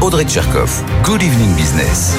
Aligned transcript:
Audrey 0.00 0.24
Tcherkov. 0.24 0.84
Good 1.02 1.24
evening 1.24 1.56
business. 1.56 2.14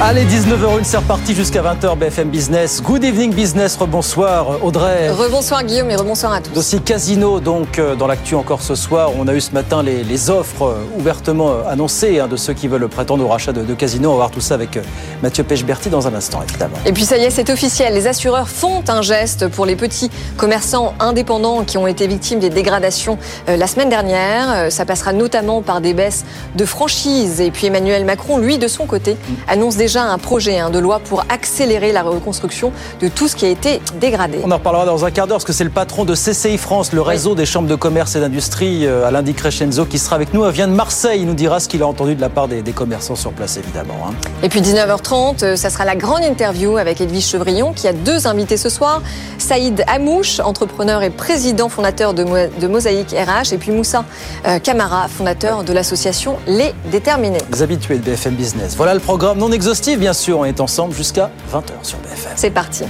Allez, 0.00 0.24
19h01, 0.24 0.82
c'est 0.82 0.96
reparti 0.96 1.32
jusqu'à 1.32 1.62
20h 1.62 1.96
BFM 1.96 2.28
Business. 2.28 2.82
Good 2.82 3.04
evening 3.04 3.32
business, 3.32 3.76
rebonsoir 3.76 4.64
Audrey. 4.64 5.10
Rebonsoir 5.10 5.62
Guillaume 5.62 5.92
et 5.92 5.94
rebonsoir 5.96 6.32
à 6.32 6.40
tous. 6.40 6.50
Dossier 6.52 6.80
casino, 6.80 7.38
donc 7.38 7.78
euh, 7.78 7.94
dans 7.94 8.08
l'actu 8.08 8.34
encore 8.34 8.60
ce 8.62 8.74
soir, 8.74 9.12
on 9.16 9.28
a 9.28 9.34
eu 9.34 9.40
ce 9.40 9.52
matin 9.52 9.84
les, 9.84 10.02
les 10.02 10.30
offres 10.30 10.64
euh, 10.64 10.98
ouvertement 10.98 11.50
euh, 11.52 11.68
annoncées 11.70 12.18
hein, 12.18 12.26
de 12.26 12.34
ceux 12.36 12.52
qui 12.52 12.66
veulent 12.66 12.88
prétendre 12.88 13.24
au 13.24 13.28
rachat 13.28 13.52
de, 13.52 13.62
de 13.62 13.74
casino. 13.74 14.08
On 14.08 14.12
va 14.14 14.16
voir 14.16 14.30
tout 14.32 14.40
ça 14.40 14.54
avec 14.54 14.80
Mathieu 15.22 15.44
Pechberti 15.44 15.90
dans 15.90 16.08
un 16.08 16.14
instant, 16.14 16.42
évidemment. 16.42 16.78
Et 16.84 16.92
puis 16.92 17.04
ça 17.04 17.16
y 17.16 17.22
est, 17.22 17.30
c'est 17.30 17.48
officiel. 17.50 17.94
Les 17.94 18.08
assureurs 18.08 18.48
font 18.48 18.82
un 18.88 19.02
geste 19.02 19.46
pour 19.46 19.66
les 19.66 19.76
petits 19.76 20.10
commerçants 20.36 20.94
indépendants 20.98 21.62
qui 21.62 21.78
ont 21.78 21.86
été 21.86 22.08
victimes 22.08 22.40
des 22.40 22.50
dégradations 22.50 23.18
la 23.46 23.66
semaine 23.68 23.88
dernière. 23.88 24.72
Ça 24.72 24.84
passera 24.84 25.12
notamment 25.12 25.62
par 25.62 25.80
des 25.80 25.94
baisses 25.94 26.24
de 26.56 26.64
franchise. 26.64 27.03
Et 27.06 27.50
puis 27.50 27.66
Emmanuel 27.66 28.04
Macron, 28.06 28.38
lui, 28.38 28.56
de 28.56 28.66
son 28.66 28.86
côté, 28.86 29.18
annonce 29.46 29.76
déjà 29.76 30.04
un 30.04 30.16
projet 30.16 30.58
hein, 30.58 30.70
de 30.70 30.78
loi 30.78 31.00
pour 31.00 31.24
accélérer 31.28 31.92
la 31.92 32.02
reconstruction 32.02 32.72
de 33.00 33.08
tout 33.08 33.28
ce 33.28 33.36
qui 33.36 33.44
a 33.44 33.50
été 33.50 33.82
dégradé. 34.00 34.38
On 34.42 34.50
en 34.50 34.56
reparlera 34.56 34.86
dans 34.86 35.04
un 35.04 35.10
quart 35.10 35.26
d'heure 35.26 35.36
parce 35.36 35.44
que 35.44 35.52
c'est 35.52 35.64
le 35.64 35.70
patron 35.70 36.04
de 36.04 36.14
CCI 36.14 36.56
France, 36.56 36.92
le 36.92 37.02
réseau 37.02 37.30
oui. 37.30 37.36
des 37.36 37.46
chambres 37.46 37.68
de 37.68 37.74
commerce 37.74 38.16
et 38.16 38.20
d'industrie, 38.20 38.86
euh, 38.86 39.06
Alain 39.06 39.22
Di 39.22 39.34
Crescenzo, 39.34 39.84
qui 39.84 39.98
sera 39.98 40.16
avec 40.16 40.32
nous. 40.32 40.46
Il 40.46 40.52
vient 40.52 40.66
de 40.66 40.72
Marseille. 40.72 41.20
Il 41.20 41.26
nous 41.26 41.34
dira 41.34 41.60
ce 41.60 41.68
qu'il 41.68 41.82
a 41.82 41.86
entendu 41.86 42.14
de 42.14 42.20
la 42.22 42.30
part 42.30 42.48
des, 42.48 42.62
des 42.62 42.72
commerçants 42.72 43.16
sur 43.16 43.32
place, 43.32 43.58
évidemment. 43.58 43.96
Hein. 44.08 44.14
Et 44.42 44.48
puis 44.48 44.62
19h30, 44.62 45.44
euh, 45.44 45.56
ça 45.56 45.68
sera 45.68 45.84
la 45.84 45.96
grande 45.96 46.24
interview 46.24 46.78
avec 46.78 47.02
Edwige 47.02 47.26
Chevrillon, 47.26 47.74
qui 47.74 47.86
a 47.86 47.92
deux 47.92 48.26
invités 48.26 48.56
ce 48.56 48.70
soir. 48.70 49.02
Saïd 49.36 49.84
Amouche, 49.88 50.40
entrepreneur 50.40 51.02
et 51.02 51.10
président 51.10 51.68
fondateur 51.68 52.14
de, 52.14 52.24
Mo 52.24 52.36
de 52.58 52.66
Mosaïque 52.66 53.10
RH, 53.10 53.52
et 53.52 53.58
puis 53.58 53.72
Moussa 53.72 54.04
euh, 54.46 54.58
Camara, 54.58 55.08
fondateur 55.08 55.64
de 55.64 55.72
l'association 55.74 56.36
Les 56.46 56.72
Déterminés. 56.94 57.38
Les 57.50 57.60
habitués 57.60 57.98
de 57.98 58.04
BFM 58.04 58.36
Business. 58.36 58.76
Voilà 58.76 58.94
le 58.94 59.00
programme 59.00 59.36
non 59.38 59.50
exhaustif, 59.50 59.98
bien 59.98 60.12
sûr. 60.12 60.38
On 60.38 60.44
est 60.44 60.60
ensemble 60.60 60.94
jusqu'à 60.94 61.28
20h 61.52 61.72
sur 61.82 61.98
BFM. 61.98 62.34
C'est 62.36 62.52
parti. 62.52 62.84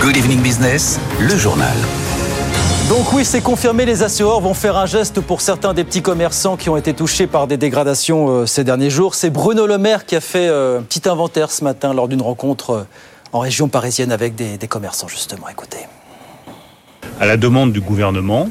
Good 0.00 0.16
evening 0.16 0.40
business, 0.40 1.00
le 1.18 1.36
journal. 1.36 1.74
Donc 2.88 3.12
oui, 3.12 3.24
c'est 3.24 3.40
confirmé, 3.40 3.84
les 3.84 4.04
assureurs 4.04 4.40
vont 4.40 4.54
faire 4.54 4.76
un 4.76 4.86
geste 4.86 5.20
pour 5.20 5.40
certains 5.40 5.74
des 5.74 5.82
petits 5.82 6.00
commerçants 6.00 6.56
qui 6.56 6.68
ont 6.68 6.76
été 6.76 6.94
touchés 6.94 7.26
par 7.26 7.48
des 7.48 7.56
dégradations 7.56 8.28
euh, 8.28 8.46
ces 8.46 8.62
derniers 8.62 8.88
jours. 8.88 9.16
C'est 9.16 9.30
Bruno 9.30 9.66
Le 9.66 9.76
Maire 9.76 10.06
qui 10.06 10.14
a 10.14 10.20
fait 10.20 10.46
euh, 10.46 10.78
un 10.78 10.82
petit 10.82 11.08
inventaire 11.08 11.50
ce 11.50 11.64
matin 11.64 11.92
lors 11.92 12.06
d'une 12.06 12.22
rencontre 12.22 12.70
euh, 12.70 12.86
en 13.32 13.40
région 13.40 13.66
parisienne 13.66 14.12
avec 14.12 14.36
des, 14.36 14.58
des 14.58 14.68
commerçants, 14.68 15.08
justement. 15.08 15.48
Écoutez. 15.48 15.88
À 17.18 17.26
la 17.26 17.36
demande 17.36 17.72
du 17.72 17.80
gouvernement, 17.80 18.48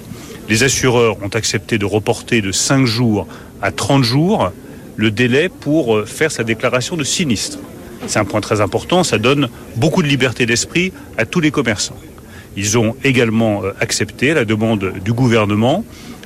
les 0.50 0.64
assureurs 0.64 1.16
ont 1.24 1.30
accepté 1.30 1.78
de 1.78 1.86
reporter 1.86 2.42
de 2.42 2.52
5 2.52 2.86
jours 2.86 3.28
à 3.64 3.72
30 3.72 4.04
jours 4.04 4.52
le 4.98 5.10
délai 5.10 5.50
pour 5.50 6.06
faire 6.06 6.32
sa 6.32 6.44
déclaration 6.44 6.96
de 6.96 7.04
sinistre. 7.04 7.58
C'est 8.06 8.20
un 8.20 8.26
point 8.26 8.42
très 8.42 8.62
important, 8.62 9.04
ça 9.04 9.18
donne 9.18 9.50
beaucoup 9.78 10.04
de 10.04 10.08
liberté 10.08 10.46
d'esprit 10.46 10.92
à 11.18 11.26
tous 11.26 11.40
les 11.40 11.50
commerçants. 11.50 11.98
Ils 12.56 12.78
ont 12.78 12.96
également 13.04 13.64
accepté, 13.80 14.32
à 14.32 14.36
la 14.36 14.46
demande 14.46 14.94
du 15.04 15.14
gouvernement, 15.14 15.84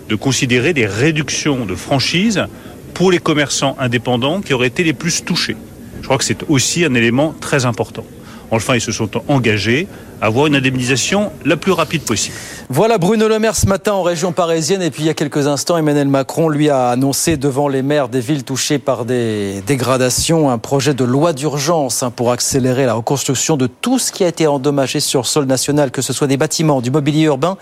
de 0.10 0.16
considérer 0.16 0.74
des 0.74 0.88
réductions 0.88 1.66
de 1.66 1.76
franchise 1.76 2.46
pour 2.94 3.12
les 3.12 3.20
commerçants 3.20 3.78
indépendants 3.80 4.42
qui 4.42 4.54
auraient 4.54 4.68
été 4.68 4.84
les 4.84 4.94
plus 4.94 5.24
touchés. 5.24 5.56
Je 6.02 6.06
crois 6.06 6.18
que 6.18 6.24
c'est 6.24 6.50
aussi 6.50 6.84
un 6.84 6.94
élément 6.96 7.36
très 7.40 7.66
important. 7.66 8.06
Enfin, 8.50 8.76
ils 8.76 8.82
se 8.82 8.92
sont 8.92 9.10
engagés 9.28 9.88
avoir 10.22 10.48
une 10.48 10.56
indemnisation 10.56 11.32
la 11.46 11.58
plus 11.58 11.72
rapide 11.72 12.02
possible. 12.04 12.36
Voilà 12.70 12.98
Bruno 12.98 13.28
Le 13.28 13.40
Maire 13.40 13.56
ce 13.56 13.66
matin 13.66 13.94
en 13.94 14.04
région 14.04 14.32
parisienne 14.32 14.82
et 14.82 14.92
puis 14.92 15.04
il 15.04 15.06
y 15.06 15.10
a 15.10 15.14
quelques 15.14 15.48
instants 15.48 15.78
Emmanuel 15.78 16.08
Macron 16.08 16.50
lui 16.50 16.70
a 16.70 16.90
annoncé 16.90 17.38
devant 17.38 17.68
les 17.68 17.82
maires 17.82 18.10
des 18.10 18.20
villes 18.20 18.44
touchées 18.44 18.80
par 18.80 19.06
des 19.06 19.62
dégradations 19.66 20.50
un 20.50 20.58
projet 20.58 20.94
de 20.94 21.04
loi 21.04 21.34
d'urgence 21.34 22.04
pour 22.16 22.32
accélérer 22.32 22.86
la 22.86 22.94
reconstruction 22.94 23.58
de 23.58 23.68
tout 23.68 24.00
ce 24.00 24.12
qui 24.12 24.24
a 24.24 24.28
été 24.28 24.48
endommagé 24.48 25.00
sur 25.00 25.26
sol 25.26 25.46
national, 25.46 25.92
que 25.92 26.02
ce 26.02 26.14
soit 26.14 26.28
des 26.28 26.38
bâtiments, 26.38 26.82
du 26.82 26.92
mobilier 26.92 27.24
urbain 27.24 27.58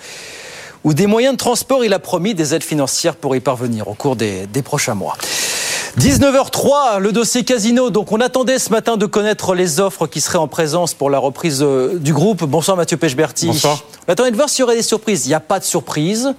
ou 0.83 0.93
des 0.93 1.07
moyens 1.07 1.33
de 1.33 1.37
transport. 1.37 1.83
Il 1.83 1.93
a 1.93 1.99
promis 1.99 2.33
des 2.33 2.53
aides 2.53 2.63
financières 2.63 3.15
pour 3.15 3.35
y 3.35 3.39
parvenir 3.39 3.87
au 3.87 3.93
cours 3.93 4.15
des, 4.15 4.47
des 4.47 4.61
prochains 4.61 4.95
mois. 4.95 5.17
19h03, 5.99 6.99
le 6.99 7.13
dossier 7.13 7.45
Casino. 7.45 7.89
Donc, 7.89 8.11
on 8.11 8.19
attendait 8.19 8.59
ce 8.59 8.69
matin 8.69 8.97
de 8.97 9.05
connaître 9.05 9.55
les 9.55 9.79
offres 9.79 10.07
qui 10.07 10.19
seraient 10.19 10.37
en 10.37 10.49
présence 10.49 10.93
pour 10.93 11.09
la 11.09 11.19
reprise 11.19 11.59
euh, 11.61 11.97
du 11.97 12.11
groupe. 12.11 12.43
Bonsoir, 12.43 12.75
Mathieu 12.75 12.97
Pechberti. 12.97 13.47
Bonsoir. 13.47 13.81
On 14.05 14.11
attendait 14.11 14.31
de 14.31 14.35
voir 14.35 14.49
s'il 14.49 14.59
y 14.59 14.63
aurait 14.63 14.75
des 14.75 14.81
surprises. 14.81 15.25
Il 15.25 15.29
n'y 15.29 15.35
a 15.35 15.39
pas 15.39 15.57
de 15.57 15.63
surprise. 15.63 16.33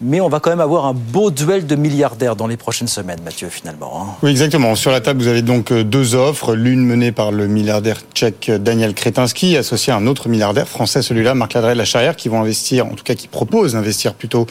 Mais 0.00 0.20
on 0.20 0.28
va 0.28 0.40
quand 0.40 0.50
même 0.50 0.60
avoir 0.60 0.86
un 0.86 0.94
beau 0.94 1.30
duel 1.30 1.66
de 1.66 1.76
milliardaires 1.76 2.34
dans 2.34 2.48
les 2.48 2.56
prochaines 2.56 2.88
semaines, 2.88 3.20
Mathieu, 3.22 3.48
finalement. 3.48 4.02
Hein. 4.02 4.06
Oui, 4.22 4.30
exactement. 4.30 4.74
Sur 4.74 4.90
la 4.90 5.00
table, 5.00 5.20
vous 5.20 5.28
avez 5.28 5.42
donc 5.42 5.72
deux 5.72 6.14
offres. 6.14 6.54
L'une 6.54 6.84
menée 6.84 7.12
par 7.12 7.30
le 7.30 7.46
milliardaire 7.46 8.00
tchèque 8.14 8.50
Daniel 8.50 8.94
Kretinsky, 8.94 9.56
associé 9.56 9.92
à 9.92 9.96
un 9.96 10.06
autre 10.06 10.28
milliardaire 10.28 10.66
français, 10.66 11.02
celui-là, 11.02 11.34
Marc 11.34 11.52
Ladré 11.52 11.74
de 11.74 11.78
la 11.78 11.84
Charrière, 11.84 12.16
qui 12.16 12.30
vont 12.30 12.40
investir, 12.40 12.86
en 12.86 12.94
tout 12.94 13.04
cas 13.04 13.14
qui 13.14 13.28
propose 13.28 13.74
d'investir 13.74 14.14
plutôt 14.14 14.46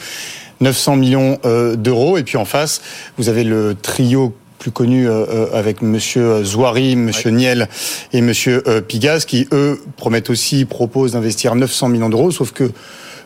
900 0.60 0.96
millions 0.96 1.38
euh, 1.44 1.76
d'euros. 1.76 2.18
Et 2.18 2.22
puis 2.22 2.36
en 2.36 2.44
face, 2.44 2.80
vous 3.18 3.28
avez 3.28 3.44
le 3.44 3.74
trio 3.74 4.34
plus 4.58 4.70
connu 4.70 5.08
euh, 5.08 5.46
avec 5.54 5.80
Monsieur 5.80 6.44
Zouari, 6.44 6.94
Monsieur 6.94 7.30
ouais. 7.30 7.36
Niel 7.36 7.68
et 8.12 8.20
Monsieur 8.20 8.62
euh, 8.68 8.82
Pigas, 8.82 9.24
qui 9.26 9.48
eux 9.52 9.82
promettent 9.96 10.28
aussi, 10.28 10.66
proposent 10.66 11.12
d'investir 11.12 11.54
900 11.54 11.88
millions 11.88 12.10
d'euros, 12.10 12.30
sauf 12.30 12.52
que 12.52 12.70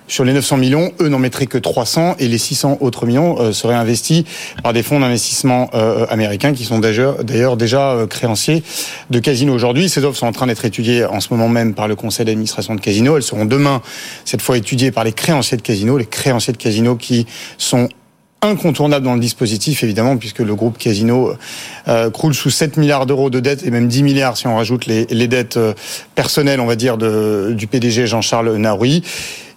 sur 0.06 0.24
les 0.24 0.32
900 0.32 0.58
millions, 0.58 0.92
eux 1.00 1.08
n'en 1.08 1.18
mettraient 1.18 1.46
que 1.46 1.58
300 1.58 2.16
et 2.18 2.28
les 2.28 2.38
600 2.38 2.78
autres 2.80 3.06
millions 3.06 3.40
euh, 3.40 3.52
seraient 3.52 3.74
investis 3.74 4.24
par 4.62 4.72
des 4.72 4.82
fonds 4.82 5.00
d'investissement 5.00 5.70
euh, 5.74 6.06
américains 6.10 6.52
qui 6.52 6.64
sont 6.64 6.78
d'ailleurs 6.78 7.56
déjà 7.56 7.92
euh, 7.92 8.06
créanciers 8.06 8.62
de 9.10 9.18
Casino 9.18 9.54
aujourd'hui. 9.54 9.88
Ces 9.88 10.04
offres 10.04 10.18
sont 10.18 10.26
en 10.26 10.32
train 10.32 10.46
d'être 10.46 10.64
étudiées 10.64 11.04
en 11.04 11.20
ce 11.20 11.32
moment 11.32 11.48
même 11.48 11.74
par 11.74 11.88
le 11.88 11.96
conseil 11.96 12.26
d'administration 12.26 12.74
de 12.74 12.80
Casino. 12.80 13.16
Elles 13.16 13.22
seront 13.22 13.46
demain, 13.46 13.80
cette 14.24 14.42
fois, 14.42 14.58
étudiées 14.58 14.90
par 14.90 15.04
les 15.04 15.12
créanciers 15.12 15.56
de 15.56 15.62
Casino, 15.62 15.96
les 15.96 16.06
créanciers 16.06 16.52
de 16.52 16.58
Casino 16.58 16.96
qui 16.96 17.26
sont 17.56 17.88
incontournable 18.44 19.04
dans 19.04 19.14
le 19.14 19.20
dispositif, 19.20 19.82
évidemment, 19.82 20.16
puisque 20.16 20.40
le 20.40 20.54
groupe 20.54 20.78
Casino 20.78 21.32
euh, 21.88 22.10
croule 22.10 22.34
sous 22.34 22.50
7 22.50 22.76
milliards 22.76 23.06
d'euros 23.06 23.30
de 23.30 23.40
dettes 23.40 23.64
et 23.64 23.70
même 23.70 23.88
10 23.88 24.02
milliards 24.02 24.36
si 24.36 24.46
on 24.46 24.56
rajoute 24.56 24.86
les, 24.86 25.06
les 25.06 25.28
dettes 25.28 25.56
euh, 25.56 25.72
personnelles, 26.14 26.60
on 26.60 26.66
va 26.66 26.76
dire, 26.76 26.98
de, 26.98 27.54
du 27.56 27.66
PDG 27.66 28.06
Jean-Charles 28.06 28.54
Naoui. 28.56 29.02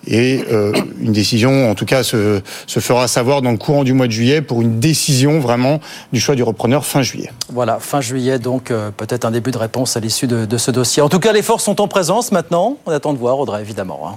Et 0.08 0.44
euh, 0.52 0.72
une 1.02 1.12
décision, 1.12 1.70
en 1.70 1.76
tout 1.76 1.86
cas, 1.86 2.04
se, 2.04 2.42
se, 2.66 2.80
fera 2.80 3.08
savoir 3.08 3.42
dans 3.42 3.52
le 3.52 3.58
courant 3.58 3.84
du 3.84 3.94
mois 3.94 4.08
de 4.08 4.12
juillet 4.12 4.42
pour 4.42 4.62
une 4.62 4.80
décision 4.80 5.40
vraiment 5.40 5.80
du 6.14 6.20
choix 6.20 6.36
du 6.36 6.44
repreneur 6.44 6.86
fin 6.86 7.02
juillet. 7.02 7.32
Voilà, 7.52 7.80
fin 7.80 8.00
juillet, 8.00 8.40
donc 8.40 8.72
euh, 8.72 8.90
peut-être 8.96 9.26
un 9.26 9.32
début 9.32 9.52
de 9.52 9.58
réponse 9.58 9.98
à 9.98 10.00
l'issue 10.00 10.28
de, 10.28 10.46
de, 10.46 10.58
ce 10.58 10.72
dossier. 10.72 11.02
En 11.02 11.10
tout 11.10 11.20
cas, 11.20 11.34
les 11.34 11.42
forces 11.42 11.66
sont 11.66 11.82
en 11.82 11.88
présence 11.88 12.32
maintenant. 12.32 12.78
On 12.86 12.92
attend 12.92 13.14
de 13.14 13.20
voir, 13.20 13.38
Audrey, 13.38 13.62
évidemment. 13.62 14.00
Hein. 14.08 14.16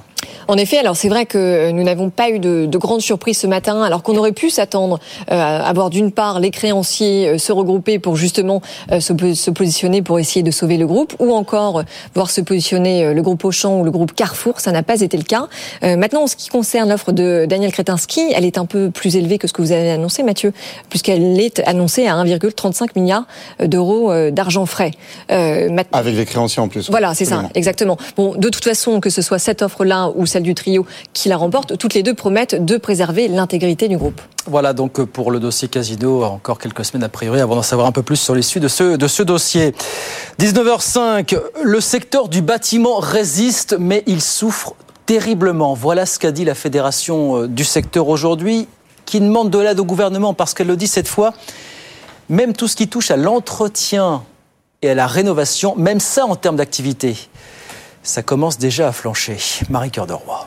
En 0.51 0.57
effet, 0.57 0.79
alors 0.79 0.97
c'est 0.97 1.09
vrai 1.09 1.27
que 1.27 1.71
nous 1.71 1.85
n'avons 1.85 2.11
pas 2.11 2.31
eu 2.31 2.41
de, 2.41 2.67
de 2.67 2.79
grandes 2.79 3.03
surprises 3.03 3.39
ce 3.39 3.47
matin, 3.47 3.83
alors 3.83 4.03
qu'on 4.03 4.17
aurait 4.17 4.33
pu 4.33 4.51
s'attendre 4.51 4.99
euh, 5.31 5.35
à 5.35 5.65
avoir 5.65 5.91
d'une 5.91 6.11
part 6.11 6.41
les 6.41 6.51
créanciers 6.51 7.29
euh, 7.29 7.39
se 7.39 7.53
regrouper 7.53 8.01
pour 8.01 8.17
justement 8.17 8.61
euh, 8.91 8.99
se, 8.99 9.13
se, 9.35 9.51
positionner 9.53 10.03
pour 10.03 10.19
essayer 10.19 10.43
de 10.43 10.51
sauver 10.51 10.77
le 10.77 10.89
groupe, 10.89 11.15
ou 11.21 11.33
encore 11.33 11.85
voir 12.15 12.31
se 12.31 12.41
positionner 12.41 13.15
le 13.15 13.23
groupe 13.23 13.45
Auchan 13.45 13.79
ou 13.79 13.85
le 13.85 13.93
groupe 13.93 14.13
Carrefour. 14.13 14.59
Ça 14.59 14.73
n'a 14.73 14.83
pas 14.83 15.01
été 15.01 15.17
le 15.17 15.23
cas. 15.23 15.47
Maintenant, 15.83 16.23
en 16.23 16.27
ce 16.27 16.37
qui 16.37 16.49
concerne 16.49 16.89
l'offre 16.89 17.13
de 17.13 17.47
Daniel 17.49 17.73
Kretinsky, 17.73 18.33
elle 18.35 18.45
est 18.45 18.59
un 18.59 18.67
peu 18.67 18.91
plus 18.91 19.17
élevée 19.17 19.39
que 19.39 19.47
ce 19.47 19.53
que 19.53 19.63
vous 19.63 19.73
avez 19.73 19.91
annoncé, 19.91 20.23
Mathieu, 20.23 20.53
puisqu'elle 20.89 21.41
est 21.41 21.61
annoncée 21.67 22.07
à 22.07 22.15
1,35 22.17 22.91
milliard 22.97 23.25
d'euros 23.63 24.13
d'argent 24.31 24.67
frais. 24.67 24.93
Avec 25.29 26.15
les 26.15 26.25
créanciers 26.25 26.63
en 26.63 26.69
plus. 26.69 26.91
Voilà, 26.91 27.15
c'est 27.15 27.25
ça, 27.25 27.45
exactement. 27.55 27.97
Bon, 28.17 28.35
de 28.35 28.49
toute 28.49 28.65
façon, 28.65 29.01
que 29.01 29.11
ce 29.11 29.23
soit 29.23 29.39
cette 29.39 29.63
offre-là 29.63 30.11
ou 30.15 30.27
celle 30.27 30.43
du 30.43 30.55
trio 30.55 30.87
qui 31.13 31.29
la 31.29 31.37
remporte, 31.37 31.79
toutes 31.79 31.95
les 31.95 32.03
deux 32.03 32.15
promettent 32.15 32.65
de 32.65 32.77
préserver 32.77 33.29
l'intégrité 33.29 33.89
du 33.89 33.97
groupe. 33.97 34.21
Voilà 34.47 34.73
donc 34.73 35.05
pour 35.05 35.31
le 35.31 35.39
dossier 35.39 35.69
Casino, 35.69 36.25
encore 36.25 36.59
quelques 36.59 36.85
semaines 36.85 37.05
a 37.05 37.09
priori 37.09 37.41
avant 37.41 37.57
d'en 37.57 37.63
savoir 37.63 37.87
un 37.87 37.93
peu 37.93 38.03
plus 38.03 38.17
sur 38.17 38.35
l'issue 38.35 38.61
de 38.61 38.69
ce, 38.69 38.97
de 38.97 39.07
ce 39.07 39.23
dossier. 39.23 39.75
19h05, 40.41 41.39
le 41.63 41.81
secteur 41.81 42.29
du 42.29 42.43
bâtiment 42.43 42.99
résiste 42.99 43.77
mais 43.79 44.03
il 44.07 44.23
souffre 44.23 44.75
terriblement. 45.11 45.75
Voilà 45.75 46.07
ce 46.07 46.21
qu'a 46.21 46.31
dit 46.31 46.45
la 46.45 46.55
fédération 46.55 47.49
du 47.49 47.65
secteur 47.65 48.07
aujourd'hui 48.07 48.69
qui 49.07 49.19
demande 49.19 49.51
de 49.51 49.59
l'aide 49.59 49.81
au 49.81 49.85
gouvernement 49.85 50.35
parce 50.35 50.55
qu'elle 50.55 50.69
le 50.69 50.77
dit 50.77 50.87
cette 50.87 51.09
fois, 51.09 51.35
même 52.29 52.53
tout 52.53 52.69
ce 52.69 52.77
qui 52.77 52.87
touche 52.87 53.11
à 53.11 53.17
l'entretien 53.17 54.23
et 54.83 54.91
à 54.91 54.95
la 54.95 55.09
rénovation, 55.09 55.75
même 55.75 55.99
ça 55.99 56.27
en 56.27 56.37
termes 56.37 56.55
d'activité, 56.55 57.17
ça 58.05 58.23
commence 58.23 58.57
déjà 58.57 58.87
à 58.87 58.93
flancher. 58.93 59.39
Marie 59.69 59.91
Cœur 59.91 60.07
de 60.07 60.13
Roy. 60.13 60.47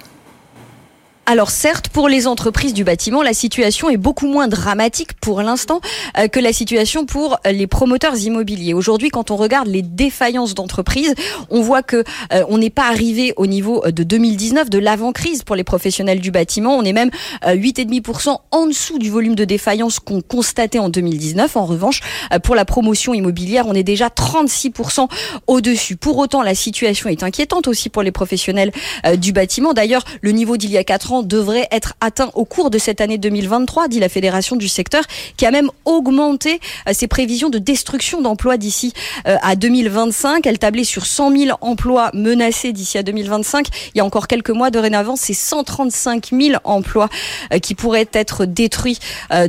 Alors 1.26 1.52
certes, 1.52 1.88
pour 1.88 2.10
les 2.10 2.28
entreprises 2.28 2.74
du 2.74 2.84
bâtiment, 2.84 3.22
la 3.22 3.34
situation 3.34 3.90
est 3.90 3.96
beaucoup 3.96 4.28
moins 4.28 4.50
dramatique 4.50 5.14
pour 5.22 5.42
l'instant 5.42 5.80
euh, 6.18 6.28
que 6.28 6.42
la 6.42 6.52
situation 6.52 7.06
pour 7.06 7.40
les 7.46 7.66
promoteurs 7.66 8.18
immobiliers. 8.18 8.74
Aujourd'hui, 8.74 9.10
quand 9.10 9.32
on 9.32 9.38
regarde 9.38 9.68
les 9.68 9.82
défaillances 9.82 10.54
d'entreprises, 10.54 11.16
on 11.50 11.62
voit 11.62 11.82
que 11.82 12.04
euh, 12.34 12.44
on 12.50 12.58
n'est 12.58 12.70
pas 12.70 12.90
arrivé 12.90 13.34
au 13.38 13.48
niveau 13.48 13.84
de 13.90 14.04
2019 14.04 14.70
de 14.70 14.78
l'avant-crise 14.80 15.44
pour 15.44 15.56
les 15.56 15.64
professionnels 15.64 16.20
du 16.20 16.30
bâtiment. 16.30 16.76
On 16.76 16.84
est 16.84 16.94
même 16.94 17.10
8,5% 17.46 18.38
en 18.52 18.68
dessous 18.68 19.00
du 19.00 19.10
volume 19.10 19.36
de 19.36 19.46
défaillance 19.46 20.00
qu'on 20.00 20.22
constatait 20.22 20.80
en 20.80 20.90
2019. 20.90 21.56
En 21.56 21.66
revanche, 21.66 22.02
pour 22.44 22.56
la 22.56 22.66
promotion 22.66 23.14
immobilière, 23.14 23.66
on 23.68 23.74
est 23.74 23.84
déjà 23.84 24.08
36% 24.08 25.08
au-dessus. 25.48 25.96
Pour 25.96 26.18
autant, 26.18 26.42
la 26.42 26.56
situation 26.56 27.10
est 27.10 27.24
inquiétante 27.24 27.68
aussi 27.68 27.90
pour 27.90 28.04
les 28.04 28.12
professionnels 28.12 28.72
du 29.18 29.32
bâtiment. 29.32 29.74
D'ailleurs, 29.74 30.04
le 30.22 30.32
niveau 30.32 30.58
d'il 30.58 30.72
y 30.72 30.78
a 30.78 30.84
4 30.84 31.12
ans 31.12 31.13
devrait 31.22 31.68
être 31.72 31.94
atteint 32.02 32.32
au 32.34 32.46
cours 32.46 32.70
de 32.70 32.78
cette 32.78 33.02
année 33.02 33.18
2023, 33.18 33.88
dit 33.88 34.00
la 34.00 34.10
Fédération 34.10 34.56
du 34.56 34.68
secteur, 34.68 35.04
qui 35.38 35.46
a 35.46 35.52
même 35.52 35.70
augmenté 35.86 36.60
euh, 36.88 36.94
ses 36.94 37.08
prévisions 37.08 37.50
de 37.50 37.60
destruction 37.60 38.22
d'emplois 38.22 38.58
d'ici 38.58 38.94
euh, 39.28 39.38
à 39.42 39.56
2025. 39.56 40.46
Elle 40.48 40.60
tablait 40.60 40.84
sur 40.84 41.06
100 41.06 41.38
000 41.38 41.58
emplois 41.62 42.10
menacés 42.14 42.72
d'ici 42.72 42.98
à 42.98 43.04
2025. 43.04 43.68
Il 43.94 43.98
y 43.98 44.02
a 44.02 44.06
encore 44.06 44.28
quelques 44.28 44.50
mois, 44.50 44.72
dorénavant, 44.72 45.16
c'est 45.16 45.34
135 45.34 46.32
000 46.32 46.60
emplois 46.64 47.10
euh, 47.54 47.60
qui 47.60 47.76
pourraient 47.76 48.10
être 48.14 48.46
détruits 48.46 49.00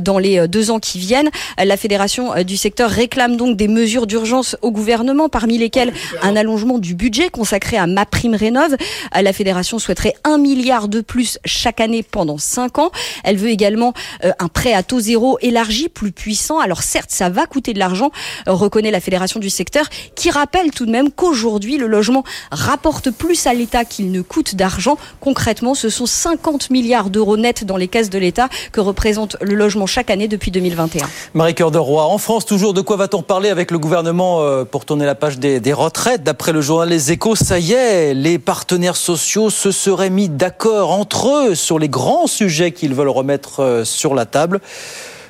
dans 0.01 0.17
les 0.17 0.47
deux 0.47 0.71
ans 0.71 0.79
qui 0.79 0.99
viennent. 0.99 1.29
La 1.57 1.77
Fédération 1.77 2.43
du 2.43 2.57
secteur 2.57 2.89
réclame 2.89 3.37
donc 3.37 3.55
des 3.57 3.67
mesures 3.67 4.07
d'urgence 4.07 4.55
au 4.61 4.71
gouvernement, 4.71 5.29
parmi 5.29 5.57
lesquelles 5.57 5.93
un 6.21 6.35
allongement 6.35 6.79
du 6.79 6.95
budget 6.95 7.29
consacré 7.29 7.77
à 7.77 7.87
ma 7.87 8.05
prime 8.05 8.35
rénov. 8.35 8.75
La 9.13 9.33
Fédération 9.33 9.79
souhaiterait 9.79 10.15
un 10.23 10.37
milliard 10.37 10.87
de 10.87 11.01
plus 11.01 11.39
chaque 11.55 11.79
année 11.79 12.03
pendant 12.03 12.37
5 12.37 12.79
ans. 12.79 12.91
Elle 13.23 13.37
veut 13.37 13.49
également 13.49 13.93
euh, 14.23 14.31
un 14.39 14.47
prêt 14.47 14.73
à 14.73 14.83
taux 14.83 14.99
zéro 14.99 15.37
élargi, 15.41 15.89
plus 15.89 16.11
puissant. 16.11 16.59
Alors 16.59 16.83
certes, 16.83 17.09
ça 17.11 17.29
va 17.29 17.45
coûter 17.45 17.73
de 17.73 17.79
l'argent, 17.79 18.11
euh, 18.47 18.53
reconnaît 18.53 18.91
la 18.91 18.99
Fédération 18.99 19.39
du 19.39 19.49
secteur, 19.49 19.85
qui 20.15 20.29
rappelle 20.29 20.71
tout 20.71 20.85
de 20.85 20.91
même 20.91 21.11
qu'aujourd'hui, 21.11 21.77
le 21.77 21.87
logement 21.87 22.23
rapporte 22.51 23.11
plus 23.11 23.47
à 23.47 23.53
l'État 23.53 23.85
qu'il 23.85 24.11
ne 24.11 24.21
coûte 24.21 24.55
d'argent. 24.55 24.97
Concrètement, 25.19 25.73
ce 25.73 25.89
sont 25.89 26.05
50 26.05 26.69
milliards 26.69 27.09
d'euros 27.09 27.37
nets 27.37 27.63
dans 27.63 27.77
les 27.77 27.87
caisses 27.87 28.09
de 28.09 28.19
l'État 28.19 28.49
que 28.71 28.81
représente 28.81 29.37
le 29.41 29.55
logement 29.55 29.85
chaque 29.85 30.09
année 30.09 30.27
depuis 30.27 30.51
2021. 30.51 31.07
Marie-Cœur 31.33 31.71
de 31.71 31.77
Roy, 31.77 32.03
en 32.03 32.17
France, 32.17 32.45
toujours, 32.45 32.73
de 32.73 32.81
quoi 32.81 32.97
va-t-on 32.97 33.21
parler 33.21 33.49
avec 33.49 33.71
le 33.71 33.79
gouvernement 33.79 34.41
euh, 34.41 34.65
pour 34.65 34.85
tourner 34.85 35.05
la 35.05 35.15
page 35.15 35.39
des, 35.39 35.59
des 35.59 35.73
retraites? 35.73 36.23
D'après 36.23 36.51
le 36.51 36.61
journal 36.61 36.89
Les 36.89 37.11
Échos, 37.11 37.35
ça 37.35 37.59
y 37.59 37.73
est, 37.73 38.13
les 38.13 38.39
partenaires 38.39 38.95
sociaux 38.95 39.49
se 39.49 39.71
seraient 39.71 40.09
mis 40.09 40.29
d'accord 40.29 40.91
entre 40.91 41.29
eux 41.29 41.44
sur 41.53 41.77
les 41.77 41.89
grands 41.89 42.27
sujets 42.27 42.71
qu'ils 42.71 42.95
veulent 42.95 43.09
remettre 43.09 43.61
euh, 43.61 43.83
sur 43.85 44.15
la 44.15 44.25
table. 44.25 44.61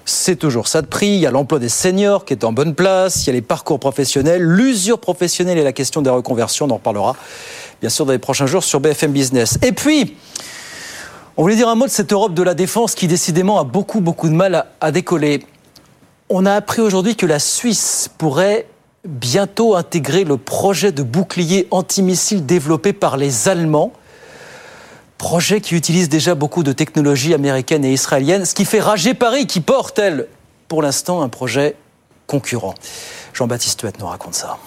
C'est 0.06 0.36
toujours 0.36 0.68
ça 0.68 0.82
de 0.84 0.88
prix. 0.88 1.08
Il 1.08 1.20
y 1.20 1.26
a 1.26 1.32
l'emploi 1.32 1.58
des 1.58 1.70
seniors 1.70 2.26
qui 2.26 2.34
est 2.34 2.44
en 2.44 2.54
bonne 2.54 2.76
place. 2.76 3.24
Il 3.24 3.28
y 3.28 3.30
a 3.32 3.34
les 3.34 3.42
parcours 3.42 3.80
professionnels, 3.80 4.42
l'usure 4.42 5.00
professionnelle 5.00 5.58
et 5.58 5.64
la 5.64 5.74
question 5.74 6.04
des 6.04 6.12
reconversions. 6.12 6.68
On 6.68 6.72
en 6.72 6.76
reparlera 6.76 7.16
bien 7.82 7.90
sûr 7.90 8.06
dans 8.06 8.12
les 8.12 8.20
prochains 8.20 8.46
jours 8.46 8.64
sur 8.64 8.80
BFM 8.80 9.12
Business. 9.12 9.58
Et 9.64 9.72
puis, 9.72 10.16
on 11.38 11.42
voulait 11.42 11.56
dire 11.56 11.68
un 11.68 11.76
mot 11.76 11.86
de 11.86 11.92
cette 11.92 12.14
Europe 12.14 12.34
de 12.34 12.44
la 12.44 12.54
défense 12.54 12.96
qui 12.96 13.08
décidément 13.08 13.60
a 13.60 13.64
beaucoup, 13.64 14.00
beaucoup 14.00 14.30
de 14.30 14.34
mal 14.34 14.68
à 14.80 14.92
décoller. 14.92 15.44
On 16.30 16.46
a 16.46 16.54
appris 16.54 16.82
aujourd'hui 16.82 17.16
que 17.16 17.26
la 17.26 17.40
Suisse 17.40 18.10
pourrait 18.18 18.68
bientôt 19.06 19.76
intégrer 19.76 20.24
le 20.24 20.38
projet 20.38 20.92
de 20.92 21.04
bouclier 21.04 21.68
antimissile 21.72 22.46
développé 22.46 22.94
par 22.94 23.18
les 23.18 23.50
Allemands 23.50 23.92
projet 25.26 25.60
qui 25.60 25.74
utilise 25.74 26.08
déjà 26.08 26.36
beaucoup 26.36 26.62
de 26.62 26.72
technologies 26.72 27.34
américaines 27.34 27.84
et 27.84 27.92
israéliennes, 27.92 28.46
ce 28.46 28.54
qui 28.54 28.64
fait 28.64 28.80
rager 28.80 29.16
Paris, 29.16 29.48
qui 29.48 29.60
porte, 29.60 29.98
elle, 29.98 30.28
pour 30.68 30.84
l'instant, 30.84 31.24
un 31.24 31.30
projet 31.30 31.76
concurrent. 32.28 32.76
Jean-Baptiste 33.34 33.82
Huette 33.82 34.00
nous 34.00 34.06
raconte 34.06 34.36
ça. 34.36 34.60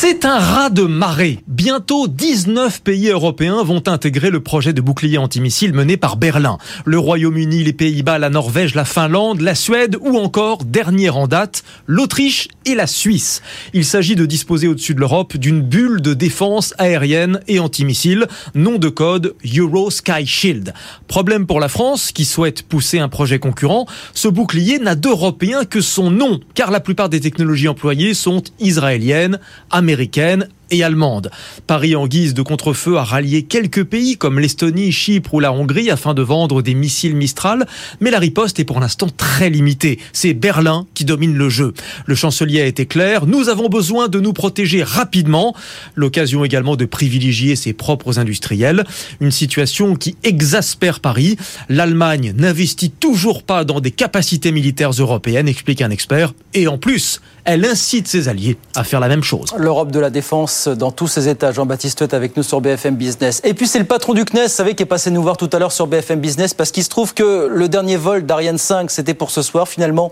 C'est 0.00 0.24
un 0.24 0.38
rat 0.38 0.70
de 0.70 0.84
marée. 0.84 1.40
Bientôt, 1.48 2.06
19 2.06 2.82
pays 2.82 3.08
européens 3.08 3.64
vont 3.64 3.82
intégrer 3.88 4.30
le 4.30 4.38
projet 4.38 4.72
de 4.72 4.80
bouclier 4.80 5.18
antimissile 5.18 5.74
mené 5.74 5.96
par 5.96 6.16
Berlin. 6.16 6.58
Le 6.84 7.00
Royaume-Uni, 7.00 7.64
les 7.64 7.72
Pays-Bas, 7.72 8.20
la 8.20 8.30
Norvège, 8.30 8.76
la 8.76 8.84
Finlande, 8.84 9.40
la 9.40 9.56
Suède 9.56 9.96
ou 10.00 10.16
encore, 10.16 10.64
dernière 10.64 11.16
en 11.16 11.26
date, 11.26 11.64
l'Autriche 11.88 12.46
et 12.64 12.76
la 12.76 12.86
Suisse. 12.86 13.42
Il 13.74 13.84
s'agit 13.84 14.14
de 14.14 14.24
disposer 14.24 14.68
au-dessus 14.68 14.94
de 14.94 15.00
l'Europe 15.00 15.36
d'une 15.36 15.62
bulle 15.62 16.00
de 16.00 16.14
défense 16.14 16.74
aérienne 16.78 17.40
et 17.48 17.58
antimissile, 17.58 18.28
nom 18.54 18.78
de 18.78 18.90
code 18.90 19.34
Euro 19.58 19.90
Sky 19.90 20.24
Shield. 20.24 20.74
Problème 21.08 21.44
pour 21.44 21.58
la 21.58 21.68
France, 21.68 22.12
qui 22.12 22.24
souhaite 22.24 22.62
pousser 22.62 23.00
un 23.00 23.08
projet 23.08 23.40
concurrent, 23.40 23.86
ce 24.14 24.28
bouclier 24.28 24.78
n'a 24.78 24.94
d'européen 24.94 25.64
que 25.64 25.80
son 25.80 26.12
nom, 26.12 26.38
car 26.54 26.70
la 26.70 26.78
plupart 26.78 27.08
des 27.08 27.18
technologies 27.18 27.66
employées 27.66 28.14
sont 28.14 28.44
israéliennes, 28.60 29.40
américaines, 29.70 29.87
américaine 29.88 30.48
et 30.70 30.82
allemande. 30.82 31.30
Paris, 31.66 31.96
en 31.96 32.06
guise 32.06 32.34
de 32.34 32.42
contre-feu, 32.42 32.96
a 32.96 33.04
rallié 33.04 33.42
quelques 33.42 33.84
pays 33.84 34.16
comme 34.16 34.38
l'Estonie, 34.38 34.92
Chypre 34.92 35.34
ou 35.34 35.40
la 35.40 35.52
Hongrie 35.52 35.90
afin 35.90 36.14
de 36.14 36.22
vendre 36.22 36.62
des 36.62 36.74
missiles 36.74 37.16
Mistral, 37.16 37.66
mais 38.00 38.10
la 38.10 38.18
riposte 38.18 38.60
est 38.60 38.64
pour 38.64 38.80
l'instant 38.80 39.08
très 39.16 39.50
limitée. 39.50 39.98
C'est 40.12 40.34
Berlin 40.34 40.86
qui 40.94 41.04
domine 41.04 41.34
le 41.34 41.48
jeu. 41.48 41.74
Le 42.06 42.14
chancelier 42.14 42.60
a 42.60 42.66
été 42.66 42.86
clair, 42.86 43.26
nous 43.26 43.48
avons 43.48 43.68
besoin 43.68 44.08
de 44.08 44.20
nous 44.20 44.32
protéger 44.32 44.82
rapidement. 44.82 45.54
L'occasion 45.94 46.44
également 46.44 46.76
de 46.76 46.84
privilégier 46.84 47.56
ses 47.56 47.72
propres 47.72 48.18
industriels. 48.18 48.84
Une 49.20 49.30
situation 49.30 49.96
qui 49.96 50.16
exaspère 50.24 51.00
Paris. 51.00 51.36
L'Allemagne 51.68 52.32
n'investit 52.36 52.90
toujours 52.90 53.42
pas 53.42 53.64
dans 53.64 53.80
des 53.80 53.90
capacités 53.90 54.52
militaires 54.52 54.90
européennes, 54.90 55.48
explique 55.48 55.82
un 55.82 55.90
expert, 55.90 56.32
et 56.54 56.68
en 56.68 56.78
plus, 56.78 57.20
elle 57.44 57.64
incite 57.64 58.08
ses 58.08 58.28
alliés 58.28 58.56
à 58.74 58.84
faire 58.84 59.00
la 59.00 59.08
même 59.08 59.22
chose. 59.22 59.54
L'Europe 59.56 59.90
de 59.90 59.98
la 59.98 60.10
défense 60.10 60.57
dans 60.66 60.90
tous 60.90 61.06
ses 61.06 61.28
états. 61.28 61.52
Jean-Baptiste 61.52 62.02
est 62.02 62.14
avec 62.14 62.36
nous 62.36 62.42
sur 62.42 62.60
BFM 62.60 62.96
Business. 62.96 63.40
Et 63.44 63.54
puis 63.54 63.68
c'est 63.68 63.78
le 63.78 63.84
patron 63.84 64.14
du 64.14 64.24
CNES, 64.24 64.42
vous 64.42 64.48
savez, 64.48 64.74
qui 64.74 64.82
est 64.82 64.86
passé 64.86 65.10
nous 65.10 65.22
voir 65.22 65.36
tout 65.36 65.50
à 65.52 65.58
l'heure 65.58 65.70
sur 65.70 65.86
BFM 65.86 66.18
Business 66.20 66.54
parce 66.54 66.72
qu'il 66.72 66.82
se 66.82 66.88
trouve 66.88 67.14
que 67.14 67.46
le 67.46 67.68
dernier 67.68 67.96
vol 67.96 68.26
d'Ariane 68.26 68.58
5, 68.58 68.90
c'était 68.90 69.14
pour 69.14 69.30
ce 69.30 69.42
soir. 69.42 69.68
Finalement, 69.68 70.10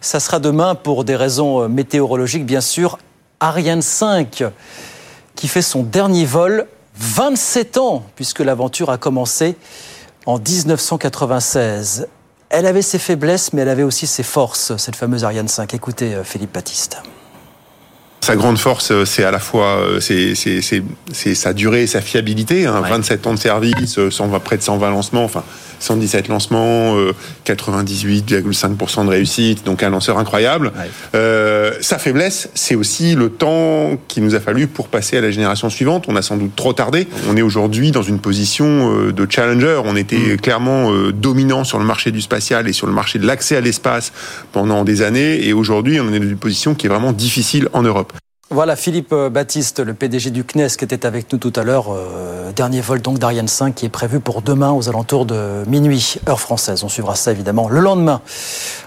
ça 0.00 0.20
sera 0.20 0.38
demain 0.38 0.74
pour 0.74 1.04
des 1.04 1.16
raisons 1.16 1.62
euh, 1.62 1.68
météorologiques, 1.68 2.46
bien 2.46 2.60
sûr. 2.60 2.98
Ariane 3.40 3.82
5 3.82 4.44
qui 5.34 5.48
fait 5.48 5.62
son 5.62 5.82
dernier 5.82 6.24
vol 6.24 6.66
27 6.98 7.76
ans, 7.76 8.02
puisque 8.14 8.40
l'aventure 8.40 8.90
a 8.90 8.96
commencé 8.96 9.56
en 10.24 10.38
1996. 10.38 12.08
Elle 12.48 12.66
avait 12.66 12.82
ses 12.82 12.98
faiblesses, 12.98 13.52
mais 13.52 13.62
elle 13.62 13.68
avait 13.68 13.82
aussi 13.82 14.06
ses 14.06 14.22
forces, 14.22 14.76
cette 14.76 14.96
fameuse 14.96 15.24
Ariane 15.24 15.48
5. 15.48 15.74
Écoutez, 15.74 16.14
euh, 16.14 16.24
Philippe 16.24 16.54
Baptiste. 16.54 16.98
Sa 18.26 18.34
grande 18.34 18.58
force, 18.58 18.90
euh, 18.90 19.04
c'est 19.04 19.22
à 19.22 19.30
la 19.30 19.38
fois 19.38 19.78
euh, 19.78 20.00
c'est 20.00 21.34
sa 21.36 21.52
durée 21.52 21.82
et 21.84 21.86
sa 21.86 22.00
fiabilité. 22.00 22.66
Hein, 22.66 22.80
27 22.80 23.24
ans 23.28 23.34
de 23.34 23.38
service, 23.38 24.00
120, 24.10 24.40
près 24.40 24.56
de 24.56 24.62
120 24.62 24.90
lancements. 24.90 25.22
Enfin, 25.22 25.44
117 25.78 26.28
lancements, 26.28 26.96
98,5% 27.44 29.00
euh, 29.00 29.04
de 29.04 29.08
réussite, 29.08 29.64
donc 29.64 29.82
un 29.82 29.90
lanceur 29.90 30.18
incroyable. 30.18 30.72
Euh, 31.14 31.72
sa 31.80 31.98
faiblesse, 31.98 32.48
c'est 32.54 32.74
aussi 32.74 33.14
le 33.14 33.30
temps 33.30 33.98
qu'il 34.08 34.24
nous 34.24 34.34
a 34.34 34.40
fallu 34.40 34.66
pour 34.66 34.88
passer 34.88 35.18
à 35.18 35.20
la 35.20 35.30
génération 35.30 35.70
suivante. 35.70 36.06
On 36.08 36.16
a 36.16 36.22
sans 36.22 36.36
doute 36.36 36.54
trop 36.56 36.72
tardé. 36.72 37.06
On 37.28 37.36
est 37.36 37.42
aujourd'hui 37.42 37.90
dans 37.90 38.02
une 38.02 38.18
position 38.18 38.66
euh, 38.66 39.12
de 39.12 39.26
challenger. 39.30 39.80
On 39.84 39.96
était 39.96 40.16
mm. 40.16 40.36
clairement 40.38 40.90
dominant 41.12 41.64
sur 41.64 41.78
le 41.78 41.84
marché 41.84 42.10
du 42.10 42.20
spatial 42.20 42.68
et 42.68 42.72
sur 42.72 42.86
le 42.86 42.92
marché 42.92 43.18
de 43.18 43.26
l'accès 43.26 43.56
à 43.56 43.60
l'espace 43.60 44.12
pendant 44.52 44.84
des 44.84 45.02
années. 45.02 45.46
Et 45.46 45.52
aujourd'hui, 45.52 46.00
on 46.00 46.12
est 46.12 46.18
dans 46.18 46.26
une 46.26 46.36
position 46.36 46.74
qui 46.74 46.86
est 46.86 46.90
vraiment 46.90 47.12
difficile 47.12 47.68
en 47.72 47.82
Europe. 47.82 48.12
Voilà 48.50 48.76
Philippe 48.76 49.12
euh, 49.12 49.28
Baptiste, 49.28 49.80
le 49.80 49.92
PDG 49.92 50.30
du 50.30 50.44
CNES, 50.44 50.68
qui 50.78 50.84
était 50.84 51.04
avec 51.04 51.32
nous 51.32 51.38
tout 51.38 51.52
à 51.56 51.64
l'heure. 51.64 51.86
Euh, 51.90 52.52
dernier 52.52 52.80
vol 52.80 53.02
donc 53.02 53.18
d'Ariane 53.18 53.48
5 53.48 53.74
qui 53.74 53.86
est 53.86 53.90
prévu 53.90 54.20
pour 54.20 54.40
demain 54.40 54.70
aux 54.70 54.88
alentours 54.88 55.26
de 55.26 55.64
minuit, 55.66 56.18
heure 56.28 56.38
française. 56.38 56.84
On 56.84 56.88
suivra 56.88 57.16
ça 57.16 57.32
évidemment 57.32 57.68
le 57.68 57.80
lendemain, 57.80 58.20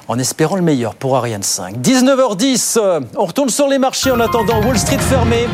en 0.07 0.17
espérant 0.17 0.55
le 0.55 0.61
meilleur 0.61 0.95
pour 0.95 1.17
Ariane 1.17 1.43
5. 1.43 1.75
19h10, 1.77 2.77
euh, 2.77 3.01
on 3.17 3.25
retourne 3.25 3.49
sur 3.49 3.67
les 3.67 3.79
marchés 3.79 4.11
en 4.11 4.21
attendant 4.21 4.61
Wall 4.61 4.79
Street 4.79 4.97
fermé. 4.97 5.49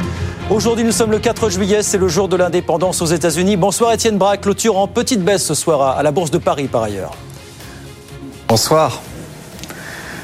Aujourd'hui, 0.51 0.85
nous 0.85 0.91
sommes 0.91 1.11
le 1.11 1.17
4 1.17 1.49
juillet, 1.49 1.81
c'est 1.81 1.97
le 1.97 2.07
jour 2.07 2.27
de 2.27 2.35
l'indépendance 2.35 3.01
aux 3.01 3.07
États-Unis. 3.07 3.57
Bonsoir 3.57 3.91
Étienne 3.91 4.19
Braque, 4.19 4.41
clôture 4.41 4.77
en 4.77 4.87
petite 4.87 5.23
baisse 5.23 5.43
ce 5.43 5.55
soir 5.55 5.97
à 5.97 6.03
la 6.03 6.11
Bourse 6.11 6.29
de 6.29 6.37
Paris 6.37 6.67
par 6.67 6.83
ailleurs. 6.83 7.15
Bonsoir. 8.47 9.01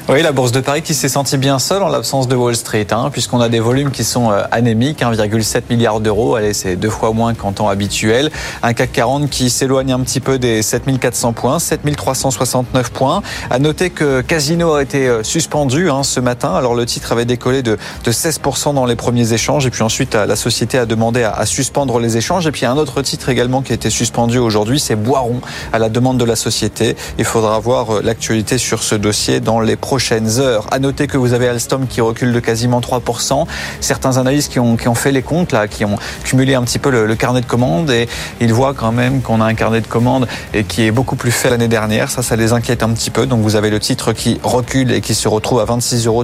Oui, 0.10 0.24
la 0.24 0.32
bourse 0.32 0.52
de 0.52 0.60
Paris 0.60 0.82
qui 0.82 0.96
s'est 0.96 1.08
sentie 1.08 1.38
bien 1.38 1.60
seule 1.60 1.84
en 1.84 1.88
l'absence 1.88 2.28
de 2.28 2.36
Wall 2.36 2.56
Street, 2.56 2.88
hein, 2.90 3.10
puisqu'on 3.12 3.40
a 3.40 3.50
des 3.50 3.60
volumes 3.60 3.92
qui 3.92 4.04
sont 4.04 4.32
euh, 4.32 4.42
anémiques, 4.52 5.02
1,7 5.02 5.62
milliard 5.70 6.00
d'euros. 6.00 6.36
Allez, 6.36 6.54
c'est 6.54 6.76
deux 6.76 6.90
fois 6.90 7.14
moins 7.14 7.36
qu'en 7.36 7.52
temps 7.52 7.70
habituel. 7.70 8.32
Un 8.64 8.74
CAC 8.74 8.92
40 8.94 9.30
qui 9.30 9.52
s'éloigne 9.52 9.94
un 9.94 10.00
petit 10.00 10.20
peu 10.20 10.40
des 10.40 10.64
7400 10.64 11.34
points, 11.34 11.60
7369 11.60 12.90
points. 12.92 13.22
À 13.52 13.60
noter 13.60 13.92
que 13.92 14.22
Casino 14.22 14.74
a 14.74 14.82
été 14.82 15.08
euh, 15.08 15.24
suspendu 15.24 15.92
hein, 15.92 16.02
ce 16.02 16.20
matin. 16.20 16.56
Alors 16.56 16.74
le 16.74 16.88
titre 16.88 17.12
avait 17.12 17.26
décollé 17.26 17.62
de, 17.62 17.78
de 18.04 18.12
16% 18.12 18.74
dans 18.74 18.86
les 18.86 18.96
premiers 18.96 19.32
échanges, 19.34 19.68
et 19.68 19.70
puis 19.70 19.84
ensuite 19.84 20.16
la 20.16 20.36
société 20.36 20.80
a 20.80 20.88
demandé 20.88 21.22
à, 21.22 21.32
à 21.32 21.46
suspendre 21.46 22.00
les 22.00 22.18
échanges. 22.18 22.48
Et 22.48 22.52
puis 22.52 22.66
un 22.66 22.76
autre 22.76 23.04
titre 23.04 23.30
également 23.30 23.62
qui 23.62 23.72
a 23.72 23.76
été 23.76 23.92
suspendu 23.92 24.40
aujourd'hui, 24.40 24.80
c'est 24.80 24.96
Boiron, 24.96 25.42
à 25.72 25.78
la 25.78 25.90
demande 25.90 26.18
de 26.18 26.26
la 26.26 26.36
société. 26.36 26.98
Il 27.20 27.26
faudra 27.26 27.60
voir 27.60 27.98
euh, 27.98 28.02
l'actualité 28.04 28.58
sur 28.58 28.82
ce 28.82 28.96
dossier 28.96 29.40
dans 29.40 29.60
les 29.60 29.76
prochaines. 30.02 30.42
À 30.72 30.80
noter 30.80 31.06
que 31.06 31.16
vous 31.16 31.34
avez 31.34 31.48
Alstom 31.48 31.86
qui 31.86 32.02
recule 32.02 32.34
de 32.34 32.40
quasiment 32.40 32.82
3%. 32.82 33.46
Certains 33.82 34.18
analystes 34.18 34.52
qui 34.52 34.60
ont, 34.60 34.76
qui 34.76 34.88
ont 34.88 34.96
fait 34.96 35.12
les 35.12 35.22
comptes, 35.22 35.52
là, 35.52 35.68
qui 35.68 35.86
ont 35.86 35.96
cumulé 36.24 36.56
un 36.56 36.64
petit 36.64 36.80
peu 36.80 36.90
le, 36.90 37.16
carnet 37.16 37.42
de 37.42 37.46
commandes 37.46 37.92
et 37.92 38.08
ils 38.40 38.52
voient 38.52 38.74
quand 38.74 38.92
même 38.92 39.22
qu'on 39.22 39.42
a 39.42 39.46
un 39.46 39.54
carnet 39.54 39.80
de 39.80 39.86
commandes 39.86 40.28
et 40.56 40.64
qui 40.64 40.88
est 40.88 40.92
beaucoup 40.92 41.16
plus 41.16 41.30
fait 41.30 41.52
l'année 41.52 41.68
dernière. 41.68 42.10
Ça, 42.10 42.24
ça 42.24 42.36
les 42.36 42.52
inquiète 42.52 42.82
un 42.82 42.90
petit 42.90 43.12
peu. 43.12 43.28
Donc 43.28 43.42
vous 43.42 43.56
avez 43.56 43.70
le 43.70 43.80
titre 43.80 44.12
qui 44.12 44.40
recule 44.42 44.92
et 44.92 45.02
qui 45.02 45.14
se 45.14 45.28
retrouve 45.28 45.60
à 45.60 45.66
26,34 45.66 46.08
euros. 46.08 46.24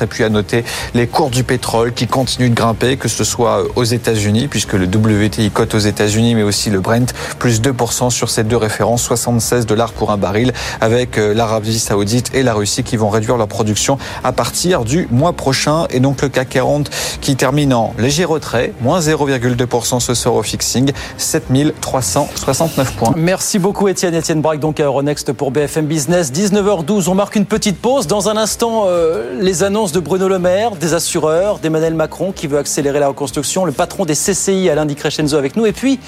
Et 0.00 0.06
puis 0.06 0.24
à 0.24 0.30
noter 0.30 0.64
les 0.94 1.06
cours 1.06 1.28
du 1.28 1.44
pétrole 1.44 1.92
qui 1.92 2.06
continuent 2.06 2.48
de 2.48 2.54
grimper, 2.54 2.96
que 2.96 3.08
ce 3.08 3.24
soit 3.24 3.64
aux 3.76 3.84
États-Unis, 3.84 4.48
puisque 4.48 4.72
le 4.72 4.86
WTI 4.86 5.50
cote 5.50 5.74
aux 5.74 5.78
États-Unis, 5.78 6.34
mais 6.34 6.44
aussi 6.44 6.70
le 6.70 6.80
Brent, 6.80 7.12
plus 7.38 7.60
2% 7.60 8.08
sur 8.08 8.30
ces 8.30 8.44
deux 8.44 8.56
références, 8.56 9.02
76 9.02 9.66
dollars 9.66 9.92
pour 9.92 10.12
un 10.12 10.16
baril, 10.16 10.54
avec 10.80 11.18
euh, 11.18 11.34
l'Arabie 11.34 11.78
Saoudite 11.78 12.30
et 12.32 12.42
la 12.42 12.54
Russie 12.54 12.84
qui 12.84 12.96
vont 12.96 13.07
réduire 13.08 13.36
leur 13.36 13.48
production 13.48 13.98
à 14.24 14.32
partir 14.32 14.84
du 14.84 15.08
mois 15.10 15.32
prochain. 15.32 15.86
Et 15.90 16.00
donc 16.00 16.22
le 16.22 16.28
CAC 16.28 16.48
40 16.50 16.90
qui 17.20 17.36
termine 17.36 17.74
en 17.74 17.94
léger 17.98 18.24
retrait, 18.24 18.72
moins 18.80 19.00
0,2% 19.00 20.00
ce 20.00 20.14
soir 20.14 20.34
au 20.34 20.42
fixing, 20.42 20.92
7369 21.16 22.92
points. 22.94 23.12
Merci 23.16 23.58
beaucoup 23.58 23.88
Étienne. 23.88 24.14
Étienne 24.14 24.40
Braque 24.40 24.60
donc 24.60 24.80
à 24.80 24.84
Euronext 24.84 25.32
pour 25.32 25.50
BFM 25.50 25.86
Business. 25.86 26.32
19h12, 26.32 27.08
on 27.08 27.14
marque 27.14 27.36
une 27.36 27.46
petite 27.46 27.78
pause. 27.78 28.06
Dans 28.06 28.28
un 28.28 28.36
instant, 28.36 28.84
euh, 28.86 29.38
les 29.40 29.62
annonces 29.62 29.92
de 29.92 30.00
Bruno 30.00 30.28
Le 30.28 30.38
Maire, 30.38 30.76
des 30.76 30.94
assureurs, 30.94 31.58
d'Emmanuel 31.58 31.94
Macron 31.94 32.32
qui 32.32 32.46
veut 32.46 32.58
accélérer 32.58 33.00
la 33.00 33.08
reconstruction, 33.08 33.64
le 33.64 33.72
patron 33.72 34.04
des 34.04 34.14
CCI 34.14 34.70
Alain 34.70 34.86
Di 34.86 34.94
Crescenzo 34.94 35.36
avec 35.36 35.56
nous. 35.56 35.66
Et 35.66 35.72
puis, 35.72 35.98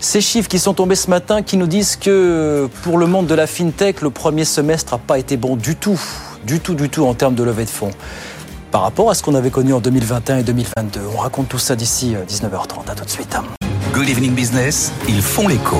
ces 0.00 0.22
chiffres 0.22 0.48
qui 0.48 0.58
sont 0.58 0.74
tombés 0.74 0.94
ce 0.94 1.10
matin 1.10 1.42
qui 1.42 1.56
nous 1.56 1.66
disent 1.66 1.96
que 1.96 2.68
pour 2.82 2.98
le 2.98 3.06
monde 3.06 3.26
de 3.26 3.34
la 3.34 3.46
fintech, 3.46 4.00
le 4.00 4.10
premier 4.10 4.46
semestre 4.46 4.94
n'a 4.94 4.98
pas 4.98 5.18
été 5.18 5.36
bon 5.36 5.56
du 5.56 5.76
tout, 5.76 6.00
du 6.44 6.58
tout, 6.58 6.74
du 6.74 6.88
tout 6.88 7.04
en 7.04 7.14
termes 7.14 7.34
de 7.34 7.42
levée 7.42 7.66
de 7.66 7.70
fonds. 7.70 7.92
Par 8.70 8.82
rapport 8.82 9.10
à 9.10 9.14
ce 9.14 9.22
qu'on 9.22 9.34
avait 9.34 9.50
connu 9.50 9.74
en 9.74 9.80
2021 9.80 10.38
et 10.38 10.42
2022. 10.42 11.00
On 11.14 11.18
raconte 11.18 11.48
tout 11.48 11.58
ça 11.58 11.76
d'ici 11.76 12.14
19h30. 12.28 12.90
À 12.90 12.94
tout 12.94 13.04
de 13.04 13.10
suite. 13.10 13.36
Good 13.92 14.08
Evening 14.08 14.32
Business, 14.32 14.92
ils 15.08 15.20
font 15.20 15.48
l'écho. 15.48 15.76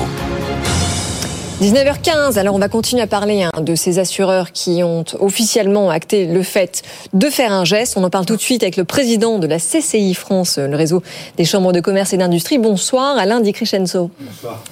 19h15, 1.61 2.39
alors 2.39 2.55
on 2.55 2.57
va 2.57 2.69
continuer 2.69 3.03
à 3.03 3.07
parler 3.07 3.43
hein, 3.43 3.51
de 3.61 3.75
ces 3.75 3.99
assureurs 3.99 4.51
qui 4.51 4.81
ont 4.81 5.05
officiellement 5.19 5.91
acté 5.91 6.25
le 6.25 6.41
fait 6.41 6.81
de 7.13 7.29
faire 7.29 7.51
un 7.51 7.65
geste. 7.65 7.97
On 7.97 8.03
en 8.03 8.09
parle 8.09 8.25
tout 8.25 8.35
de 8.35 8.41
suite 8.41 8.63
avec 8.63 8.77
le 8.77 8.83
président 8.83 9.37
de 9.37 9.45
la 9.45 9.59
CCI 9.59 10.15
France, 10.15 10.57
le 10.57 10.75
réseau 10.75 11.03
des 11.37 11.45
chambres 11.45 11.71
de 11.71 11.79
commerce 11.79 12.13
et 12.13 12.17
d'industrie. 12.17 12.57
Bonsoir, 12.57 13.15
Alain 13.15 13.41
Di 13.41 13.53
Crescenzo. 13.53 14.09
Bonsoir. 14.19 14.63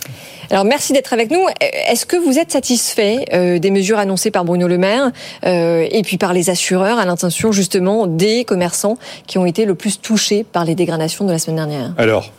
Alors 0.50 0.66
merci 0.66 0.92
d'être 0.92 1.14
avec 1.14 1.30
nous. 1.30 1.46
Est-ce 1.62 2.08
que 2.08 2.18
vous 2.18 2.40
êtes 2.40 2.52
satisfait 2.52 3.26
euh, 3.34 3.60
des 3.60 3.70
mesures 3.70 4.00
annoncées 4.00 4.32
par 4.32 4.44
Bruno 4.44 4.68
Le 4.68 4.80
Maire 4.80 5.12
euh, 5.46 5.86
et 5.92 6.02
puis 6.02 6.18
par 6.18 6.34
les 6.34 6.50
assureurs 6.50 6.98
à 6.98 7.06
l'intention 7.06 7.52
justement 7.52 8.08
des 8.08 8.46
commerçants 8.46 8.98
qui 9.28 9.38
ont 9.38 9.46
été 9.46 9.66
le 9.66 9.76
plus 9.76 10.02
touchés 10.02 10.44
par 10.44 10.66
les 10.66 10.74
dégradations 10.74 11.24
de 11.24 11.32
la 11.32 11.38
semaine 11.38 11.58
dernière? 11.58 11.94
Alors, 12.00 12.32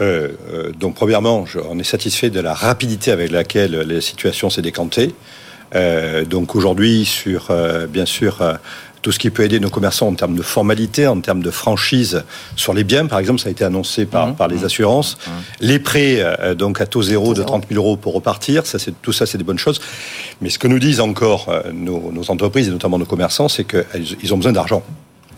euh, 0.00 0.28
euh, 0.52 0.72
donc, 0.72 0.94
premièrement, 0.94 1.46
je, 1.46 1.58
on 1.58 1.78
est 1.78 1.84
satisfait 1.84 2.30
de 2.30 2.40
la 2.40 2.54
rapidité 2.54 3.10
avec 3.10 3.30
laquelle 3.30 3.72
la 3.72 4.00
situation 4.00 4.50
s'est 4.50 4.62
décantée. 4.62 5.14
Euh, 5.74 6.24
donc, 6.24 6.54
aujourd'hui, 6.54 7.04
sur, 7.04 7.52
bien 7.88 8.06
sûr, 8.06 8.42
tout 9.02 9.12
ce 9.12 9.18
qui 9.18 9.30
peut 9.30 9.44
aider 9.44 9.60
nos 9.60 9.70
commerçants 9.70 10.08
en 10.08 10.14
termes 10.14 10.36
de 10.36 10.42
formalité, 10.42 11.06
en 11.06 11.20
termes 11.20 11.42
de 11.42 11.50
franchise 11.50 12.24
sur 12.56 12.74
les 12.74 12.84
biens, 12.84 13.06
par 13.06 13.18
exemple, 13.18 13.40
ça 13.40 13.48
a 13.48 13.52
été 13.52 13.64
annoncé 13.64 14.06
par, 14.06 14.28
mmh, 14.28 14.36
par 14.36 14.48
les 14.48 14.64
assurances. 14.64 15.16
Mmh. 15.16 15.30
Les 15.60 15.78
prêts, 15.78 16.16
euh, 16.18 16.54
donc 16.54 16.80
à 16.80 16.86
taux 16.86 17.02
zéro 17.02 17.34
de 17.34 17.42
30 17.42 17.66
000 17.70 17.82
euros 17.82 17.96
pour 17.96 18.14
repartir, 18.14 18.66
ça, 18.66 18.78
tout 19.02 19.12
ça, 19.12 19.26
c'est 19.26 19.38
des 19.38 19.44
bonnes 19.44 19.58
choses. 19.58 19.80
Mais 20.40 20.50
ce 20.50 20.58
que 20.58 20.68
nous 20.68 20.78
disent 20.78 21.00
encore 21.00 21.48
euh, 21.48 21.62
nos, 21.72 22.10
nos, 22.12 22.30
entreprises 22.30 22.68
et 22.68 22.70
notamment 22.70 22.98
nos 22.98 23.06
commerçants, 23.06 23.48
c'est 23.48 23.64
qu'ils 23.64 24.34
ont 24.34 24.36
besoin 24.36 24.52
d'argent. 24.52 24.82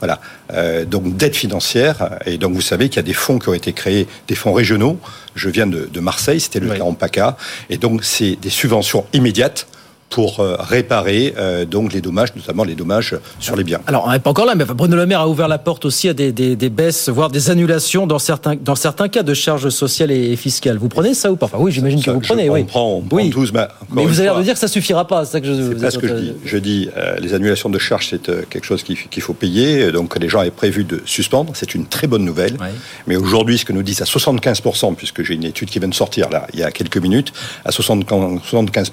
Voilà. 0.00 0.21
Euh, 0.52 0.85
donc 0.85 1.16
dette 1.16 1.37
financière. 1.37 2.19
Et 2.26 2.38
donc 2.38 2.54
vous 2.54 2.61
savez 2.61 2.88
qu'il 2.88 2.97
y 2.97 3.00
a 3.00 3.02
des 3.04 3.14
fonds 3.14 3.38
qui 3.38 3.49
ont 3.49 3.54
été 3.54 3.73
créés, 3.73 4.09
des 4.28 4.35
fonds 4.35 4.52
régionaux. 4.52 4.99
Je 5.35 5.49
viens 5.49 5.66
de, 5.66 5.88
de 5.92 6.00
Marseille, 6.00 6.40
c'était 6.40 6.61
le 6.61 6.71
oui. 6.71 6.78
cas 6.78 6.85
en 6.85 6.95
PACA. 6.95 7.37
Et 7.69 7.76
donc 7.76 8.04
c'est 8.04 8.37
des 8.37 8.50
subventions 8.50 9.04
immédiates 9.12 9.66
pour 10.11 10.40
euh, 10.40 10.57
réparer 10.59 11.35
euh, 11.38 11.64
donc 11.64 11.93
les 11.93 12.00
dommages, 12.00 12.35
notamment 12.35 12.64
les 12.64 12.75
dommages 12.75 13.17
sur 13.38 13.55
les 13.57 13.64
biens. 13.64 13.81
Alors 13.87 14.05
on 14.07 14.11
n'est 14.12 14.19
pas 14.19 14.31
encore 14.31 14.45
là, 14.45 14.55
mais 14.57 14.64
Bruno 14.64 14.97
Le 14.97 15.07
Maire 15.07 15.21
a 15.21 15.29
ouvert 15.29 15.49
la 15.49 15.59
porte 15.59 15.85
aussi 15.85 16.09
à 16.09 16.14
des, 16.14 16.33
des, 16.33 16.57
des, 16.57 16.69
baisses, 16.69 17.09
voire 17.09 17.31
des 17.31 17.49
annulations 17.50 18.09
dans 18.09 18.19
certains, 18.19 18.57
dans 18.57 18.75
certains 18.75 19.09
cas 19.09 19.23
de 19.23 19.33
charges 19.35 19.69
sociales 19.71 20.11
et 20.11 20.35
fiscales. 20.35 20.79
Vous 20.79 20.88
prenez 20.88 21.14
ça 21.14 21.31
ou 21.31 21.37
pas? 21.37 21.47
Enfin, 21.47 21.59
Oui, 21.61 21.71
j'imagine 21.71 22.02
que 22.02 22.11
vous 22.11 22.21
prenez. 22.21 22.50
On 22.50 22.55
oui. 22.55 22.64
prend, 22.64 22.95
on 22.97 23.00
prend 23.02 23.17
oui. 23.17 23.31
tous. 23.31 23.52
Mais, 23.52 23.67
mais 23.93 24.05
vous 24.05 24.19
avez 24.19 24.25
l'air 24.25 24.37
de 24.37 24.43
dire 24.43 24.55
que 24.55 24.61
ça 24.61 24.69
suffira 24.69 25.07
pas. 25.07 25.25
C'est 25.25 25.33
ça 25.33 25.40
que 25.40 25.47
je. 25.47 25.52
C'est 25.55 25.81
pas 25.81 25.90
ce 25.90 25.99
que 25.99 26.09
je 26.09 26.14
dis. 26.14 26.33
Je 26.45 26.59
dis 26.59 26.88
euh, 26.97 27.17
les 27.21 27.33
annulations 27.33 27.71
de 27.71 27.79
charges, 27.79 28.09
c'est 28.11 28.29
euh, 28.29 28.43
quelque 28.50 28.64
chose 28.67 28.83
qu'il 28.83 28.97
qu 28.97 29.21
faut 29.21 29.33
payer. 29.33 29.93
Donc 29.93 30.19
les 30.19 30.29
gens 30.29 30.40
avaient 30.40 30.50
prévu 30.50 30.83
de 30.83 31.00
suspendre. 31.07 31.52
C'est 31.55 31.75
une 31.75 31.87
très 31.87 32.09
bonne 32.09 32.25
nouvelle. 32.25 32.57
Oui. 32.61 32.67
Mais 33.07 33.17
aujourd'hui, 33.17 33.59
ce 33.59 33.64
que 33.64 33.73
nous 33.73 33.85
disent 33.85 34.02
à 34.02 34.07
75 34.07 34.61
puisque 34.97 35.23
j'ai 35.23 35.35
une 35.35 35.45
étude 35.45 35.71
qui 35.71 35.79
vient 35.79 35.88
de 35.88 35.95
sortir 35.95 36.31
là 36.31 36.47
il 36.52 36.59
y 36.59 36.62
a 36.64 36.71
quelques 36.73 36.99
minutes, 36.99 37.33
à 37.64 37.71
75 37.71 38.90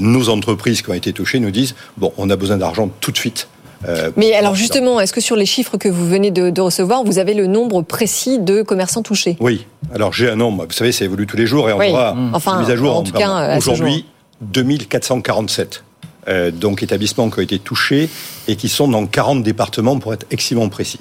nos 0.00 0.28
entreprises 0.28 0.82
qui 0.82 0.90
ont 0.90 0.94
été 0.94 1.12
touchées 1.12 1.40
nous 1.40 1.50
disent 1.50 1.74
bon, 1.96 2.12
on 2.16 2.30
a 2.30 2.36
besoin 2.36 2.56
d'argent 2.56 2.90
tout 3.00 3.12
de 3.12 3.16
suite. 3.16 3.48
Euh, 3.88 4.10
Mais 4.16 4.32
alors 4.34 4.54
justement, 4.54 5.00
est-ce 5.00 5.12
que 5.12 5.20
sur 5.20 5.34
les 5.34 5.46
chiffres 5.46 5.76
que 5.76 5.88
vous 5.88 6.06
venez 6.06 6.30
de, 6.30 6.50
de, 6.50 6.60
recevoir, 6.60 7.02
vous 7.02 7.18
avez 7.18 7.34
le 7.34 7.46
nombre 7.46 7.82
précis 7.82 8.38
de 8.38 8.62
commerçants 8.62 9.02
touchés? 9.02 9.36
Oui. 9.40 9.66
Alors 9.94 10.12
j'ai 10.12 10.30
un 10.30 10.36
nombre. 10.36 10.66
Vous 10.66 10.72
savez, 10.72 10.92
ça 10.92 11.04
évolue 11.04 11.26
tous 11.26 11.36
les 11.36 11.46
jours 11.46 11.68
et 11.68 11.72
on 11.72 11.78
oui. 11.78 11.90
aura 11.90 12.14
mmh. 12.14 12.30
enfin, 12.34 12.60
mise 12.60 12.70
à 12.70 12.76
jour. 12.76 12.96
En 12.96 13.02
tout 13.02 13.12
cas, 13.12 13.56
aujourd'hui, 13.56 14.06
2447. 14.40 15.84
Euh, 16.28 16.52
donc 16.52 16.84
établissements 16.84 17.28
qui 17.30 17.40
ont 17.40 17.42
été 17.42 17.58
touchés 17.58 18.08
et 18.46 18.54
qui 18.54 18.68
sont 18.68 18.86
dans 18.86 19.06
40 19.06 19.42
départements 19.42 19.98
pour 19.98 20.14
être 20.14 20.26
extrêmement 20.30 20.68
précis. 20.68 21.00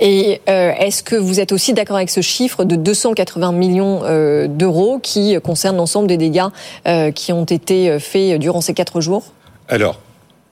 Et 0.00 0.40
euh, 0.48 0.72
est-ce 0.78 1.02
que 1.02 1.16
vous 1.16 1.40
êtes 1.40 1.52
aussi 1.52 1.72
d'accord 1.72 1.96
avec 1.96 2.10
ce 2.10 2.20
chiffre 2.20 2.64
de 2.64 2.76
280 2.76 3.52
millions 3.52 4.00
euh, 4.04 4.46
d'euros 4.48 4.98
qui 5.02 5.38
concerne 5.40 5.76
l'ensemble 5.76 6.08
des 6.08 6.16
dégâts 6.16 6.48
euh, 6.86 7.10
qui 7.10 7.32
ont 7.32 7.44
été 7.44 7.98
faits 7.98 8.38
durant 8.38 8.60
ces 8.60 8.74
quatre 8.74 9.00
jours? 9.00 9.32
Alors, 9.68 10.00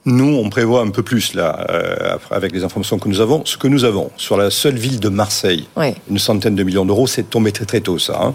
nous, 0.07 0.37
on 0.37 0.49
prévoit 0.49 0.81
un 0.81 0.89
peu 0.89 1.03
plus 1.03 1.33
là, 1.33 1.67
euh, 1.69 2.17
avec 2.31 2.53
les 2.53 2.63
informations 2.63 2.97
que 2.97 3.09
nous 3.09 3.19
avons. 3.19 3.41
Ce 3.43 3.57
que 3.57 3.67
nous 3.67 3.83
avons 3.83 4.09
sur 4.15 4.37
la 4.37 4.49
seule 4.49 4.77
ville 4.77 5.01
de 5.01 5.09
Marseille, 5.09 5.67
oui. 5.75 5.95
une 6.09 6.17
centaine 6.17 6.55
de 6.55 6.63
millions 6.63 6.85
d'euros, 6.85 7.07
c'est 7.07 7.29
tombé 7.29 7.51
très 7.51 7.65
très 7.65 7.81
tôt 7.81 7.99
ça. 7.99 8.17
Hein. 8.21 8.33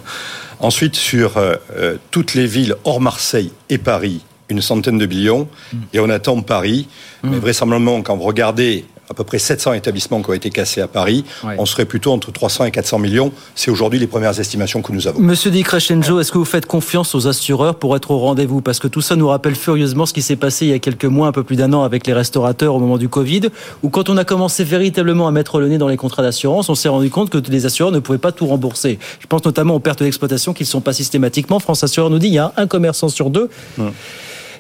Ensuite, 0.61 0.97
sur 0.97 1.39
euh, 1.39 1.97
toutes 2.11 2.35
les 2.35 2.47
villes 2.47 2.77
hors 2.85 3.01
Marseille 3.01 3.53
et 3.71 3.79
Paris, 3.79 4.21
une 4.51 4.61
centaine 4.61 4.99
de 4.99 5.07
millions. 5.07 5.49
Mmh. 5.73 5.77
Et 5.95 6.01
on 6.01 6.11
attend 6.11 6.43
Paris. 6.43 6.89
Mmh. 7.23 7.31
Mais 7.31 7.39
vraisemblablement, 7.39 8.03
quand 8.03 8.19
vous 8.19 8.25
regardez 8.25 8.85
à 9.13 9.15
peu 9.15 9.25
près 9.25 9.39
700 9.39 9.75
établissements 9.75 10.23
qui 10.23 10.31
ont 10.31 10.33
été 10.33 10.51
cassés 10.51 10.81
à 10.81 10.89
Paris. 10.89 11.25
Ouais. 11.45 11.55
On 11.59 11.67
serait 11.67 11.85
plutôt 11.85 12.13
entre 12.13 12.33
300 12.33 12.65
et 12.65 12.71
400 12.71 12.99
millions. 12.99 13.31
C'est 13.55 13.71
aujourd'hui 13.71 13.99
les 13.99 14.07
premières 14.07 14.39
estimations 14.41 14.81
que 14.81 14.91
nous 14.91 15.07
avons. 15.07 15.21
Monsieur 15.21 15.51
Di 15.51 15.63
Crescenzo, 15.63 16.19
est-ce 16.19 16.33
que 16.33 16.39
vous 16.39 16.47
faites 16.47 16.67
confiance 16.67 17.15
aux 17.15 17.29
assureurs 17.29 17.75
pour 17.75 17.95
être 17.95 18.11
au 18.11 18.19
rendez-vous? 18.19 18.63
Parce 18.63 18.79
que 18.79 18.89
tout 18.89 19.03
ça 19.03 19.15
nous 19.15 19.29
rappelle 19.29 19.55
furieusement 19.55 20.07
ce 20.07 20.15
qui 20.15 20.23
s'est 20.23 20.37
passé 20.37 20.65
il 20.65 20.71
y 20.71 20.75
a 20.75 20.79
quelques 20.79 21.05
mois, 21.05 21.29
un 21.29 21.33
peu 21.33 21.45
plus 21.45 21.57
d'un 21.57 21.73
an, 21.75 21.83
avec 21.83 22.07
les 22.07 22.15
restaurateurs 22.15 22.75
au 22.75 22.79
moment 22.79 22.97
du 22.97 23.11
Covid, 23.11 23.43
où 23.83 23.91
quand 23.91 24.09
on 24.09 24.17
a 24.17 24.25
commencé 24.25 24.65
véritablement 24.65 25.29
à 25.29 25.31
mettre 25.31 25.61
le 25.61 25.69
nez 25.69 25.79
dans 25.79 25.89
les 25.89 25.99
contrats 25.99 26.23
d'assurance, 26.23 26.71
on 26.71 26.75
s'est 26.75 26.89
rendu 26.89 27.11
compte 27.11 27.29
que 27.29 27.39
les 27.51 27.67
assureurs 27.67 27.93
ne 27.93 27.99
pouvaient 27.99 28.19
pas 28.19 28.33
tout 28.33 28.47
rembourser. 28.47 28.99
Je 29.21 29.27
pense 29.27 29.45
notamment 29.45 29.75
aux 29.75 29.81
pertes 29.81 30.03
d'exploitation 30.03 30.55
qui 30.55 30.63
ne 30.63 30.69
sont 30.69 30.81
pas 30.81 30.95
systématiquement. 30.95 31.59
France 31.59 31.85
Assureur 31.85 32.09
nous 32.09 32.19
dit 32.19 32.27
qu'il 32.27 32.37
y 32.37 32.39
a 32.39 32.53
un 32.57 32.67
commerçant 32.67 33.09
sur 33.09 33.29
deux. 33.29 33.51
Hum 33.79 33.93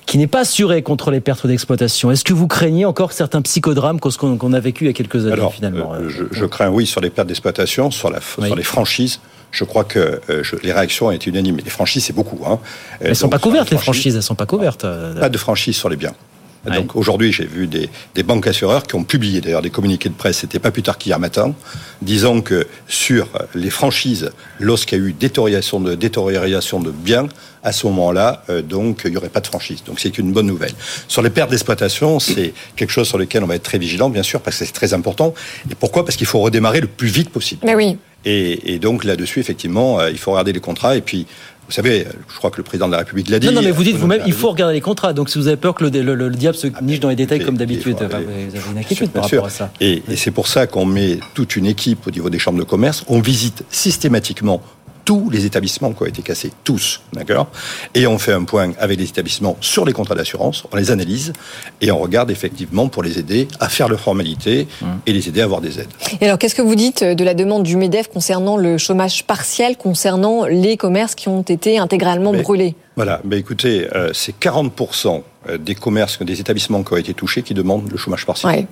qui 0.06 0.18
n'est 0.18 0.26
pas 0.26 0.40
assuré 0.40 0.82
contre 0.82 1.10
les 1.10 1.20
pertes 1.20 1.46
d'exploitation. 1.46 2.10
Est-ce 2.10 2.24
que 2.24 2.32
vous 2.32 2.48
craignez 2.48 2.84
encore 2.84 3.12
certains 3.12 3.42
psychodrames 3.42 4.00
qu'on 4.00 4.10
qu 4.10 4.54
a 4.54 4.60
vécu 4.60 4.84
il 4.84 4.86
y 4.88 4.90
a 4.90 4.92
quelques 4.92 5.24
années 5.24 5.32
Alors, 5.32 5.54
finalement 5.54 5.94
euh, 5.94 6.08
je, 6.08 6.24
je, 6.30 6.44
crains 6.44 6.68
oui 6.68 6.86
sur 6.86 7.00
les 7.00 7.10
pertes 7.10 7.28
d'exploitation, 7.28 7.90
sur, 7.90 8.10
la, 8.10 8.18
oui. 8.38 8.46
sur 8.46 8.56
les 8.56 8.62
franchises. 8.62 9.20
Je 9.50 9.64
crois 9.64 9.84
que 9.84 10.20
euh, 10.30 10.42
je, 10.42 10.56
les 10.62 10.72
réactions 10.72 11.06
ont 11.06 11.10
été 11.10 11.28
unanimes. 11.28 11.58
Les 11.62 11.70
franchises, 11.70 12.04
c'est 12.04 12.14
beaucoup. 12.14 12.40
Hein. 12.46 12.58
Elles 13.00 13.10
ne 13.10 13.14
sont 13.14 13.28
pas 13.28 13.38
couvertes, 13.38 13.70
les 13.70 13.78
franchises, 13.78 14.14
elles 14.14 14.18
ne 14.18 14.22
sont 14.22 14.34
pas 14.34 14.46
couvertes. 14.46 14.84
Euh... 14.84 15.18
Pas 15.20 15.28
de 15.28 15.38
franchise 15.38 15.76
sur 15.76 15.88
les 15.88 15.96
biens. 15.96 16.14
Donc 16.64 16.94
aujourd'hui, 16.94 17.32
j'ai 17.32 17.44
vu 17.44 17.66
des, 17.66 17.88
des, 18.14 18.22
banques 18.22 18.46
assureurs 18.46 18.84
qui 18.84 18.94
ont 18.94 19.04
publié 19.04 19.40
d'ailleurs 19.40 19.62
des 19.62 19.70
communiqués 19.70 20.08
de 20.08 20.14
presse, 20.14 20.38
c'était 20.38 20.60
pas 20.60 20.70
plus 20.70 20.82
tard 20.82 20.96
qu'hier 20.96 21.18
matin, 21.18 21.54
disant 22.02 22.40
que 22.40 22.66
sur 22.86 23.28
les 23.54 23.70
franchises, 23.70 24.30
lorsqu'il 24.60 24.98
y 24.98 25.00
a 25.00 25.04
eu 25.04 25.12
détérioration 25.12 25.80
de, 25.80 25.94
détérioration 25.94 26.80
de 26.80 26.90
biens, 26.90 27.28
à 27.62 27.72
ce 27.72 27.86
moment-là, 27.86 28.42
euh, 28.50 28.62
donc, 28.62 29.02
il 29.04 29.12
n'y 29.12 29.16
aurait 29.16 29.28
pas 29.28 29.40
de 29.40 29.46
franchise. 29.46 29.84
Donc, 29.84 30.00
c'est 30.00 30.18
une 30.18 30.32
bonne 30.32 30.46
nouvelle. 30.46 30.72
Sur 31.06 31.22
les 31.22 31.30
pertes 31.30 31.50
d'exploitation, 31.50 32.18
c'est 32.18 32.54
quelque 32.76 32.90
chose 32.90 33.06
sur 33.06 33.18
lequel 33.18 33.44
on 33.44 33.46
va 33.46 33.54
être 33.54 33.62
très 33.62 33.78
vigilant, 33.78 34.10
bien 34.10 34.22
sûr, 34.22 34.40
parce 34.40 34.58
que 34.58 34.64
c'est 34.64 34.72
très 34.72 34.94
important. 34.94 35.32
Et 35.70 35.74
pourquoi? 35.74 36.04
Parce 36.04 36.16
qu'il 36.16 36.26
faut 36.26 36.40
redémarrer 36.40 36.80
le 36.80 36.88
plus 36.88 37.08
vite 37.08 37.30
possible. 37.30 37.60
Mais 37.64 37.74
oui. 37.74 37.98
Et, 38.24 38.74
et 38.74 38.78
donc, 38.78 39.04
là-dessus, 39.04 39.40
effectivement, 39.40 40.00
euh, 40.00 40.10
il 40.10 40.18
faut 40.18 40.32
regarder 40.32 40.52
les 40.52 40.60
contrats. 40.60 40.96
Et 40.96 41.00
puis, 41.00 41.26
vous 41.72 41.76
savez, 41.76 42.06
je 42.28 42.36
crois 42.36 42.50
que 42.50 42.58
le 42.58 42.64
président 42.64 42.86
de 42.86 42.92
la 42.92 42.98
République 42.98 43.30
l'a 43.30 43.38
dit. 43.38 43.46
Non, 43.46 43.54
non, 43.54 43.62
mais 43.62 43.70
vous 43.70 43.82
dites 43.82 43.96
vous-même, 43.96 44.20
il 44.26 44.34
faut 44.34 44.50
regarder 44.50 44.74
les 44.74 44.82
contrats. 44.82 45.14
Donc, 45.14 45.30
si 45.30 45.38
vous 45.38 45.48
avez 45.48 45.56
peur 45.56 45.74
que 45.74 45.84
le, 45.84 46.14
le, 46.14 46.30
diable 46.30 46.54
se 46.54 46.66
niche 46.82 47.00
dans 47.00 47.08
les 47.08 47.16
détails 47.16 47.42
comme 47.42 47.56
d'habitude, 47.56 47.96
vous 47.96 48.14
avez 48.14 48.26
une 48.70 48.78
inquiétude 48.78 49.10
par 49.10 49.24
rapport 49.24 49.46
à 49.46 49.50
ça. 49.50 49.72
Et, 49.80 50.02
et 50.06 50.16
c'est 50.16 50.32
pour 50.32 50.48
ça 50.48 50.66
qu'on 50.66 50.84
met 50.84 51.18
toute 51.32 51.56
une 51.56 51.64
équipe 51.64 52.06
au 52.06 52.10
niveau 52.10 52.28
des 52.28 52.38
chambres 52.38 52.58
de 52.58 52.64
commerce. 52.64 53.04
On 53.08 53.20
visite 53.20 53.64
systématiquement 53.70 54.60
tous 55.04 55.30
les 55.30 55.46
établissements 55.46 55.92
qui 55.92 56.02
ont 56.02 56.06
été 56.06 56.22
cassés, 56.22 56.52
tous, 56.64 57.00
d'accord? 57.12 57.48
Et 57.94 58.06
on 58.06 58.18
fait 58.18 58.32
un 58.32 58.44
point 58.44 58.72
avec 58.78 58.98
les 58.98 59.08
établissements 59.08 59.56
sur 59.60 59.84
les 59.84 59.92
contrats 59.92 60.14
d'assurance, 60.14 60.64
on 60.72 60.76
les 60.76 60.90
analyse 60.90 61.32
et 61.80 61.90
on 61.90 61.98
regarde 61.98 62.30
effectivement 62.30 62.88
pour 62.88 63.02
les 63.02 63.18
aider 63.18 63.48
à 63.60 63.68
faire 63.68 63.88
leurs 63.88 64.00
formalités 64.00 64.66
mmh. 64.80 64.86
et 65.06 65.12
les 65.12 65.28
aider 65.28 65.40
à 65.40 65.44
avoir 65.44 65.60
des 65.60 65.80
aides. 65.80 65.88
Et 66.20 66.26
alors, 66.26 66.38
qu'est-ce 66.38 66.54
que 66.54 66.62
vous 66.62 66.74
dites 66.74 67.02
de 67.02 67.24
la 67.24 67.34
demande 67.34 67.62
du 67.62 67.76
MEDEF 67.76 68.08
concernant 68.08 68.56
le 68.56 68.78
chômage 68.78 69.24
partiel, 69.24 69.76
concernant 69.76 70.46
les 70.46 70.76
commerces 70.76 71.14
qui 71.14 71.28
ont 71.28 71.42
été 71.42 71.78
intégralement 71.78 72.32
brûlés? 72.32 72.74
Voilà, 72.96 73.20
mais 73.24 73.38
écoutez, 73.38 73.88
euh, 73.94 74.10
c'est 74.12 74.38
40% 74.38 75.16
euh, 75.16 75.20
des 75.58 75.74
commerces, 75.74 76.20
des 76.22 76.40
établissements 76.40 76.82
qui 76.82 76.92
ont 76.92 76.96
été 76.96 77.14
touchés 77.14 77.42
qui 77.42 77.54
demandent 77.54 77.90
le 77.90 77.96
chômage 77.96 78.26
partiel. 78.26 78.52
Ouais. 78.52 78.66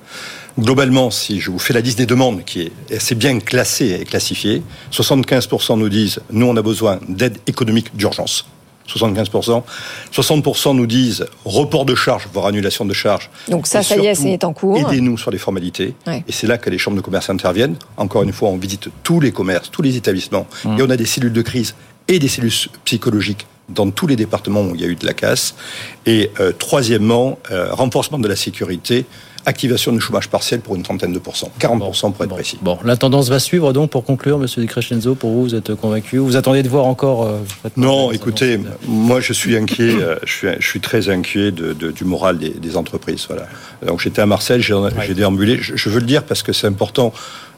Globalement, 0.59 1.11
si 1.11 1.41
je 1.41 1.51
vous 1.51 1.59
fais 1.59 1.75
la 1.75 1.81
liste 1.81 1.99
des 1.99 2.07
demandes 2.07 2.45
qui 2.45 2.63
est 2.63 2.95
assez 2.95 3.15
bien 3.15 3.39
classée 3.41 3.99
et 4.01 4.05
classifiée, 4.05 4.63
75% 4.93 5.79
nous 5.79 5.89
disent 5.89 6.21
nous 6.31 6.47
on 6.47 6.57
a 6.57 6.63
besoin 6.63 7.01
d'aide 7.09 7.39
économique 7.47 7.97
d'urgence. 7.97 8.47
75%. 8.99 9.63
60% 10.13 10.77
nous 10.77 10.87
disent 10.87 11.27
report 11.45 11.85
de 11.85 11.95
charges, 11.95 12.29
voire 12.33 12.47
annulation 12.47 12.85
de 12.85 12.93
charges. 12.93 13.31
Donc 13.49 13.67
ça, 13.67 13.83
ça 13.83 13.97
y 13.97 14.07
est, 14.07 14.15
c'est 14.15 14.45
en 14.45 14.53
cours. 14.53 14.77
Aidez-nous 14.77 15.19
sur 15.19 15.31
les 15.31 15.39
formalités. 15.39 15.95
Ouais. 16.07 16.25
Et 16.27 16.33
c'est 16.33 16.47
là 16.47 16.59
que 16.59 16.71
les 16.71 16.79
chambres 16.79 16.97
de 16.97 17.03
commerce 17.03 17.31
interviennent. 17.31 17.77
Encore 17.97 18.23
une 18.23 18.33
fois, 18.33 18.49
on 18.49 18.57
visite 18.57 18.89
tous 19.03 19.21
les 19.21 19.33
commerces, 19.33 19.71
tous 19.71 19.83
les 19.83 19.97
établissements. 19.97 20.47
Mmh. 20.65 20.79
Et 20.79 20.83
on 20.83 20.91
a 20.91 20.97
des 20.97 21.07
cellules 21.07 21.33
de 21.33 21.43
crise 21.43 21.75
et 22.09 22.19
des 22.19 22.29
cellules 22.29 22.53
psychologiques 22.85 23.47
dans 23.75 23.91
tous 23.91 24.07
les 24.07 24.17
départements 24.17 24.63
où 24.63 24.75
il 24.75 24.81
y 24.81 24.85
a 24.85 24.89
eu 24.89 24.97
de 24.97 25.07
la 25.07 25.15
casse. 25.15 25.55
Et 26.07 26.31
euh, 26.41 26.53
troisièmement, 26.53 27.39
euh, 27.51 27.73
renforcement 27.73 28.19
de 28.19 28.29
la 28.29 28.37
sécurité 28.37 29.07
activation 29.47 29.93
du 29.93 30.01
chômage 30.01 30.29
partiel 30.29 30.61
pour 30.61 30.77
une 30.77 30.83
trentaine 30.83 31.13
de 31.13 31.19
pourcents, 31.19 31.51
40% 31.61 32.13
pour 32.13 32.25
être 32.25 32.29
bon, 32.29 32.35
précis. 32.35 32.59
Bon, 32.61 32.79
la 32.85 32.97
tendance 32.97 33.29
va 33.29 33.39
suivre 33.39 33.73
donc 33.73 33.91
pour 33.91 34.05
conclure, 34.05 34.39
Monsieur 34.39 34.61
Di 34.61 34.69
Crescenzo, 34.69 35.15
pour 35.15 35.31
vous, 35.31 35.43
vous 35.43 35.55
êtes 35.55 35.75
convaincu 35.75 36.19
Vous 36.19 36.37
attendez 36.37 36.63
de 36.63 36.69
voir 36.69 36.87
encore 36.87 37.27
euh, 37.27 37.39
Non, 37.77 38.13
écoutez, 38.13 38.61
moi 38.87 39.21
je 39.21 39.33
suis 39.33 39.57
inquiet, 39.57 39.95
euh, 39.95 40.17
je, 40.25 40.33
suis, 40.33 40.49
je 40.59 40.67
suis 40.67 40.81
très 40.81 41.09
inquiet 41.09 41.53
de, 41.53 41.73
de, 41.73 41.91
du 41.91 42.05
moral 42.05 42.39
des, 42.39 42.51
des, 42.51 42.77
entreprises. 42.77 43.27
Voilà. 43.29 43.47
Donc 43.87 44.01
j'étais 44.01 44.21
à 44.21 44.27
Marseille, 44.27 44.61
j'ai 44.61 44.75
ouais. 44.75 45.15
déambulé, 45.15 45.59
je, 45.61 45.77
je, 45.77 45.89
veux 45.89 46.01
le 46.01 46.07
dire 46.07 46.25
parce 46.25 46.43
que 46.43 46.53
c'est 46.53 46.67
important 46.67 47.13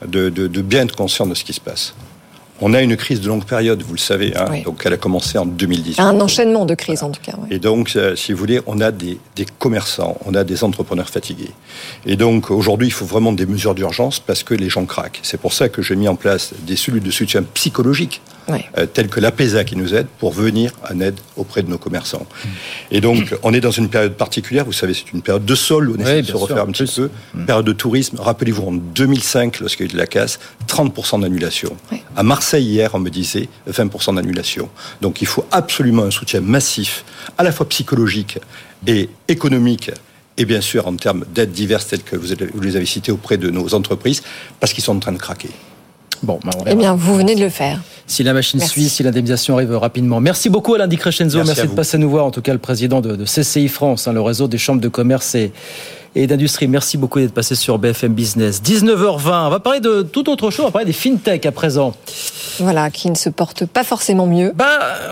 de, 0.07 0.29
de 0.29 0.63
bien 0.63 0.83
être 0.83 0.97
conscient 0.97 1.27
de 1.27 1.35
ce 1.35 1.45
qui 1.45 1.53
se 1.53 1.61
passe. 1.61 1.95
On 2.65 2.75
a 2.75 2.81
une 2.81 2.97
crise 2.97 3.21
de 3.21 3.27
longue 3.27 3.45
période, 3.45 3.83
vous 3.83 3.95
le 3.95 3.99
savez. 3.99 4.37
Hein, 4.37 4.45
oui. 4.49 4.63
Donc, 4.63 4.83
elle 4.85 4.93
a 4.93 4.97
commencé 4.97 5.37
en 5.37 5.45
2018. 5.45 5.99
Un 5.99 6.21
enchaînement 6.21 6.65
de 6.65 6.77
crises, 6.77 7.03
en 7.03 7.11
tout 7.11 7.21
cas. 7.21 7.33
Oui. 7.37 7.49
Et 7.51 7.59
donc, 7.59 7.95
euh, 7.97 8.15
si 8.15 8.31
vous 8.33 8.39
voulez, 8.39 8.61
on 8.67 8.81
a 8.81 8.93
des, 8.93 9.19
des, 9.35 9.47
commerçants, 9.59 10.17
on 10.27 10.35
a 10.37 10.45
des 10.45 10.63
entrepreneurs 10.63 11.09
fatigués. 11.09 11.51
Et 12.07 12.15
donc, 12.15 12.53
aujourd'hui, 12.53 12.87
il 12.87 12.93
faut 12.93 13.05
vraiment 13.05 13.33
des 13.33 13.47
mesures 13.47 13.75
d'urgence 13.75 14.21
parce 14.21 14.45
que 14.45 14.55
les 14.55 14.71
gens 14.71 14.85
craquent. 14.85 15.19
C'est 15.25 15.41
pour 15.41 15.53
ça 15.53 15.69
que 15.69 15.83
j'ai 15.83 15.97
mis 15.97 16.07
en 16.07 16.15
place 16.15 16.53
des 16.61 16.77
cellules 16.77 17.03
de 17.03 17.11
soutien 17.11 17.43
psychologique 17.43 18.23
oui. 18.49 18.61
euh, 18.79 18.87
telles 18.87 19.09
que 19.09 19.21
l'APESA 19.21 19.65
qui 19.65 19.77
nous 19.77 19.95
aide 19.95 20.07
pour 20.19 20.33
venir 20.33 20.73
en 20.91 21.01
aide 21.01 21.19
auprès 21.37 21.63
de 21.63 21.71
nos 21.71 21.79
commerçants. 21.79 22.27
Mmh. 22.27 22.49
Et 22.91 23.01
donc, 23.01 23.35
on 23.43 23.53
est 23.55 23.61
dans 23.61 23.71
une 23.71 23.89
période 23.89 24.15
particulière. 24.15 24.65
Vous 24.65 24.73
savez, 24.73 24.95
c'est 24.95 25.13
une 25.13 25.23
période 25.23 25.45
de 25.45 25.55
sol 25.55 25.91
où 25.91 25.97
on 25.97 26.01
essaie 26.01 26.17
oui, 26.17 26.23
de 26.23 26.27
se 26.27 26.37
refaire 26.37 26.57
sûr, 26.57 26.69
un 26.69 26.73
petit 26.73 26.93
peu. 26.95 27.11
Mmh. 27.35 27.47
Période 27.47 27.67
de 27.67 27.73
tourisme. 27.73 28.19
Rappelez-vous, 28.19 28.63
en 28.63 28.73
2005, 28.73 29.61
lorsqu'il 29.61 29.87
y 29.87 29.89
a 29.89 29.91
eu 29.91 29.93
de 29.95 29.99
la 29.99 30.07
casse, 30.07 30.39
30% 30.69 31.21
d'annulation. 31.21 31.77
Oui. 31.91 32.03
À 32.17 32.23
Marseille, 32.23 32.65
hier, 32.65 32.91
on 32.95 32.99
me 32.99 33.11
disait 33.11 33.49
20% 33.71 34.17
d'annulation. 34.17 34.69
Donc, 35.01 35.23
il 35.23 35.27
faut 35.27 35.47
absolument 35.51 36.05
un 36.05 36.11
soutien 36.11 36.41
massif, 36.41 37.05
à 37.39 37.43
la 37.43 37.53
fois 37.53 37.69
psychologique 37.69 38.39
et 38.87 39.09
économique 39.29 39.91
et 40.37 40.45
bien 40.45 40.61
sûr 40.61 40.87
en 40.87 40.97
termes 40.97 41.25
d'aides 41.35 41.53
diverses 41.53 41.89
telles 41.89 42.03
que 42.03 42.17
vous, 42.17 42.61
les 42.61 42.77
avez 42.77 42.87
citées 42.87 43.13
auprès 43.13 43.37
de 43.37 43.51
nos 43.51 43.75
entreprises, 43.75 44.23
parce 44.61 44.73
qu'ils 44.73 44.85
sont 44.85 44.97
en 44.97 45.01
train 45.01 45.13
de 45.13 45.19
craquer. 45.19 45.51
Bon, 46.23 46.39
bah 46.45 46.53
eh 46.67 46.75
bien, 46.75 46.95
vous 46.95 47.17
venez 47.17 47.35
de 47.35 47.41
le 47.41 47.49
faire. 47.49 47.81
Si 48.07 48.23
la 48.23 48.33
machine 48.33 48.59
Merci. 48.61 48.73
suit, 48.73 48.89
si 48.89 49.03
l'indemnisation 49.03 49.55
arrive 49.55 49.77
rapidement. 49.77 50.21
Merci 50.21 50.51
beaucoup 50.51 50.75
Alain 50.75 50.87
Di 50.87 50.97
Crescenzo. 50.97 51.39
Merci, 51.39 51.53
Merci 51.55 51.69
de 51.69 51.75
passer 51.75 51.99
nous 51.99 52.11
voir, 52.11 52.27
en 52.27 52.31
tout 52.31 52.43
cas 52.43 52.53
le 52.53 52.59
président 52.59 53.01
de, 53.01 53.17
de 53.17 53.25
CCI 53.25 53.69
France, 53.69 54.07
hein, 54.07 54.13
le 54.13 54.21
réseau 54.21 54.47
des 54.49 54.59
chambres 54.59 54.81
de 54.81 54.89
commerce 54.89 55.35
et, 55.35 55.53
et 56.15 56.27
d'industrie. 56.27 56.69
Merci 56.69 56.97
beaucoup 56.97 57.19
d'être 57.19 57.33
passé 57.33 57.55
sur 57.55 57.79
BFM 57.79 58.13
Business. 58.13 58.63
19h20, 58.63 59.47
on 59.47 59.51
va 59.51 59.61
parler 59.61 59.81
de 59.81 60.03
tout 60.03 60.29
autre 60.31 60.51
chose, 60.51 60.61
on 60.61 60.69
va 60.69 60.73
parler 60.73 60.87
des 60.87 60.93
fintech 60.93 61.45
à 61.47 61.53
présent. 61.53 61.95
Voilà, 62.61 62.91
qui 62.91 63.11
ne 63.11 63.17
se 63.17 63.31
portent 63.31 63.67
pas 63.67 63.83
forcément 63.83 64.27
mieux. 64.27 64.53
Bah, 64.55 64.67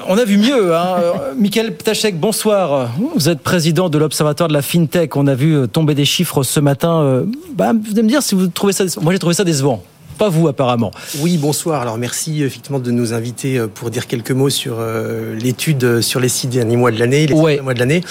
on 0.09 0.18
a 0.18 0.25
vu 0.25 0.37
mieux. 0.37 0.77
Hein. 0.77 0.96
Michael 1.38 1.75
Ptachek, 1.75 2.20
bonsoir. 2.20 2.90
Vous 3.16 3.29
êtes 3.29 3.40
président 3.40 3.88
de 3.88 3.99
l'Observatoire 3.99 4.49
de 4.49 4.55
la 4.55 4.62
fintech. 4.62 5.16
On 5.16 5.27
a 5.27 5.35
vu 5.35 5.66
tomber 5.73 5.94
des 5.94 6.05
chiffres 6.05 6.42
ce 6.42 6.61
matin. 6.61 7.25
Bah, 7.55 7.73
vous 7.73 7.92
allez 7.92 8.03
me 8.03 8.09
dire 8.09 8.23
si 8.23 8.35
vous 8.35 8.49
trouvez 8.49 8.73
ça. 8.75 8.85
Moi, 9.01 9.12
j'ai 9.12 9.18
trouvé 9.18 9.35
ça 9.35 9.44
décevant 9.44 9.83
pas 10.20 10.28
vous 10.28 10.48
apparemment. 10.48 10.90
Oui, 11.20 11.38
bonsoir. 11.38 11.80
Alors 11.80 11.96
merci 11.96 12.42
effectivement 12.42 12.78
de 12.78 12.90
nous 12.90 13.14
inviter 13.14 13.59
pour 13.74 13.88
dire 13.88 14.06
quelques 14.06 14.33
mots 14.33 14.50
sur 14.50 14.76
euh, 14.78 15.35
l'étude 15.35 16.02
sur 16.02 16.20
les 16.20 16.28
six 16.28 16.46
derniers 16.46 16.76
mois 16.76 16.90
de 16.90 16.98
l'année, 16.98 17.26
les 17.26 17.33
ouais. 17.33 17.59
mois 17.62 17.72
de 17.72 17.78
l'année. 17.78 18.02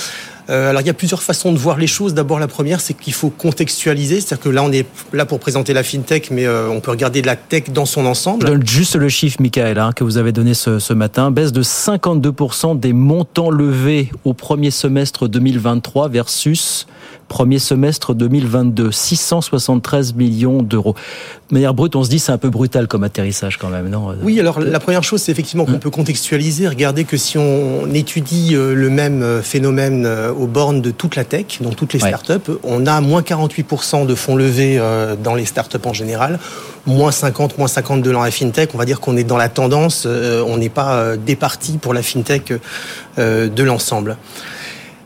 Euh, 0.49 0.71
alors 0.71 0.81
il 0.81 0.87
y 0.87 0.89
a 0.89 0.95
plusieurs 0.95 1.21
façons 1.21 1.51
de 1.51 1.59
voir 1.59 1.77
les 1.77 1.85
choses. 1.85 2.15
D'abord 2.15 2.39
la 2.39 2.47
première, 2.47 2.81
c'est 2.81 2.95
qu'il 2.95 3.13
faut 3.13 3.29
contextualiser, 3.29 4.21
c'est-à-dire 4.21 4.43
que 4.43 4.49
là 4.49 4.63
on 4.63 4.71
est 4.71 4.87
là 5.13 5.27
pour 5.27 5.39
présenter 5.39 5.71
la 5.73 5.83
fintech, 5.83 6.31
mais 6.31 6.47
euh, 6.47 6.67
on 6.69 6.79
peut 6.79 6.89
regarder 6.89 7.21
la 7.21 7.35
tech 7.35 7.65
dans 7.69 7.85
son 7.85 8.07
ensemble. 8.07 8.47
Je 8.47 8.53
donne 8.53 8.65
juste 8.65 8.95
le 8.95 9.09
chiffre, 9.09 9.37
Michael, 9.39 9.77
hein, 9.77 9.91
que 9.95 10.03
vous 10.03 10.17
avez 10.17 10.31
donné 10.31 10.55
ce, 10.55 10.79
ce, 10.79 10.93
matin, 10.93 11.29
baisse 11.29 11.51
de 11.51 11.61
52% 11.61 12.79
des 12.79 12.93
montants 12.93 13.51
levés 13.51 14.09
au 14.25 14.33
premier 14.33 14.71
semestre 14.71 15.27
2023 15.27 16.09
versus 16.09 16.87
premier 17.29 17.59
semestre 17.59 18.13
2022, 18.13 18.91
673 18.91 20.15
millions 20.15 20.61
d'euros. 20.61 20.95
De 21.49 21.53
manière 21.53 21.73
brute, 21.73 21.95
on 21.95 22.03
se 22.03 22.09
dit 22.09 22.19
c'est 22.19 22.33
un 22.33 22.37
peu 22.37 22.49
brutal 22.49 22.87
comme 22.87 23.05
atterrissage 23.05 23.57
quand 23.57 23.69
même, 23.69 23.87
non? 23.87 24.13
Oui, 24.21 24.39
alors 24.39 24.59
la 24.59 24.79
première 24.81 25.03
chose, 25.03 25.21
c'est 25.21 25.31
effectivement 25.31 25.63
qu'on 25.63 25.79
peut 25.79 25.89
contextualiser. 25.89 26.67
Regardez 26.67 27.05
que 27.05 27.15
si 27.15 27.37
on 27.37 27.93
étudie 27.93 28.55
euh, 28.55 28.73
le 28.73 28.89
même 28.89 29.41
phénomène 29.41 30.05
aux 30.37 30.47
bornes 30.47 30.81
de 30.81 30.91
toute 30.91 31.15
la 31.15 31.23
tech, 31.23 31.61
dans 31.61 31.69
toutes 31.69 31.93
les 31.93 31.99
startups, 31.99 32.33
ouais. 32.49 32.55
on 32.63 32.85
a 32.85 32.99
moins 32.99 33.21
48% 33.21 34.05
de 34.05 34.15
fonds 34.15 34.35
levés 34.35 34.77
euh, 34.77 35.15
dans 35.15 35.35
les 35.35 35.45
startups 35.45 35.77
en 35.85 35.93
général, 35.93 36.39
moins 36.85 37.11
50, 37.11 37.57
moins 37.57 37.67
52 37.67 38.11
dans 38.11 38.23
la 38.23 38.31
fintech. 38.31 38.71
On 38.73 38.77
va 38.77 38.85
dire 38.85 38.99
qu'on 38.99 39.15
est 39.15 39.23
dans 39.23 39.37
la 39.37 39.49
tendance, 39.49 40.03
euh, 40.05 40.43
on 40.45 40.57
n'est 40.57 40.69
pas 40.69 41.15
départi 41.15 41.77
pour 41.77 41.93
la 41.93 42.01
fintech 42.01 42.53
de 43.17 43.63
l'ensemble. 43.63 44.17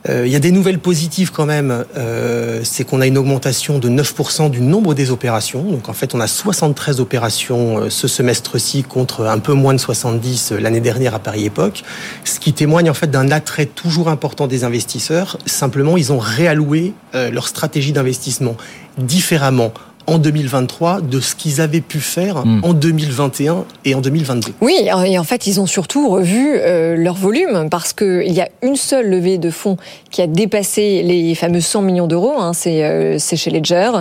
Euh, 0.10 0.26
il 0.26 0.32
y 0.32 0.36
a 0.36 0.40
des 0.40 0.52
nouvelles 0.52 0.80
positives 0.80 1.32
quand 1.32 1.46
même, 1.46 1.86
euh, 1.98 2.62
c'est 2.64 2.84
qu'on 2.84 3.00
a 3.00 3.08
une 3.08 3.18
augmentation 3.18 3.80
de 3.80 3.90
9% 3.90 4.50
du 4.50 4.62
nombre 4.62 4.94
des 4.94 5.12
opérations. 5.12 5.64
Donc 5.64 5.88
en 5.88 5.94
fait, 5.94 6.14
on 6.14 6.20
a 6.20 6.28
73 6.28 7.00
opérations 7.00 7.78
euh, 7.78 7.90
ce 7.90 8.08
semestre-ci 8.08 8.84
contre 8.84 9.26
un 9.26 9.40
peu 9.40 9.54
moins 9.54 9.74
de 9.74 9.80
70 9.80 10.52
l'année 10.54 10.82
dernière 10.82 11.16
à 11.16 11.20
Paris 11.20 11.46
Époque, 11.46 11.84
ce 12.26 12.40
qui 12.40 12.54
témoigne 12.54 12.90
en 12.90 12.94
fait 12.94 13.10
d'un 13.10 13.32
attrait 13.32 13.66
toujours 13.66 14.10
important 14.10 14.48
des 14.48 14.64
investisseurs. 14.66 15.38
Simplement, 15.46 15.96
ils 15.96 16.12
ont 16.12 16.20
réalloué 16.20 16.94
leur 17.14 17.48
stratégie 17.48 17.92
d'investissement 17.92 18.58
différemment 18.98 19.72
en 20.08 20.18
2023 20.18 21.02
de 21.02 21.20
ce 21.20 21.36
qu'ils 21.36 21.62
avaient 21.62 21.82
pu 21.82 22.00
faire 22.00 22.46
mmh. 22.46 22.62
en 22.64 22.74
2021 22.74 23.66
et 23.86 23.96
en 23.96 24.02
2022. 24.02 24.54
Oui, 24.62 24.76
et 25.06 25.20
en 25.20 25.24
fait, 25.24 25.48
ils 25.48 25.60
ont 25.60 25.66
surtout 25.66 26.10
revu 26.10 26.56
euh, 26.56 26.96
leur 26.96 27.16
volume 27.16 27.70
parce 27.70 27.94
qu'il 27.94 28.32
y 28.32 28.42
a 28.42 28.50
une 28.62 28.76
seule 28.76 29.10
levée 29.10 29.38
de 29.38 29.50
fonds 29.50 29.78
qui 30.12 30.22
a 30.22 30.28
dépassé 30.28 31.02
les 31.04 31.36
fameux 31.36 31.62
100 31.62 31.82
millions 31.82 32.08
d'euros, 32.08 32.34
hein, 32.40 32.54
c'est 32.54 32.84
euh, 32.84 33.18
chez 33.20 33.50
Ledger. 33.50 33.92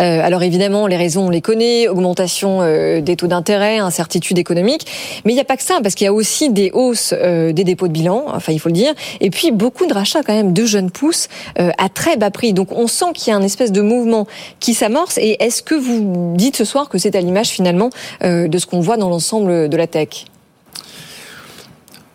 Euh, 0.00 0.20
alors 0.22 0.42
évidemment, 0.42 0.86
les 0.86 0.96
raisons, 0.96 1.26
on 1.26 1.30
les 1.30 1.40
connaît, 1.40 1.88
augmentation 1.88 2.58
euh, 2.62 3.00
des 3.00 3.16
taux 3.16 3.26
d'intérêt, 3.26 3.78
incertitude 3.78 4.38
économique, 4.38 4.86
mais 5.24 5.32
il 5.32 5.34
n'y 5.34 5.40
a 5.40 5.44
pas 5.44 5.56
que 5.56 5.62
ça, 5.62 5.78
parce 5.82 5.94
qu'il 5.94 6.04
y 6.04 6.08
a 6.08 6.12
aussi 6.12 6.50
des 6.50 6.70
hausses 6.72 7.14
euh, 7.16 7.52
des 7.52 7.64
dépôts 7.64 7.88
de 7.88 7.92
bilan, 7.92 8.24
enfin 8.28 8.52
il 8.52 8.58
faut 8.58 8.68
le 8.68 8.74
dire, 8.74 8.92
et 9.20 9.30
puis 9.30 9.50
beaucoup 9.50 9.86
de 9.86 9.94
rachats 9.94 10.22
quand 10.22 10.34
même 10.34 10.52
de 10.52 10.64
jeunes 10.64 10.90
pousses 10.90 11.28
euh, 11.58 11.70
à 11.78 11.88
très 11.88 12.16
bas 12.16 12.30
prix. 12.30 12.52
Donc 12.52 12.68
on 12.72 12.86
sent 12.86 13.12
qu'il 13.14 13.30
y 13.30 13.34
a 13.34 13.36
un 13.36 13.42
espèce 13.42 13.72
de 13.72 13.80
mouvement 13.80 14.26
qui 14.60 14.74
s'amorce 14.74 15.18
et 15.18 15.36
est-ce 15.44 15.62
que 15.62 15.74
vous 15.74 16.34
dites 16.36 16.56
ce 16.56 16.64
soir 16.64 16.88
que 16.88 16.96
c'est 16.96 17.14
à 17.14 17.20
l'image 17.20 17.48
finalement 17.48 17.90
euh, 18.22 18.48
de 18.48 18.58
ce 18.58 18.66
qu'on 18.66 18.80
voit 18.80 18.96
dans 18.96 19.10
l'ensemble 19.10 19.68
de 19.68 19.76
la 19.76 19.86
tech? 19.86 20.24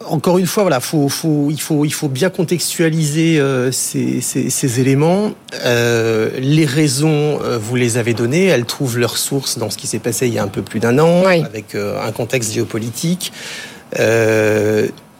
Encore 0.07 0.39
une 0.39 0.47
fois, 0.47 0.63
voilà, 0.63 0.79
faut, 0.79 1.09
faut, 1.09 1.49
il, 1.51 1.61
faut, 1.61 1.85
il 1.85 1.93
faut 1.93 2.07
bien 2.07 2.29
contextualiser 2.29 3.39
euh, 3.39 3.71
ces, 3.71 4.21
ces, 4.21 4.49
ces, 4.49 4.79
éléments. 4.79 5.33
Euh, 5.65 6.31
les 6.39 6.65
raisons, 6.65 7.39
euh, 7.43 7.59
vous 7.61 7.75
les 7.75 7.97
avez 7.97 8.13
données, 8.15 8.45
elles 8.45 8.65
trouvent 8.65 8.97
leur 8.97 9.17
source 9.17 9.59
dans 9.59 9.69
ce 9.69 9.77
qui 9.77 9.85
s'est 9.85 9.99
passé 9.99 10.27
il 10.27 10.33
y 10.33 10.39
a 10.39 10.43
un 10.43 10.47
peu 10.47 10.63
plus 10.63 10.79
d'un 10.79 10.97
an, 10.97 11.23
Oui. 11.25 11.43
avec 11.43 11.75
un 11.75 12.11
contexte 12.11 12.53
géopolitique. 12.53 13.31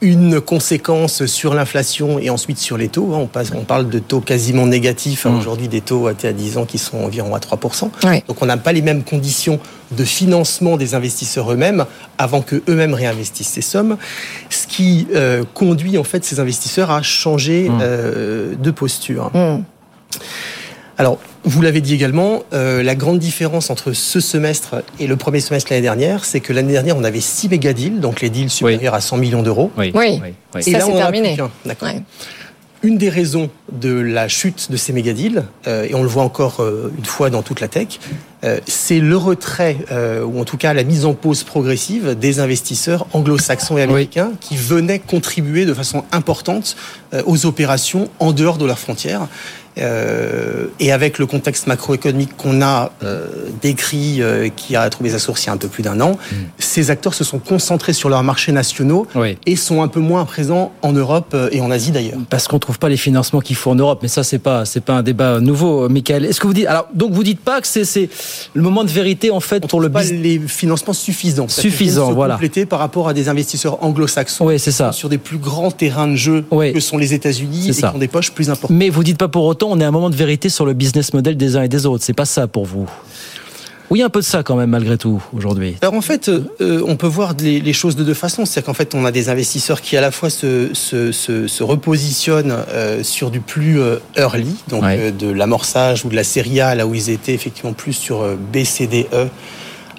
Une 0.02 0.40
conséquence 0.40 1.26
sur 1.26 1.54
l'inflation 1.54 2.20
et 2.20 2.30
ensuite 2.30 2.58
sur 2.58 2.78
les 2.78 2.88
taux. 2.88 3.14
hein. 3.14 3.18
On, 3.20 3.28
passe, 3.28 3.52
on 3.54 3.66
parle 3.66 3.90
de 3.90 4.00
taux 4.00 4.22
quasiment 4.22 4.66
négatifs. 4.66 5.26
hein. 5.26 5.36
Aujourd'hui, 5.38 5.68
des 5.68 5.82
taux 5.82 6.08
à 6.08 6.12
à 6.24 6.32
10 6.32 6.58
ans 6.58 6.66
qui 6.66 6.78
sont 6.78 7.00
environ 7.00 7.36
à 7.36 7.40
3%. 7.40 7.90
Ouais. 8.06 8.24
Donc 8.28 8.42
on 8.42 8.46
n'a 8.46 8.56
pas 8.58 8.72
les 8.72 8.82
mêmes 8.82 9.04
conditions 9.04 9.60
de 9.92 10.04
financement 10.06 10.78
des 10.78 10.96
investisseurs 10.96 11.52
eux-mêmes 11.52 11.86
avant 12.18 12.42
que 12.42 12.62
eux-mêmes 12.70 12.94
réinvestissent 12.94 13.50
ces 13.50 13.62
sommes, 13.62 13.98
ce 14.50 14.68
qui 14.68 15.08
euh, 15.16 15.44
conduit 15.54 15.98
en 15.98 16.04
fait 16.04 16.24
ces 16.24 16.40
investisseurs 16.40 16.92
à 16.92 17.02
changer 17.02 17.70
euh, 17.82 18.56
de 18.56 18.72
posture. 18.72 19.32
Hmm. 19.34 19.64
Alors, 21.00 21.18
vous 21.46 21.62
l'avez 21.62 21.80
dit 21.80 21.94
également, 21.94 22.44
euh, 22.52 22.84
la 22.84 22.94
grande 22.94 23.20
différence 23.20 23.70
entre 23.70 23.94
ce 23.94 24.20
semestre 24.20 24.84
et 25.00 25.08
le 25.08 25.16
premier 25.16 25.40
semestre 25.40 25.72
l'année 25.72 25.82
dernière, 25.82 26.26
c'est 26.26 26.42
que 26.42 26.52
l'année 26.52 26.74
dernière, 26.74 26.98
on 26.98 27.06
avait 27.06 27.22
6 27.22 27.48
méga 27.48 27.72
deals, 27.72 28.02
donc 28.02 28.20
les 28.20 28.30
deals 28.30 28.50
supérieurs 28.50 28.94
à 28.94 29.00
100 29.00 29.16
millions 29.16 29.42
d'euros. 29.42 29.72
Oui. 29.78 29.94
Oui. 29.96 30.20
Et 30.58 30.72
Ça, 30.74 30.80
là, 30.80 30.88
on 30.90 30.98
terminé. 30.98 31.38
D'accord. 31.66 31.88
Ouais. 31.88 32.04
Une 32.84 32.98
des 32.98 33.08
raisons 33.08 33.50
de 33.72 33.94
la 33.94 34.28
chute 34.28 34.70
de 34.72 34.76
ces 34.76 34.92
méga 34.92 35.14
deals, 35.14 35.46
euh, 35.68 35.88
et 35.90 35.96
on 35.96 36.04
le 36.04 36.10
voit 36.10 36.24
encore 36.24 36.60
euh, 36.60 36.92
une 36.98 37.06
fois 37.06 37.30
dans 37.30 37.44
toute 37.44 37.62
la 37.62 37.70
tech, 37.70 38.00
euh, 38.46 38.60
c'est 38.68 39.00
le 39.00 39.18
retrait, 39.18 39.78
euh, 39.92 40.24
ou 40.24 40.40
en 40.40 40.46
tout 40.46 40.56
cas 40.56 40.74
la 40.74 40.84
mise 40.84 41.06
en 41.06 41.14
pause 41.14 41.44
progressive 41.44 42.18
des 42.18 42.40
investisseurs 42.40 43.06
anglo-saxons 43.12 43.78
et 43.78 43.82
américains 43.82 44.32
qui 44.40 44.56
venaient 44.56 45.00
contribuer 45.00 45.66
de 45.66 45.74
façon 45.74 46.06
importante 46.14 46.78
euh, 47.14 47.22
aux 47.26 47.46
opérations 47.46 48.10
en 48.20 48.32
dehors 48.32 48.58
de 48.58 48.66
leurs 48.66 48.80
frontières. 48.80 49.28
Euh, 49.78 50.66
et 50.80 50.92
avec 50.92 51.20
le 51.20 51.26
contexte 51.26 51.68
macroéconomique 51.68 52.36
qu'on 52.38 52.62
a 52.62 52.92
euh, 53.04 53.28
décrit, 53.62 54.22
euh, 54.22 54.50
qui 54.50 54.76
a 54.76 54.90
trouvé 54.90 55.12
sa 55.12 55.20
source 55.20 55.44
il 55.44 55.48
y 55.48 55.50
a 55.50 55.54
un 55.54 55.58
peu 55.58 55.68
plus 55.68 55.84
d'un 55.84 56.00
an, 56.02 56.18
ces 56.58 56.92
acteurs 56.92 57.14
se 57.14 57.24
sont 57.24 57.40
concentrés 57.40 57.94
sur 57.94 58.10
leurs 58.10 58.24
marchés 58.24 58.52
nationaux 58.52 59.08
Oui. 59.16 59.38
et 59.46 59.56
sont 59.56 59.82
un 59.82 59.88
peu 59.88 60.00
moins 60.00 60.26
présents 60.26 60.72
en 60.82 60.92
Europe 60.92 61.36
et 61.52 61.62
en 61.62 61.72
Asie 61.72 61.92
d'ailleurs. 61.92 62.20
Parce 62.30 62.48
qu'on 62.48 62.60
trouve 62.60 62.80
pas 62.80 62.90
les 62.90 62.98
financements 62.98 63.40
qu'il 63.42 63.56
faut 63.56 63.72
en 63.72 63.76
Europe, 63.76 64.00
mais 64.02 64.08
ça 64.08 64.24
c'est 64.24 64.40
pas 64.40 64.66
c'est 64.66 64.84
pas 64.84 64.94
un 64.94 65.04
débat 65.04 65.40
nouveau, 65.40 65.88
Michael. 65.90 66.26
Est-ce 66.26 66.40
que 66.40 66.48
vous 66.48 66.54
dites 66.54 66.68
alors 66.68 66.88
donc 66.94 67.12
vous 67.14 67.24
dites 67.24 67.40
pas 67.40 67.62
que 67.62 67.68
c'est 67.68 67.86
c'est 67.86 68.10
le 68.54 68.62
moment 68.62 68.84
de 68.84 68.90
vérité 68.90 69.32
en 69.32 69.40
fait 69.40 69.66
pour 69.68 69.82
le 69.82 69.90
pas 69.90 70.04
les 70.04 70.40
financements 70.40 70.94
suffisants. 70.94 71.48
Suffisants, 71.48 72.12
voilà. 72.14 72.36
compléter 72.36 72.66
par 72.66 72.80
rapport 72.80 73.08
à 73.08 73.14
des 73.14 73.30
investisseurs 73.30 73.84
anglo-saxons 73.84 74.46
Oui, 74.48 74.60
c'est 74.60 74.72
ça. 74.72 74.92
sur 74.92 75.10
des 75.10 75.18
plus 75.18 75.38
grands 75.38 75.72
terrains 75.72 76.08
de 76.08 76.16
jeu 76.16 76.46
Oui. 76.52 76.74
que 76.74 76.80
sont 76.80 76.98
les 76.98 77.14
États-Unis 77.14 77.70
et 77.70 77.74
qui 77.74 77.86
ont 77.86 77.98
des 77.98 78.08
poches 78.08 78.32
plus 78.32 78.50
importantes. 78.50 78.76
Mais 78.76 78.90
vous 78.90 79.04
dites 79.04 79.18
pas 79.18 79.28
pour 79.28 79.46
autant 79.46 79.69
on 79.70 79.80
est 79.80 79.84
à 79.84 79.88
un 79.88 79.92
moment 79.92 80.10
de 80.10 80.16
vérité 80.16 80.50
sur 80.50 80.66
le 80.66 80.74
business 80.74 81.14
model 81.14 81.38
des 81.38 81.56
uns 81.56 81.64
et 81.64 81.68
des 81.70 81.86
autres. 81.86 82.04
C'est 82.04 82.14
pas 82.14 82.26
ça 82.26 82.48
pour 82.48 82.66
vous. 82.66 82.90
Oui, 83.92 84.04
un 84.04 84.10
peu 84.10 84.20
de 84.20 84.26
ça 84.26 84.44
quand 84.44 84.56
même 84.56 84.70
malgré 84.70 85.00
tout 85.00 85.20
aujourd'hui. 85.34 85.76
Alors 85.82 85.96
en 85.96 86.02
fait, 86.02 86.30
euh, 86.30 86.84
on 86.86 86.96
peut 86.96 87.08
voir 87.08 87.34
les, 87.40 87.60
les 87.60 87.74
choses 87.74 87.96
de 87.96 88.04
deux 88.04 88.14
façons. 88.14 88.46
C'est-à-dire 88.46 88.68
qu'en 88.68 88.76
fait, 88.76 88.94
on 88.94 89.04
a 89.04 89.12
des 89.12 89.30
investisseurs 89.30 89.82
qui 89.82 89.98
à 89.98 90.02
la 90.02 90.12
fois 90.12 90.30
se, 90.30 90.70
se, 90.74 91.12
se, 91.12 91.48
se 91.48 91.64
repositionnent 91.64 92.56
euh, 92.70 93.02
sur 93.04 93.32
du 93.32 93.40
plus 93.40 93.80
euh, 93.82 93.96
early, 94.16 94.54
donc 94.68 94.84
Ouais. 94.84 95.12
de 95.12 95.28
l'amorçage 95.32 96.06
ou 96.06 96.10
de 96.10 96.16
la 96.16 96.24
série 96.24 96.62
A, 96.62 96.76
là 96.76 96.86
où 96.86 96.94
ils 96.94 97.10
étaient 97.10 97.34
effectivement 97.34 97.74
plus 97.74 97.94
sur 97.94 98.24
BCDE, 98.54 99.08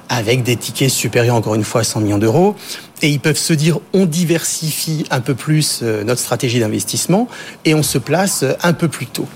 avec 0.09 0.44
des 0.44 0.54
tickets 0.56 0.90
supérieurs 0.90 1.35
encore 1.35 1.56
une 1.56 1.64
fois 1.64 1.80
à 1.80 1.85
100 1.85 2.00
millions 2.00 2.18
d'euros. 2.18 2.54
Et 3.02 3.08
ils 3.10 3.20
peuvent 3.20 3.38
se 3.38 3.52
dire, 3.52 3.78
on 3.92 4.06
diversifie 4.06 5.04
un 5.10 5.20
peu 5.20 5.34
plus 5.34 5.80
euh, 5.82 6.04
notre 6.04 6.20
stratégie 6.20 6.60
d'investissement 6.60 7.28
et 7.64 7.74
on 7.74 7.82
se 7.82 7.98
place 7.98 8.42
euh, 8.42 8.52
un 8.62 8.72
peu 8.72 8.88
plus 8.88 9.06
tôt. 9.06 9.26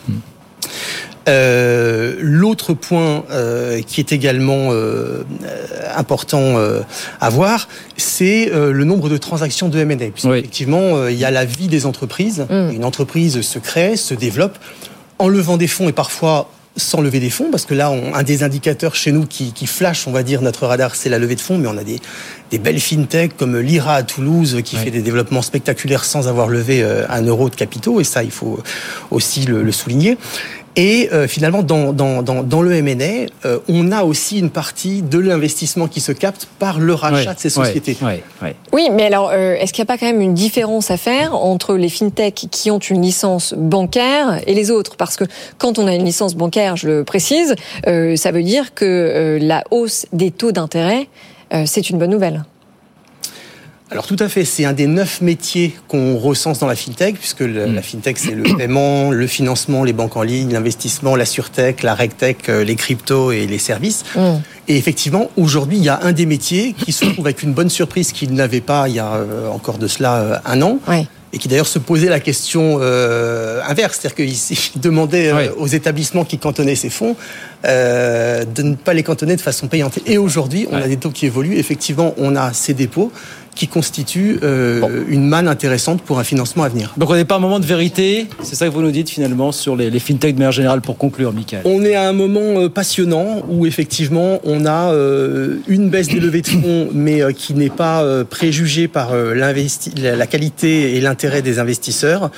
Euh, 1.26 2.16
L'autre 2.20 2.74
point 2.74 3.24
euh, 3.30 3.80
qui 3.80 4.00
est 4.00 4.12
également 4.12 4.68
euh, 4.72 5.24
important 5.96 6.58
euh, 6.58 6.80
à 7.20 7.30
voir, 7.30 7.68
c'est 7.96 8.52
euh, 8.52 8.72
le 8.72 8.84
nombre 8.84 9.08
de 9.08 9.16
transactions 9.16 9.68
de 9.68 9.78
M&A. 9.78 9.94
Oui. 10.28 10.38
effectivement, 10.38 10.96
euh, 10.96 11.10
il 11.10 11.18
y 11.18 11.24
a 11.24 11.30
la 11.30 11.44
vie 11.44 11.68
des 11.68 11.86
entreprises. 11.86 12.46
Mm. 12.50 12.72
Une 12.74 12.84
entreprise 12.84 13.40
se 13.40 13.58
crée, 13.58 13.96
se 13.96 14.14
développe 14.14 14.58
en 15.18 15.28
levant 15.28 15.56
des 15.56 15.68
fonds 15.68 15.88
et 15.88 15.92
parfois 15.92 16.50
sans 16.76 17.00
lever 17.00 17.20
des 17.20 17.30
fonds, 17.30 17.50
parce 17.52 17.66
que 17.66 17.74
là, 17.74 17.90
on- 17.90 18.14
un 18.14 18.22
des 18.24 18.42
indicateurs 18.42 18.94
chez 18.96 19.12
nous 19.12 19.26
qui, 19.26 19.52
qui 19.52 19.66
flash, 19.66 20.06
on 20.08 20.12
va 20.12 20.22
dire, 20.24 20.42
notre 20.42 20.66
radar, 20.66 20.94
c'est 20.96 21.08
la 21.08 21.18
levée 21.20 21.36
de 21.36 21.40
fonds, 21.40 21.56
mais 21.58 21.68
on 21.68 21.76
a 21.78 21.84
des, 21.84 22.00
des 22.50 22.58
belles 22.58 22.80
fintech 22.80 23.36
comme 23.36 23.56
l'IRA 23.58 23.94
à 23.94 24.02
Toulouse 24.02 24.60
qui 24.64 24.76
fait 24.76 24.90
des 24.90 25.02
développements 25.02 25.42
spectaculaires 25.42 26.04
sans 26.04 26.26
avoir 26.26 26.48
levé 26.48 26.82
euh, 26.82 27.06
un 27.08 27.22
euro 27.22 27.48
de 27.48 27.54
capitaux, 27.54 28.00
et 28.00 28.04
ça, 28.04 28.24
il 28.24 28.32
faut 28.32 28.58
aussi 29.12 29.42
le, 29.46 29.62
le 29.62 29.72
souligner. 29.72 30.18
Et 30.76 31.08
euh, 31.12 31.28
finalement, 31.28 31.62
dans, 31.62 31.92
dans, 31.92 32.22
dans, 32.22 32.42
dans 32.42 32.60
le 32.62 32.72
M&A, 32.74 33.28
euh, 33.46 33.58
on 33.68 33.92
a 33.92 34.02
aussi 34.02 34.40
une 34.40 34.50
partie 34.50 35.02
de 35.02 35.18
l'investissement 35.18 35.86
qui 35.86 36.00
se 36.00 36.10
capte 36.10 36.48
par 36.58 36.80
le 36.80 36.94
rachat 36.94 37.30
Ouais, 37.30 37.34
de 37.34 37.38
ces 37.38 37.58
ouais, 37.58 37.66
sociétés. 37.66 37.96
ouais, 38.02 38.22
ouais. 38.42 38.56
Oui, 38.72 38.88
mais 38.90 39.04
alors, 39.06 39.30
euh, 39.32 39.54
est-ce 39.54 39.72
qu'il 39.72 39.82
n'y 39.82 39.86
a 39.86 39.92
pas 39.94 39.98
quand 39.98 40.06
même 40.06 40.20
une 40.20 40.34
différence 40.34 40.90
à 40.90 40.96
faire 40.96 41.34
entre 41.36 41.76
les 41.76 41.88
fintechs 41.88 42.46
qui 42.50 42.70
ont 42.72 42.78
une 42.80 43.02
licence 43.02 43.54
bancaire 43.56 44.40
et 44.48 44.54
les 44.54 44.70
autres? 44.72 44.96
Parce 44.96 45.16
que 45.16 45.24
quand 45.58 45.78
on 45.78 45.86
a 45.86 45.94
une 45.94 46.04
licence 46.04 46.34
bancaire, 46.34 46.76
je 46.76 46.88
le 46.88 47.04
précise, 47.04 47.54
euh, 47.86 48.16
ça 48.16 48.32
veut 48.32 48.42
dire 48.42 48.74
que 48.74 48.84
euh, 48.84 49.38
la 49.40 49.62
hausse 49.70 50.06
des 50.12 50.30
taux 50.32 50.50
d'intérêt, 50.50 51.06
euh, 51.52 51.64
c'est 51.66 51.88
une 51.90 51.98
bonne 51.98 52.10
nouvelle. 52.10 52.42
Alors 53.94 54.08
tout 54.08 54.16
à 54.18 54.28
fait, 54.28 54.44
c'est 54.44 54.64
un 54.64 54.72
des 54.72 54.88
neuf 54.88 55.20
métiers 55.20 55.72
qu'on 55.86 56.16
recense 56.18 56.58
dans 56.58 56.66
la 56.66 56.74
fintech, 56.74 57.14
puisque 57.16 57.38
le- 57.40 57.68
Mm. 57.68 57.74
la 57.76 57.80
fintech 57.82 58.18
c'est 58.18 58.32
le 58.32 58.42
paiement, 58.56 59.12
le 59.12 59.26
financement, 59.28 59.84
les 59.84 59.92
banques 59.92 60.16
en 60.16 60.22
ligne, 60.22 60.52
l'investissement, 60.52 61.14
la 61.14 61.24
surtech, 61.24 61.84
la 61.84 61.94
regtech, 61.94 62.48
euh, 62.48 62.64
les 62.64 62.74
cryptos 62.74 63.30
et 63.30 63.46
les 63.46 63.58
services. 63.58 64.02
Mm. 64.16 64.20
Et 64.66 64.76
effectivement, 64.78 65.30
aujourd'hui, 65.36 65.76
il 65.76 65.84
y 65.84 65.88
a 65.88 66.00
un 66.02 66.10
des 66.10 66.26
métiers 66.26 66.72
qui 66.76 66.90
se 66.90 67.04
trouve 67.04 67.24
avec 67.26 67.44
une 67.44 67.52
bonne 67.52 67.70
surprise 67.70 68.10
qu'il 68.10 68.32
n'avait 68.34 68.60
pas 68.60 68.88
il 68.88 68.96
y 68.96 68.98
a 68.98 69.12
euh, 69.14 69.46
encore 69.48 69.78
de 69.78 69.86
cela 69.86 70.16
euh, 70.16 70.36
un 70.44 70.60
an. 70.62 70.80
Et 71.32 71.38
qui 71.38 71.48
d'ailleurs 71.48 71.66
se 71.66 71.80
posait 71.80 72.08
la 72.08 72.20
question 72.20 72.78
euh, 72.80 73.60
inverse, 73.68 73.98
c'est-à-dire 74.00 74.14
qu'il 74.72 74.80
demandait 74.80 75.30
euh, 75.32 75.48
aux 75.58 75.66
établissements 75.66 76.24
qui 76.24 76.38
cantonnaient 76.38 76.76
ces 76.76 76.90
fonds 76.90 77.16
euh, 77.64 78.44
de 78.44 78.62
ne 78.62 78.74
pas 78.76 78.94
les 78.94 79.02
cantonner 79.02 79.34
de 79.34 79.40
façon 79.40 79.66
payante. 79.66 79.98
Et 80.06 80.16
aujourd'hui, 80.16 80.68
on 80.70 80.76
a 80.76 80.86
des 80.86 80.96
taux 80.96 81.10
qui 81.10 81.26
évoluent. 81.26 81.56
Effectivement, 81.58 82.14
on 82.18 82.36
a 82.36 82.52
ces 82.52 82.72
dépôts 82.72 83.10
qui 83.54 83.68
constituent 83.68 84.38
euh, 84.42 85.04
une 85.08 85.26
manne 85.26 85.48
intéressante 85.48 86.02
pour 86.02 86.18
un 86.18 86.24
financement 86.24 86.64
à 86.64 86.68
venir. 86.68 86.92
Donc 86.96 87.10
on 87.10 87.14
n'est 87.14 87.24
pas 87.24 87.36
un 87.36 87.40
moment 87.40 87.60
de 87.60 87.66
vérité, 87.66 88.26
c'est 88.42 88.54
ça 88.54 88.66
que 88.66 88.72
vous 88.72 88.82
nous 88.82 88.90
dites 88.90 89.10
finalement 89.10 89.52
sur 89.52 89.76
les, 89.76 89.90
les 89.90 89.98
fintech 89.98 90.34
de 90.34 90.38
manière 90.38 90.52
générale 90.52 90.80
pour 90.80 90.98
conclure, 90.98 91.32
Michael? 91.32 91.62
On 91.64 91.82
est 91.84 91.94
à 91.94 92.08
un 92.08 92.12
moment 92.12 92.60
euh, 92.60 92.68
passionnant 92.68 93.42
où 93.48 93.66
effectivement 93.66 94.40
on 94.44 94.66
a 94.66 94.92
euh, 94.92 95.56
une 95.68 95.90
baisse 95.90 96.08
des 96.08 96.20
levées 96.20 96.42
de 96.42 96.48
fonds, 96.48 96.88
mais 96.92 97.22
euh, 97.22 97.32
qui 97.32 97.54
n'est 97.54 97.70
pas 97.70 98.04
préjugée 98.24 98.88
par 98.88 99.14
la 99.14 100.26
qualité 100.26 100.96
et 100.96 101.00
l'intérêt 101.00 101.42
des 101.42 101.58
investisseurs. 101.58 102.30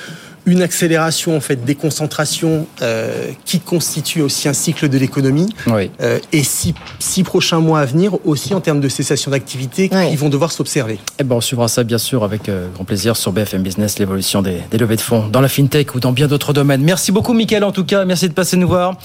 Une 0.47 0.61
accélération 0.61 1.35
en 1.35 1.41
fait 1.41 1.65
des 1.65 1.75
concentrations 1.75 2.65
euh, 2.81 3.31
qui 3.43 3.59
constitue 3.59 4.21
aussi 4.21 4.47
un 4.47 4.53
cycle 4.53 4.87
de 4.87 4.97
l'économie 4.97 5.49
Oui. 5.67 5.91
euh, 6.01 6.19
et 6.31 6.41
six, 6.41 6.73
six 6.99 7.23
prochains 7.23 7.59
mois 7.59 7.81
à 7.81 7.85
venir 7.85 8.13
aussi 8.25 8.53
en 8.53 8.61
termes 8.61 8.79
de 8.79 8.87
cessation 8.87 9.29
d'activité 9.31 9.89
Ouais. 9.91 10.09
qui 10.09 10.15
vont 10.15 10.29
devoir 10.29 10.53
s'observer. 10.53 10.99
Eh 11.19 11.23
ben, 11.25 11.35
on 11.35 11.41
suivra 11.41 11.67
ça 11.67 11.83
bien 11.83 11.97
sûr 11.97 12.23
avec 12.23 12.47
euh, 12.47 12.69
grand 12.73 12.85
plaisir 12.85 13.17
sur 13.17 13.33
BFM 13.33 13.61
Business, 13.61 13.99
l'évolution 13.99 14.41
des, 14.41 14.61
des 14.71 14.77
levées 14.77 14.95
de 14.95 15.01
fonds 15.01 15.27
dans 15.27 15.41
la 15.41 15.49
fintech 15.49 15.93
ou 15.95 15.99
dans 15.99 16.13
bien 16.13 16.27
d'autres 16.27 16.53
domaines. 16.53 16.81
Merci 16.81 17.11
beaucoup, 17.11 17.33
Michael, 17.33 17.65
en 17.65 17.73
tout 17.73 17.83
cas. 17.83 18.05
Merci 18.05 18.29
de 18.29 18.33
passer 18.33 18.55
nous 18.55 18.69
voir. 18.69 18.95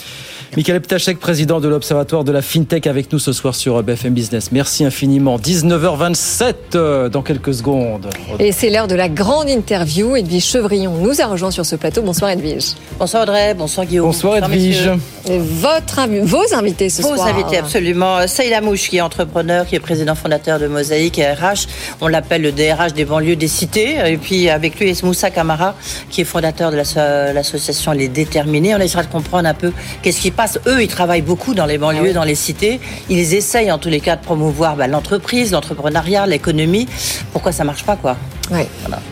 Michael 0.54 0.82
Ptachek, 0.82 1.18
président 1.18 1.60
de 1.60 1.68
l'Observatoire 1.68 2.24
de 2.24 2.32
la 2.32 2.42
fintech, 2.42 2.86
avec 2.86 3.10
nous 3.10 3.18
ce 3.18 3.32
soir 3.32 3.54
sur 3.54 3.82
BFM 3.82 4.12
Business. 4.12 4.52
Merci 4.52 4.84
infiniment. 4.84 5.38
19h27 5.38 6.54
euh, 6.74 7.08
dans 7.08 7.22
quelques 7.22 7.54
secondes. 7.54 8.10
Et 8.38 8.52
c'est 8.52 8.68
l'heure 8.68 8.86
de 8.86 8.94
la 8.94 9.08
grande 9.08 9.48
interview. 9.48 10.14
Edwige 10.14 10.44
Chevrillon 10.44 10.92
nous 10.98 11.22
a 11.22 11.26
rejoint 11.26 11.50
sur 11.50 11.64
ce 11.64 11.74
plateau. 11.76 12.02
Bonsoir 12.02 12.32
Edwige. 12.32 12.72
Bonsoir 12.98 13.22
Audrey, 13.22 13.54
bonsoir 13.54 13.86
Guillaume. 13.86 14.04
Bonsoir 14.08 14.36
Edwige. 14.36 14.90
Et 15.24 15.38
votre, 15.38 16.06
vos 16.22 16.54
invités 16.54 16.90
ce 16.90 17.00
Vos 17.00 17.14
soir. 17.16 17.28
invités, 17.28 17.56
absolument. 17.56 18.26
Saïla 18.26 18.60
Mouche, 18.60 18.90
qui 18.90 18.98
est 18.98 19.00
entrepreneur, 19.00 19.64
qui 19.64 19.76
est 19.76 19.80
président 19.80 20.14
fondateur 20.14 20.58
de 20.58 20.66
Mosaïque 20.66 21.18
et 21.18 21.32
RH. 21.32 21.66
On 22.02 22.08
l'appelle 22.08 22.42
le 22.42 22.52
DRH 22.52 22.92
des 22.92 23.06
banlieues 23.06 23.36
des 23.36 23.48
cités. 23.48 23.96
Et 24.04 24.18
puis 24.18 24.50
avec 24.50 24.78
lui, 24.78 24.92
Moussa 25.02 25.30
Kamara, 25.30 25.76
qui 26.10 26.20
est 26.20 26.24
fondateur 26.24 26.70
de 26.72 26.76
l'asso- 26.76 26.96
l'association 27.32 27.92
Les 27.92 28.08
Déterminés. 28.08 28.74
On 28.74 28.80
essaiera 28.80 29.02
de 29.04 29.10
comprendre 29.10 29.48
un 29.48 29.54
peu 29.54 29.72
qu'est-ce 30.02 30.20
qui 30.20 30.30
passe. 30.30 30.41
Eux, 30.66 30.82
ils 30.82 30.88
travaillent 30.88 31.22
beaucoup 31.22 31.54
dans 31.54 31.66
les 31.66 31.78
banlieues, 31.78 32.12
dans 32.12 32.24
les 32.24 32.34
cités. 32.34 32.80
Ils 33.08 33.34
essayent 33.34 33.70
en 33.70 33.78
tous 33.78 33.88
les 33.88 34.00
cas 34.00 34.16
de 34.16 34.22
promouvoir 34.22 34.76
bah, 34.76 34.86
l'entreprise, 34.86 35.52
l'entrepreneuriat, 35.52 36.26
l'économie. 36.26 36.86
Pourquoi 37.32 37.52
ça 37.52 37.64
marche 37.64 37.84
pas, 37.84 37.96
quoi 37.96 38.16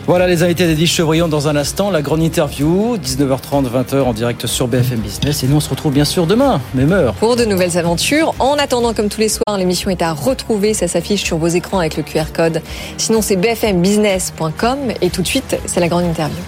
Voilà. 0.07 0.27
les 0.27 0.43
invités 0.43 0.67
d'Edwige 0.67 0.91
Chevrillon 0.91 1.27
dans 1.27 1.47
un 1.47 1.55
instant. 1.55 1.89
La 1.89 2.01
grande 2.01 2.21
interview, 2.21 2.97
19h30, 2.97 3.65
20h 3.69 4.01
en 4.01 4.13
direct 4.13 4.45
sur 4.47 4.67
BFM 4.67 4.99
Business. 4.99 5.43
Et 5.43 5.47
nous, 5.47 5.57
on 5.57 5.59
se 5.59 5.69
retrouve 5.69 5.93
bien 5.93 6.05
sûr 6.05 6.27
demain, 6.27 6.61
même 6.73 6.91
heure. 6.91 7.13
Pour 7.15 7.35
de 7.35 7.45
nouvelles 7.45 7.77
aventures. 7.77 8.33
En 8.39 8.55
attendant, 8.55 8.93
comme 8.93 9.09
tous 9.09 9.21
les 9.21 9.29
soirs, 9.29 9.57
l'émission 9.57 9.89
est 9.89 10.01
à 10.01 10.13
retrouver. 10.13 10.73
Ça 10.73 10.87
s'affiche 10.87 11.23
sur 11.23 11.37
vos 11.37 11.47
écrans 11.47 11.79
avec 11.79 11.97
le 11.97 12.03
QR 12.03 12.25
code. 12.33 12.61
Sinon, 12.97 13.21
c'est 13.21 13.35
bfmbusiness.com. 13.35 14.77
Et 15.01 15.09
tout 15.09 15.21
de 15.21 15.27
suite, 15.27 15.57
c'est 15.65 15.79
la 15.79 15.87
grande 15.87 16.05
interview. 16.05 16.39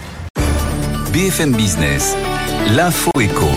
BFM 1.13 1.54
Business, 1.54 2.15
l'info 2.76 3.12
éco. 3.19 3.48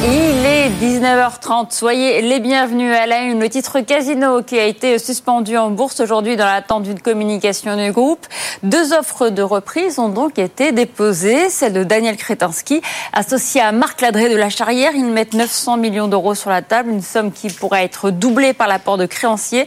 Il 0.00 0.37
est 0.68 1.00
19h30. 1.00 1.68
Soyez 1.70 2.20
les 2.20 2.40
bienvenus 2.40 2.94
à 2.94 3.06
la 3.06 3.22
une. 3.22 3.40
Le 3.40 3.48
titre 3.48 3.80
Casino 3.80 4.42
qui 4.42 4.58
a 4.58 4.66
été 4.66 4.98
suspendu 4.98 5.56
en 5.56 5.70
bourse 5.70 6.00
aujourd'hui 6.00 6.36
dans 6.36 6.44
l'attente 6.44 6.82
d'une 6.82 7.00
communication 7.00 7.76
du 7.76 7.90
groupe. 7.92 8.26
Deux 8.62 8.92
offres 8.92 9.30
de 9.30 9.40
reprise 9.40 9.98
ont 9.98 10.08
donc 10.08 10.38
été 10.38 10.72
déposées. 10.72 11.48
Celle 11.48 11.72
de 11.72 11.84
Daniel 11.84 12.16
Kretinsky, 12.16 12.82
associé 13.12 13.60
à 13.60 13.72
Marc 13.72 14.00
Ladré 14.00 14.28
de 14.28 14.36
la 14.36 14.50
Charrière. 14.50 14.92
Ils 14.94 15.06
mettent 15.06 15.34
900 15.34 15.78
millions 15.78 16.08
d'euros 16.08 16.34
sur 16.34 16.50
la 16.50 16.60
table, 16.60 16.90
une 16.90 17.02
somme 17.02 17.32
qui 17.32 17.48
pourrait 17.48 17.84
être 17.84 18.10
doublée 18.10 18.52
par 18.52 18.68
l'apport 18.68 18.98
de 18.98 19.06
créanciers. 19.06 19.66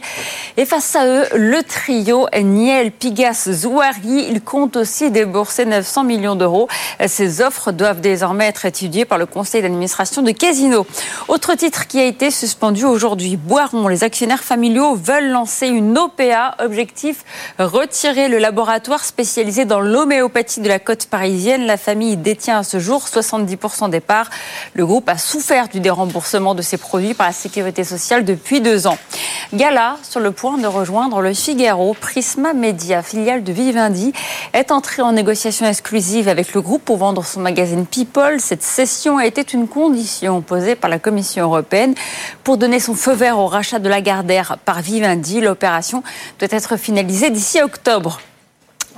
Et 0.56 0.66
face 0.66 0.94
à 0.94 1.06
eux, 1.06 1.24
le 1.34 1.62
trio 1.62 2.28
Niel, 2.40 2.92
Pigas, 2.92 3.48
Zouari, 3.50 4.26
ils 4.30 4.42
comptent 4.42 4.76
aussi 4.76 5.10
débourser 5.10 5.64
900 5.64 6.04
millions 6.04 6.36
d'euros. 6.36 6.68
Ces 7.06 7.40
offres 7.40 7.72
doivent 7.72 8.00
désormais 8.00 8.46
être 8.46 8.66
étudiées 8.66 9.04
par 9.04 9.18
le 9.18 9.26
conseil 9.26 9.62
d'administration 9.62 10.22
de 10.22 10.30
Casino. 10.30 10.86
Autre 11.28 11.54
titre 11.54 11.86
qui 11.86 11.98
a 12.00 12.04
été 12.04 12.30
suspendu 12.30 12.84
aujourd'hui. 12.84 13.36
Boiron, 13.36 13.88
les 13.88 14.04
actionnaires 14.04 14.42
familiaux 14.42 14.94
veulent 14.94 15.30
lancer 15.30 15.68
une 15.68 15.96
OPA. 15.96 16.56
Objectif, 16.58 17.24
retirer 17.58 18.28
le 18.28 18.38
laboratoire 18.38 19.04
spécialisé 19.04 19.64
dans 19.64 19.80
l'homéopathie 19.80 20.60
de 20.60 20.68
la 20.68 20.78
côte 20.78 21.06
parisienne. 21.06 21.66
La 21.66 21.76
famille 21.76 22.16
détient 22.16 22.58
à 22.58 22.62
ce 22.62 22.78
jour 22.78 23.04
70% 23.06 23.90
des 23.90 24.00
parts. 24.00 24.30
Le 24.74 24.84
groupe 24.84 25.08
a 25.08 25.18
souffert 25.18 25.68
du 25.68 25.80
déremboursement 25.80 26.54
de 26.54 26.62
ses 26.62 26.76
produits 26.76 27.14
par 27.14 27.28
la 27.28 27.32
sécurité 27.32 27.84
sociale 27.84 28.24
depuis 28.24 28.60
deux 28.60 28.86
ans. 28.86 28.98
Gala, 29.54 29.96
sur 30.02 30.20
le 30.20 30.30
point 30.30 30.56
de 30.56 30.66
rejoindre 30.66 31.20
le 31.20 31.34
Figaro, 31.34 31.94
Prisma 32.00 32.54
Media, 32.54 33.02
filiale 33.02 33.44
de 33.44 33.52
Vivendi, 33.52 34.12
est 34.54 34.70
entré 34.72 35.02
en 35.02 35.12
négociation 35.12 35.66
exclusive 35.66 36.28
avec 36.28 36.54
le 36.54 36.62
groupe 36.62 36.84
pour 36.84 36.96
vendre 36.96 37.24
son 37.24 37.40
magazine 37.40 37.86
People. 37.86 38.40
Cette 38.40 38.62
session 38.62 39.18
a 39.18 39.26
été 39.26 39.44
une 39.52 39.68
condition 39.68 40.40
posée 40.40 40.74
par 40.82 40.90
la 40.90 40.98
Commission 40.98 41.44
européenne 41.44 41.94
pour 42.44 42.58
donner 42.58 42.80
son 42.80 42.94
feu 42.94 43.14
vert 43.14 43.38
au 43.38 43.46
rachat 43.46 43.78
de 43.78 43.88
Lagardère 43.88 44.58
par 44.66 44.82
Vivendi. 44.82 45.40
L'opération 45.40 46.02
doit 46.38 46.48
être 46.50 46.76
finalisée 46.76 47.30
d'ici 47.30 47.62
octobre. 47.62 48.20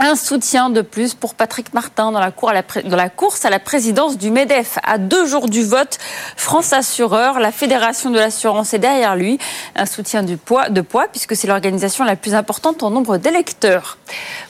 Un 0.00 0.16
soutien 0.16 0.70
de 0.70 0.83
plus 0.83 1.14
pour 1.14 1.35
Patrick 1.35 1.72
Martin 1.72 2.11
dans 2.11 2.18
la, 2.18 3.09
course 3.09 3.44
à 3.44 3.50
la 3.50 3.61
présidence 3.61 4.18
du 4.18 4.30
MEDEF. 4.30 4.78
À 4.83 4.98
deux 4.98 5.24
jours 5.26 5.48
du 5.48 5.64
vote, 5.64 5.98
France 6.37 6.72
Assureur, 6.72 7.38
la 7.38 7.52
Fédération 7.52 8.11
de 8.11 8.18
l'assurance 8.18 8.74
est 8.74 8.80
derrière 8.80 9.14
lui. 9.14 9.38
Un 9.76 9.87
soutien 9.87 10.24
poids, 10.37 10.68
de 10.68 10.80
poids 10.80 11.07
puisque 11.07 11.37
c'est 11.37 11.46
l'organisation 11.46 12.04
la 12.04 12.16
plus 12.16 12.35
importante 12.35 12.83
en 12.83 12.90
nombre 12.90 13.18
d'électeurs. 13.18 13.98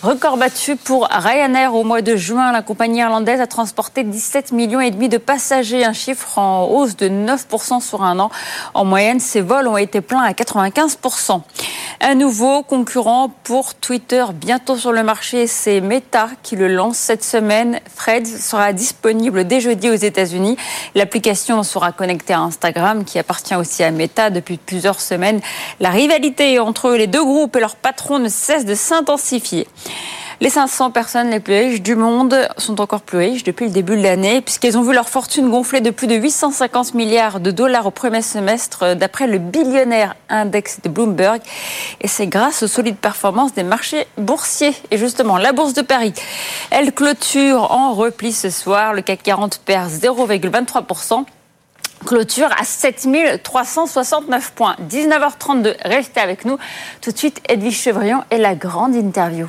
Record 0.02 0.38
battu 0.38 0.76
pour 0.76 1.09
Ryanair 1.11 1.74
au 1.74 1.85
mois 1.85 2.00
de 2.00 2.16
juin. 2.16 2.50
La 2.50 2.62
compagnie 2.62 3.00
irlandaise 3.00 3.40
a 3.40 3.46
transporté 3.46 4.02
17 4.02 4.52
millions 4.52 4.80
de 4.80 5.18
passagers, 5.18 5.85
un 5.85 5.92
chiffre 5.92 6.38
en 6.38 6.64
hausse 6.64 6.96
de 6.96 7.09
9% 7.09 7.80
sur 7.80 8.02
un 8.02 8.18
an. 8.18 8.30
En 8.72 8.85
moyenne, 8.85 9.20
ces 9.20 9.42
vols 9.42 9.68
ont 9.68 9.76
été 9.76 10.00
pleins 10.00 10.22
à 10.22 10.33
95%. 10.33 11.42
Un 12.00 12.14
nouveau 12.14 12.62
concurrent 12.62 13.30
pour 13.44 13.74
Twitter 13.74 14.24
bientôt 14.35 14.76
sur 14.76 14.92
le 14.92 15.02
c'est 15.47 15.81
Meta 15.81 16.29
qui 16.42 16.55
le 16.55 16.68
lance 16.68 16.97
cette 16.97 17.25
semaine. 17.25 17.81
Fred 17.92 18.27
sera 18.27 18.73
disponible 18.73 19.47
dès 19.47 19.61
jeudi 19.61 19.90
aux 19.90 19.94
États-Unis. 19.94 20.57
L'application 20.94 21.62
sera 21.62 21.90
connectée 21.92 22.35
à 22.35 22.40
Instagram, 22.40 23.05
qui 23.05 23.18
appartient 23.18 23.57
aussi 23.57 23.83
à 23.83 23.90
Meta 23.90 24.31
depuis 24.31 24.57
plusieurs 24.57 25.01
semaines. 25.01 25.40
La 25.81 25.90
rivalité 25.90 26.59
entre 26.61 26.92
les 26.92 27.09
deux 27.09 27.25
groupes 27.25 27.57
et 27.57 27.61
leurs 27.61 27.77
patrons 27.77 28.20
ne 28.20 28.29
cesse 28.29 28.64
de 28.64 28.75
s'intensifier. 28.75 29.66
Les 30.40 30.51
500 30.51 30.90
personnes 30.90 31.31
les 31.31 31.38
plus 31.38 31.55
riches 31.55 31.81
du 31.81 31.94
monde 31.94 32.37
sont 32.59 32.81
encore 32.81 33.03
plus 33.03 33.18
riches 33.18 33.44
depuis 33.44 33.66
le 33.66 33.70
début 33.70 33.97
de 33.97 34.03
l'année, 34.03 34.40
puisqu'elles 34.40 34.77
ont 34.77 34.83
vu 34.83 34.92
leur 34.92 35.09
fortune 35.09 35.49
gonfler 35.49 35.81
de 35.81 35.90
plus 35.90 36.09
de 36.09 36.16
850 36.16 36.94
milliards 36.94 37.38
de 37.38 37.53
dollars 37.53 37.87
au 37.87 37.92
premier 37.92 38.20
semestre, 38.20 38.97
d'après 38.97 39.29
le 39.29 39.38
billionnaire 39.38 40.16
index 40.29 40.81
de 40.83 40.88
Bloomberg. 40.88 41.40
Et 42.01 42.09
c'est 42.09 42.27
grâce 42.27 42.64
aux 42.64 42.66
solides 42.66 42.97
performances 42.97 43.55
des 43.55 43.62
marchés 43.62 44.09
boursiers. 44.18 44.75
Et 44.90 44.99
justement, 44.99 45.38
la 45.38 45.53
bourse 45.53 45.73
de 45.73 45.83
Paris, 45.83 46.14
elle 46.70 46.92
clôture 46.92 47.70
en 47.70 47.94
repli 47.94 48.33
ce 48.33 48.51
soir. 48.51 48.92
Le 48.92 49.03
CAC 49.03 49.23
40 49.23 49.61
perd 49.64 49.88
0,23% 49.88 51.25
clôture 52.05 52.51
à 52.59 52.64
7369 52.64 54.53
points. 54.53 54.77
19h32, 54.90 55.77
restez 55.85 56.20
avec 56.20 56.44
nous. 56.44 56.59
Tout 57.01 57.12
de 57.12 57.16
suite, 57.16 57.40
Edwige 57.49 57.81
Chevrillon 57.81 58.25
et 58.31 58.37
la 58.37 58.55
grande 58.55 58.94
interview. 58.94 59.49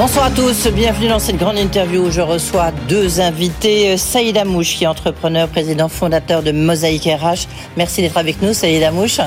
Bonsoir 0.00 0.24
à 0.24 0.30
tous, 0.30 0.66
bienvenue 0.68 1.08
dans 1.08 1.18
cette 1.18 1.36
grande 1.36 1.58
interview 1.58 2.06
où 2.06 2.10
je 2.10 2.22
reçois 2.22 2.70
deux 2.88 3.20
invités. 3.20 3.98
Saïd 3.98 4.38
Amouche, 4.38 4.76
qui 4.76 4.84
est 4.84 4.86
entrepreneur, 4.86 5.46
président 5.46 5.90
fondateur 5.90 6.42
de 6.42 6.52
Mosaïque 6.52 7.04
RH. 7.04 7.46
Merci 7.76 8.00
d'être 8.00 8.16
avec 8.16 8.40
nous, 8.40 8.54
Saïd 8.54 8.82
Amouche. 8.82 9.20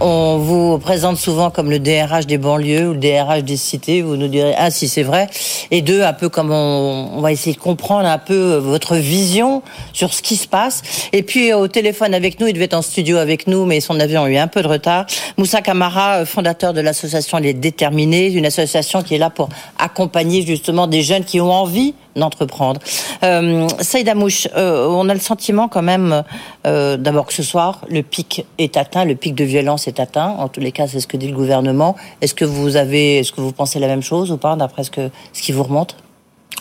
On 0.00 0.38
vous 0.38 0.78
présente 0.78 1.18
souvent 1.18 1.50
comme 1.50 1.68
le 1.68 1.78
DRH 1.78 2.26
des 2.26 2.38
banlieues 2.38 2.88
ou 2.88 2.92
le 2.94 2.98
DRH 2.98 3.44
des 3.44 3.58
cités. 3.58 4.00
Vous 4.00 4.16
nous 4.16 4.28
direz, 4.28 4.54
ah 4.56 4.70
si 4.70 4.88
c'est 4.88 5.02
vrai. 5.02 5.26
Et 5.70 5.82
deux, 5.82 6.00
un 6.00 6.14
peu 6.14 6.30
comme 6.30 6.50
on, 6.50 7.20
va 7.20 7.30
essayer 7.30 7.54
de 7.54 7.60
comprendre 7.60 8.08
un 8.08 8.16
peu 8.16 8.56
votre 8.56 8.96
vision 8.96 9.62
sur 9.92 10.14
ce 10.14 10.22
qui 10.22 10.36
se 10.36 10.48
passe. 10.48 10.80
Et 11.12 11.22
puis 11.22 11.52
au 11.52 11.68
téléphone 11.68 12.14
avec 12.14 12.40
nous, 12.40 12.46
il 12.46 12.54
devait 12.54 12.64
être 12.64 12.72
en 12.72 12.80
studio 12.80 13.18
avec 13.18 13.46
nous, 13.46 13.66
mais 13.66 13.80
son 13.80 14.00
avion 14.00 14.24
a 14.24 14.30
eu 14.30 14.38
un 14.38 14.48
peu 14.48 14.62
de 14.62 14.68
retard. 14.68 15.04
Moussa 15.36 15.60
Kamara, 15.60 16.24
fondateur 16.24 16.72
de 16.72 16.80
l'association 16.80 17.36
Les 17.36 17.52
Déterminés, 17.52 18.32
une 18.32 18.46
association 18.46 19.02
qui 19.02 19.16
est 19.16 19.18
là 19.18 19.28
pour 19.28 19.50
accompagner 19.78 20.13
justement 20.46 20.86
des 20.86 21.02
jeunes 21.02 21.24
qui 21.24 21.40
ont 21.40 21.52
envie 21.52 21.94
d'entreprendre. 22.16 22.80
Euh, 23.22 23.66
Saïd 23.80 24.08
Amouche, 24.08 24.48
euh, 24.56 24.86
on 24.88 25.08
a 25.08 25.14
le 25.14 25.20
sentiment 25.20 25.68
quand 25.68 25.82
même, 25.82 26.22
euh, 26.66 26.96
d'abord 26.96 27.26
que 27.26 27.32
ce 27.32 27.42
soir, 27.42 27.80
le 27.88 28.02
pic 28.02 28.46
est 28.58 28.76
atteint, 28.76 29.04
le 29.04 29.16
pic 29.16 29.34
de 29.34 29.44
violence 29.44 29.88
est 29.88 29.98
atteint. 29.98 30.36
En 30.38 30.48
tous 30.48 30.60
les 30.60 30.72
cas, 30.72 30.86
c'est 30.86 31.00
ce 31.00 31.06
que 31.06 31.16
dit 31.16 31.28
le 31.28 31.34
gouvernement. 31.34 31.96
Est-ce 32.20 32.34
que 32.34 32.44
vous 32.44 32.76
avez, 32.76 33.18
est-ce 33.18 33.32
que 33.32 33.40
vous 33.40 33.52
pensez 33.52 33.80
la 33.80 33.88
même 33.88 34.02
chose 34.02 34.30
ou 34.30 34.36
pas, 34.36 34.56
d'après 34.56 34.84
ce, 34.84 34.90
ce 35.32 35.42
qui 35.42 35.52
vous 35.52 35.64
remonte? 35.64 35.96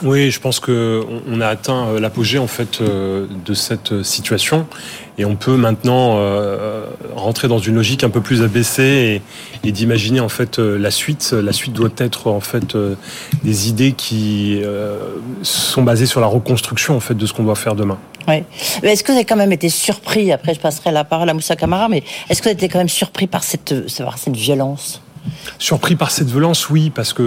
Oui, 0.02 0.32
je 0.32 0.40
pense 0.40 0.60
que 0.60 1.06
on 1.30 1.40
a 1.40 1.48
atteint 1.48 1.88
euh, 1.88 2.00
l'apogée 2.00 2.40
en 2.40 2.48
fait 2.48 2.82
euh, 2.82 3.28
de 3.46 3.54
cette 3.54 4.02
situation 4.02 4.66
et 5.20 5.26
on 5.26 5.36
peut 5.36 5.56
maintenant 5.56 6.16
euh, 6.18 6.86
rentrer 7.16 7.48
dans 7.48 7.60
une 7.60 7.76
logique 7.76 8.04
un 8.04 8.10
peu 8.10 8.20
plus 8.20 8.42
abaissée 8.42 9.22
et, 9.64 9.72
d'imaginer 9.72 10.20
en 10.20 10.30
fait 10.30 10.58
la 10.58 10.92
suite. 10.92 11.32
La 11.32 11.54
suite 11.54 11.74
doit 11.74 11.90
être 11.98 12.28
en 12.28 12.40
fait 12.40 12.76
des 13.44 13.70
idées 13.70 13.94
qui 13.94 14.62
sont 15.42 15.84
basées 15.84 16.06
sur 16.06 16.20
la 16.20 16.28
reconstruction 16.28 16.98
en 16.98 17.00
fait 17.00 17.14
de 17.14 17.26
ce 17.26 17.34
qu'on 17.34 17.44
doit 17.44 17.56
faire 17.56 17.76
demain. 17.76 17.98
Oui. 18.28 18.44
Est-ce 18.84 19.04
que 19.04 19.12
vous 19.12 19.18
avez 19.18 19.26
quand 19.26 19.38
même 19.38 19.54
été 19.54 19.70
surpris 19.70 20.32
Après, 20.32 20.54
je 20.54 20.60
passerai 20.60 20.92
la 20.92 21.06
parole 21.06 21.30
à 21.30 21.34
Moussa 21.34 21.56
Camara, 21.56 21.88
mais 21.88 22.04
est-ce 22.30 22.42
que 22.42 22.46
vous 22.46 22.50
avez 22.50 22.58
été 22.58 22.70
quand 22.70 22.80
même 22.80 22.90
surpris 22.90 23.28
par 23.28 23.44
cette, 23.44 23.74
par 23.98 24.18
cette 24.18 24.36
violence? 24.36 25.02
Surpris 25.60 25.96
par 25.96 26.12
cette 26.12 26.30
violence, 26.30 26.70
oui, 26.70 26.90
parce 26.90 27.14
qu'on 27.14 27.24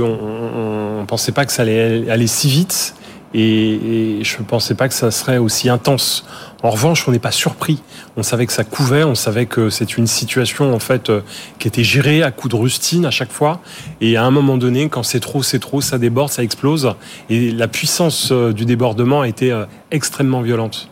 ne 1.01 1.05
pensait 1.07 1.33
pas 1.33 1.47
que 1.47 1.53
ça 1.53 1.63
allait 1.63 2.11
aller 2.11 2.27
si 2.27 2.49
vite. 2.49 2.95
Et, 3.35 4.21
je 4.23 4.39
ne 4.39 4.45
pensais 4.45 4.75
pas 4.75 4.89
que 4.89 4.95
ça 4.95 5.11
serait 5.11 5.39
aussi 5.39 5.69
intense. 5.69 6.25
En 6.63 6.71
revanche, 6.71 7.07
on 7.07 7.13
n'est 7.13 7.19
pas 7.19 7.33
surpris. 7.33 7.83
On 8.17 8.23
savait 8.23 8.47
que 8.47 8.53
ça 8.53 8.65
couvait, 8.65 9.05
on 9.05 9.15
savait 9.15 9.47
que 9.47 9.69
c'est 9.69 9.99
une 9.99 10.07
situation 10.07 10.75
en 10.75 10.79
fait 10.79 11.11
euh, 11.11 11.21
qui 11.59 11.69
était 11.69 11.85
gérée 11.85 12.23
à 12.23 12.31
coups 12.31 12.55
de 12.55 12.61
rustine 12.61 13.05
à 13.05 13.11
chaque 13.11 13.31
fois. 13.31 13.61
Et 14.01 14.17
à 14.17 14.25
un 14.25 14.31
moment 14.31 14.57
donné, 14.57 14.89
quand 14.89 15.03
c'est 15.03 15.21
trop, 15.21 15.43
c'est 15.43 15.59
trop, 15.59 15.81
ça 15.83 15.99
déborde, 15.99 16.31
ça 16.31 16.43
explose. 16.43 16.95
Et 17.29 17.51
la 17.51 17.69
puissance 17.69 18.31
euh, 18.33 18.53
du 18.53 18.65
débordement 18.65 19.21
a 19.21 19.29
été 19.29 19.53
euh, 19.53 19.67
extrêmement 19.91 20.41
violente. 20.41 20.89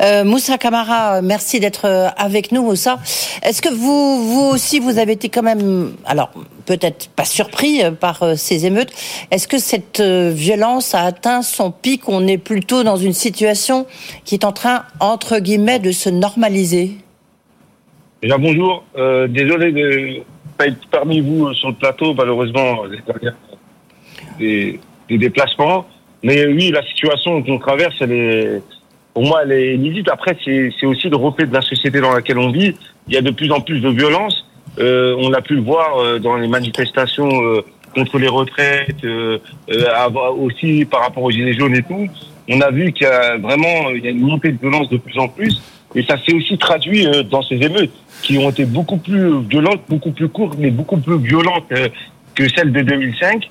Euh, 0.00 0.24
Moussa 0.24 0.58
Kamara, 0.58 1.22
merci 1.22 1.60
d'être 1.60 1.86
euh, 1.86 2.08
avec 2.16 2.52
nous, 2.52 2.62
Moussa. 2.62 2.98
Est-ce 3.42 3.62
que 3.62 3.68
vous, 3.72 4.22
vous 4.24 4.50
aussi, 4.52 4.78
vous 4.78 4.98
avez 4.98 5.12
été 5.12 5.28
quand 5.28 5.42
même, 5.42 5.94
alors 6.04 6.30
peut-être 6.66 7.08
pas 7.10 7.24
surpris 7.24 7.82
euh, 7.82 7.90
par 7.90 8.36
ces 8.36 8.66
émeutes. 8.66 8.92
Est-ce 9.30 9.48
que 9.48 9.58
cette 9.58 10.00
violence 10.00 10.94
a 10.94 11.02
atteint 11.02 11.42
son 11.42 11.70
pic? 11.70 12.08
On 12.08 12.26
est 12.26 12.38
plutôt 12.38 12.82
dans 12.82 12.96
une 12.96 13.12
situation 13.12 13.86
qui 14.24 14.34
est 14.34 14.44
en 14.44 14.52
train, 14.52 14.84
entre 15.00 15.38
guillemets, 15.38 15.78
de 15.78 15.92
se 15.92 16.08
normaliser. 16.08 16.92
Déjà 18.22 18.36
bonjour. 18.36 18.84
désolé 19.28 19.72
de 19.72 20.18
ne 20.18 20.20
pas 20.56 20.66
être 20.66 20.88
parmi 20.90 21.20
vous 21.20 21.52
sur 21.54 21.68
le 21.68 21.74
plateau, 21.74 22.14
malheureusement, 22.14 22.82
des, 24.38 24.80
des 25.08 25.18
déplacements. 25.18 25.86
Mais 26.22 26.46
oui, 26.46 26.70
la 26.70 26.82
situation 26.82 27.42
qu'on 27.42 27.58
traverse, 27.58 27.94
elle 28.00 28.12
est, 28.12 28.62
pour 29.14 29.26
moi, 29.26 29.40
elle 29.42 29.52
est. 29.52 30.10
Après, 30.10 30.36
c'est 30.44 30.86
aussi 30.86 31.08
le 31.08 31.16
reflet 31.16 31.46
de 31.46 31.52
la 31.52 31.60
société 31.60 32.00
dans 32.00 32.12
laquelle 32.12 32.38
on 32.38 32.50
vit. 32.50 32.74
Il 33.08 33.14
y 33.14 33.16
a 33.16 33.22
de 33.22 33.30
plus 33.30 33.50
en 33.50 33.60
plus 33.60 33.80
de 33.80 33.88
violence. 33.88 34.46
Euh, 34.78 35.16
on 35.18 35.32
a 35.32 35.40
pu 35.40 35.54
le 35.54 35.62
voir 35.62 35.98
euh, 35.98 36.18
dans 36.18 36.36
les 36.36 36.46
manifestations 36.46 37.28
euh, 37.42 37.62
contre 37.94 38.18
les 38.18 38.28
retraites, 38.28 39.02
euh, 39.04 39.38
aussi 40.38 40.84
par 40.84 41.00
rapport 41.00 41.24
aux 41.24 41.30
gilets 41.30 41.54
jaunes 41.54 41.74
et 41.74 41.82
tout. 41.82 42.06
On 42.48 42.60
a 42.60 42.70
vu 42.70 42.92
qu'il 42.92 43.06
y 43.06 43.10
a 43.10 43.38
vraiment 43.38 43.90
il 43.94 44.04
y 44.04 44.06
a 44.06 44.10
une 44.10 44.20
montée 44.20 44.52
de 44.52 44.58
violence 44.58 44.88
de 44.88 44.98
plus 44.98 45.18
en 45.18 45.28
plus. 45.28 45.60
Et 45.94 46.02
ça 46.02 46.16
s'est 46.24 46.34
aussi 46.34 46.58
traduit 46.58 47.06
dans 47.30 47.42
ces 47.42 47.56
émeutes 47.56 47.90
qui 48.22 48.36
ont 48.38 48.50
été 48.50 48.66
beaucoup 48.66 48.98
plus 48.98 49.40
violentes, 49.48 49.80
beaucoup 49.88 50.12
plus 50.12 50.28
courtes, 50.28 50.56
mais 50.58 50.70
beaucoup 50.70 50.98
plus 50.98 51.18
violentes 51.18 51.72
que 52.34 52.48
celles 52.54 52.72
de 52.72 52.82
2005. 52.82 53.50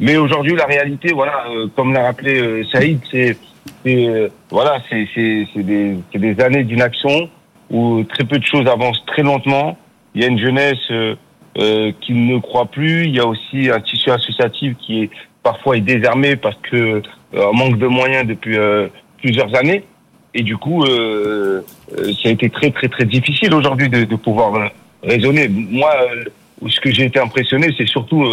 Mais 0.00 0.16
aujourd'hui, 0.16 0.56
la 0.56 0.66
réalité, 0.66 1.12
voilà, 1.12 1.44
comme 1.76 1.92
l'a 1.92 2.02
rappelé 2.02 2.64
Saïd, 2.72 2.98
c'est 3.10 3.36
c'est, 3.84 4.08
euh, 4.08 4.28
voilà, 4.50 4.80
c'est 4.88 5.08
c'est 5.14 5.62
des 5.62 5.98
des 6.14 6.40
années 6.40 6.64
d'inaction 6.64 7.28
où 7.70 8.02
très 8.04 8.24
peu 8.24 8.38
de 8.38 8.46
choses 8.46 8.66
avancent 8.66 9.04
très 9.06 9.22
lentement. 9.22 9.76
Il 10.14 10.22
y 10.22 10.24
a 10.24 10.28
une 10.28 10.38
jeunesse 10.38 10.78
euh, 10.90 11.14
euh, 11.58 11.92
qui 12.00 12.12
ne 12.12 12.38
croit 12.38 12.66
plus. 12.66 13.04
Il 13.04 13.14
y 13.14 13.20
a 13.20 13.26
aussi 13.26 13.70
un 13.70 13.80
tissu 13.80 14.10
associatif 14.10 14.76
qui 14.78 15.02
est 15.02 15.10
parfois 15.42 15.76
est 15.76 15.80
désarmé 15.80 16.36
parce 16.36 16.58
que 16.70 17.02
euh, 17.34 17.52
manque 17.52 17.78
de 17.78 17.86
moyens 17.86 18.26
depuis 18.26 18.56
euh, 18.56 18.88
plusieurs 19.18 19.54
années. 19.54 19.84
Et 20.34 20.42
du 20.42 20.56
coup, 20.56 20.84
euh, 20.84 21.62
ça 21.90 22.28
a 22.28 22.30
été 22.30 22.50
très 22.50 22.70
très 22.70 22.88
très 22.88 23.04
difficile 23.04 23.54
aujourd'hui 23.54 23.88
de, 23.88 24.04
de 24.04 24.16
pouvoir 24.16 24.70
raisonner. 25.02 25.48
Moi, 25.48 25.90
ce 26.68 26.80
que 26.80 26.90
j'ai 26.90 27.04
été 27.04 27.18
impressionné, 27.18 27.68
c'est 27.76 27.88
surtout 27.88 28.24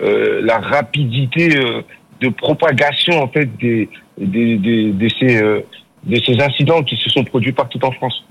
la 0.00 0.58
rapidité 0.58 1.58
de 2.20 2.28
propagation 2.30 3.22
en 3.22 3.28
fait 3.28 3.46
des, 3.58 3.88
des, 4.18 4.56
des- 4.58 4.92
de 4.92 5.08
ces 5.18 5.42
euh, 5.42 5.60
de 6.04 6.16
ces 6.24 6.40
incidents 6.40 6.82
qui 6.82 6.96
se 6.96 7.10
sont 7.10 7.24
produits 7.24 7.52
partout 7.52 7.84
en 7.84 7.90
France. 7.92 8.24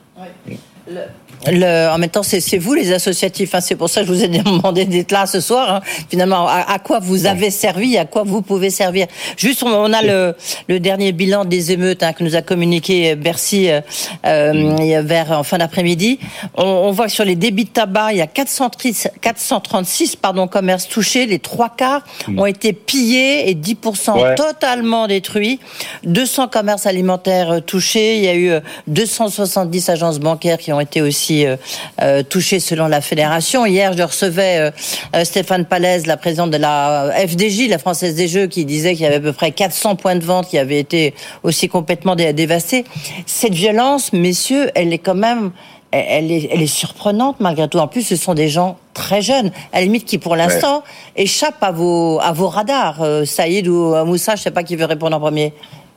Le- 0.88 1.02
en 1.46 1.98
même 1.98 2.10
temps, 2.10 2.24
c'est 2.24 2.58
vous 2.58 2.74
les 2.74 2.92
associatifs. 2.92 3.54
hein. 3.56 3.62
c'est 3.62 3.76
pour 3.76 3.90
ça 3.90 4.02
que 4.02 4.08
je 4.08 4.14
vous 4.14 4.24
ai 4.24 4.28
demandé 4.28 4.86
d'être 4.86 5.12
là 5.12 5.26
ce 5.26 5.40
soir. 5.40 5.76
hein. 5.76 5.82
Finalement, 6.10 6.48
à, 6.48 6.66
à 6.72 6.80
quoi 6.80 7.00
vous 7.00 7.26
avez 7.26 7.52
servi, 7.52 7.98
à 7.98 8.06
quoi 8.06 8.24
vous 8.24 8.42
pouvez 8.42 8.70
servir? 8.70 9.08
Juste, 9.38 9.64
on, 9.64 9.68
on 9.70 9.94
a 9.94 10.02
le, 10.02 10.36
le 10.68 10.80
dernier 10.80 11.12
bilan 11.12 11.46
des 11.46 11.72
émeutes 11.72 12.04
hein, 12.04 12.14
que 12.14 12.24
nous 12.24 12.36
a 12.36 12.42
communiqué 12.42 13.16
Bercy 13.16 13.70
euh, 13.70 13.82
euh, 14.26 15.02
vers 15.06 15.32
en 15.32 15.44
fin 15.44 15.58
d'après-midi. 15.58 16.20
On, 16.56 16.64
on 16.64 16.92
voit 16.92 17.06
que 17.08 17.12
sur 17.12 17.26
les 17.26 17.36
débits 17.36 17.66
de 17.66 17.70
tabac, 17.70 18.12
il 18.14 18.18
y 18.18 18.22
a 18.22 18.28
430 18.28 19.08
436 19.22 20.16
pardon 20.16 20.48
commerces 20.48 20.88
touchés. 20.88 21.26
Les 21.26 21.40
trois 21.40 21.70
quarts 21.70 22.04
ont 22.36 22.46
été 22.46 22.74
pillés 22.74 23.50
et 23.50 23.56
10% 23.56 24.18
Ouais. 24.18 24.36
totalement 24.36 25.08
détruits. 25.08 25.60
200 26.04 26.48
commerces 26.48 26.86
alimentaires 26.86 27.52
euh, 27.52 27.60
touchés. 27.60 28.18
Il 28.18 28.24
y 28.24 28.28
a 28.28 28.34
eu 28.36 28.50
euh, 28.52 28.60
270 28.88 29.90
agences 29.90 30.20
bancaires 30.20 30.58
qui 30.58 30.72
ont 30.74 30.80
été 30.80 31.02
aussi 31.02 31.27
euh, 31.32 31.56
euh, 32.02 32.24
touchées 32.24 32.60
selon 32.60 32.88
la 32.88 33.02
fédération. 33.02 33.66
Hier, 33.66 33.94
je 33.96 34.04
recevais 34.04 34.72
euh, 35.16 35.24
Stéphane 35.24 35.66
Palaise, 35.66 36.06
la 36.08 36.18
présidente 36.18 36.52
de 36.52 36.58
la 36.58 37.12
FDJ, 37.28 37.68
la 37.70 37.78
Française 37.78 38.16
des 38.16 38.28
Jeux, 38.28 38.48
qui 38.48 38.66
disait 38.66 38.94
qu'il 38.94 39.04
y 39.04 39.08
avait 39.08 39.18
à 39.18 39.20
peu 39.20 39.34
près 39.34 39.52
400 39.52 39.96
points 39.96 40.16
de 40.16 40.24
vente 40.24 40.48
qui 40.48 40.58
avaient 40.58 40.80
été 40.80 41.14
aussi 41.44 41.68
complètement 41.70 42.16
dé- 42.16 42.34
dévastés. 42.34 42.86
Cette 43.26 43.54
violence, 43.54 44.14
messieurs, 44.14 44.72
elle 44.76 44.94
est 44.94 44.98
quand 45.00 45.16
même... 45.16 45.52
Elle 45.92 46.32
est, 46.34 46.50
elle 46.52 46.62
est 46.62 46.68
surprenante 46.68 47.38
malgré 47.40 47.70
tout. 47.70 47.78
En 47.78 47.88
plus, 47.88 48.02
ce 48.02 48.18
sont 48.18 48.34
des 48.34 48.50
gens 48.50 48.78
très 48.94 49.22
jeunes, 49.22 49.52
à 49.72 49.78
la 49.78 49.84
limite 49.84 50.04
qui, 50.04 50.18
pour 50.18 50.36
l'instant, 50.36 50.84
échappent 51.16 51.64
à 51.64 51.72
vos 51.72 52.20
à 52.20 52.34
vos 52.34 52.50
radars. 52.50 53.02
Euh, 53.02 53.24
Saïd 53.24 53.70
ou 53.70 53.96
Moussa, 54.06 54.36
je 54.36 54.42
sais 54.44 54.52
pas 54.52 54.64
qui 54.64 54.76
veut 54.76 54.84
répondre 54.84 55.16
en 55.16 55.20
premier. 55.22 55.54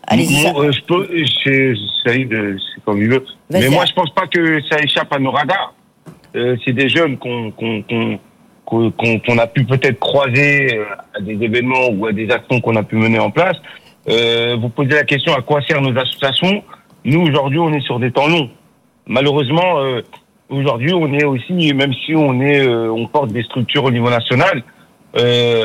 Allez-y. 0.06 0.46
Euh, 0.48 0.72
je 0.72 0.80
peux, 0.82 1.08
c'est, 1.44 1.74
comme 2.84 3.00
il 3.02 3.08
veut. 3.08 3.24
Mais 3.50 3.68
moi, 3.70 3.84
je 3.86 3.92
pense 3.92 4.10
pas 4.10 4.26
que 4.26 4.60
ça 4.68 4.78
échappe 4.82 5.12
à 5.12 5.18
nos 5.18 5.30
radars. 5.30 5.74
Euh, 6.36 6.56
c'est 6.64 6.72
des 6.72 6.88
jeunes 6.88 7.16
qu'on, 7.18 7.50
qu'on, 7.50 7.82
qu'on- 7.82 8.20
qu'on 8.66 9.38
a 9.38 9.46
pu 9.48 9.64
peut-être 9.64 9.98
croiser 9.98 10.78
euh, 10.78 10.84
à 11.16 11.20
des 11.20 11.32
événements 11.44 11.88
ou 11.92 12.06
à 12.06 12.12
des 12.12 12.30
actions 12.30 12.60
qu'on 12.60 12.76
a 12.76 12.82
pu 12.84 12.96
mener 12.96 13.18
en 13.18 13.30
place. 13.30 13.56
Euh, 14.08 14.56
vous 14.60 14.68
posez 14.68 14.90
la 14.90 15.04
question 15.04 15.34
à 15.34 15.42
quoi 15.42 15.60
servent 15.62 15.82
nos 15.86 15.98
associations. 16.00 16.62
Nous, 17.04 17.20
aujourd'hui, 17.20 17.58
on 17.58 17.72
est 17.72 17.80
sur 17.80 17.98
des 17.98 18.12
temps 18.12 18.28
longs. 18.28 18.48
Malheureusement, 19.06 19.78
euh, 19.80 20.02
aujourd'hui, 20.48 20.92
on 20.94 21.12
est 21.14 21.24
aussi, 21.24 21.72
même 21.74 21.92
si 22.06 22.14
on 22.14 22.40
est, 22.40 22.60
euh, 22.66 22.92
on 22.92 23.06
porte 23.08 23.32
des 23.32 23.42
structures 23.42 23.84
au 23.84 23.90
niveau 23.90 24.08
national, 24.08 24.62
euh, 25.18 25.64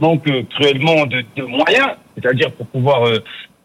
manque 0.00 0.26
euh, 0.28 0.42
cruellement 0.54 1.06
de, 1.06 1.22
de 1.36 1.42
moyens, 1.44 1.90
c'est-à-dire 2.16 2.52
pour 2.52 2.66
pouvoir 2.66 3.06
euh, 3.06 3.18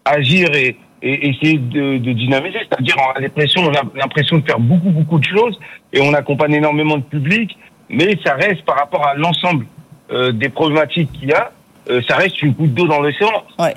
agir 0.06 0.54
et, 0.56 0.76
et 1.02 1.30
essayer 1.30 1.58
de, 1.58 1.98
de 1.98 2.12
dynamiser. 2.14 2.60
C'est-à-dire, 2.70 2.96
on 2.98 3.18
a 3.18 3.20
l'impression, 3.20 3.62
on 3.64 3.74
a 3.74 3.82
l'impression 3.96 4.38
de 4.38 4.46
faire 4.46 4.60
beaucoup, 4.60 4.90
beaucoup 4.90 5.20
de 5.20 5.26
choses 5.26 5.60
et 5.94 6.02
on 6.02 6.14
accompagne 6.14 6.54
énormément 6.54 6.98
de 6.98 7.04
public, 7.04 7.58
mais 7.90 8.18
ça 8.26 8.34
reste 8.36 8.64
par 8.66 8.78
rapport 8.78 9.06
à 9.06 9.16
l'ensemble 9.16 9.66
euh, 10.12 10.32
des 10.32 10.50
problématiques 10.50 11.12
qu'il 11.14 11.30
y 11.30 11.34
a, 11.34 11.52
euh, 11.90 12.02
ça 12.08 12.16
reste 12.18 12.42
une 12.42 12.52
goutte 12.52 12.74
d'eau 12.74 12.88
dans 12.88 13.02
l'océan. 13.02 13.32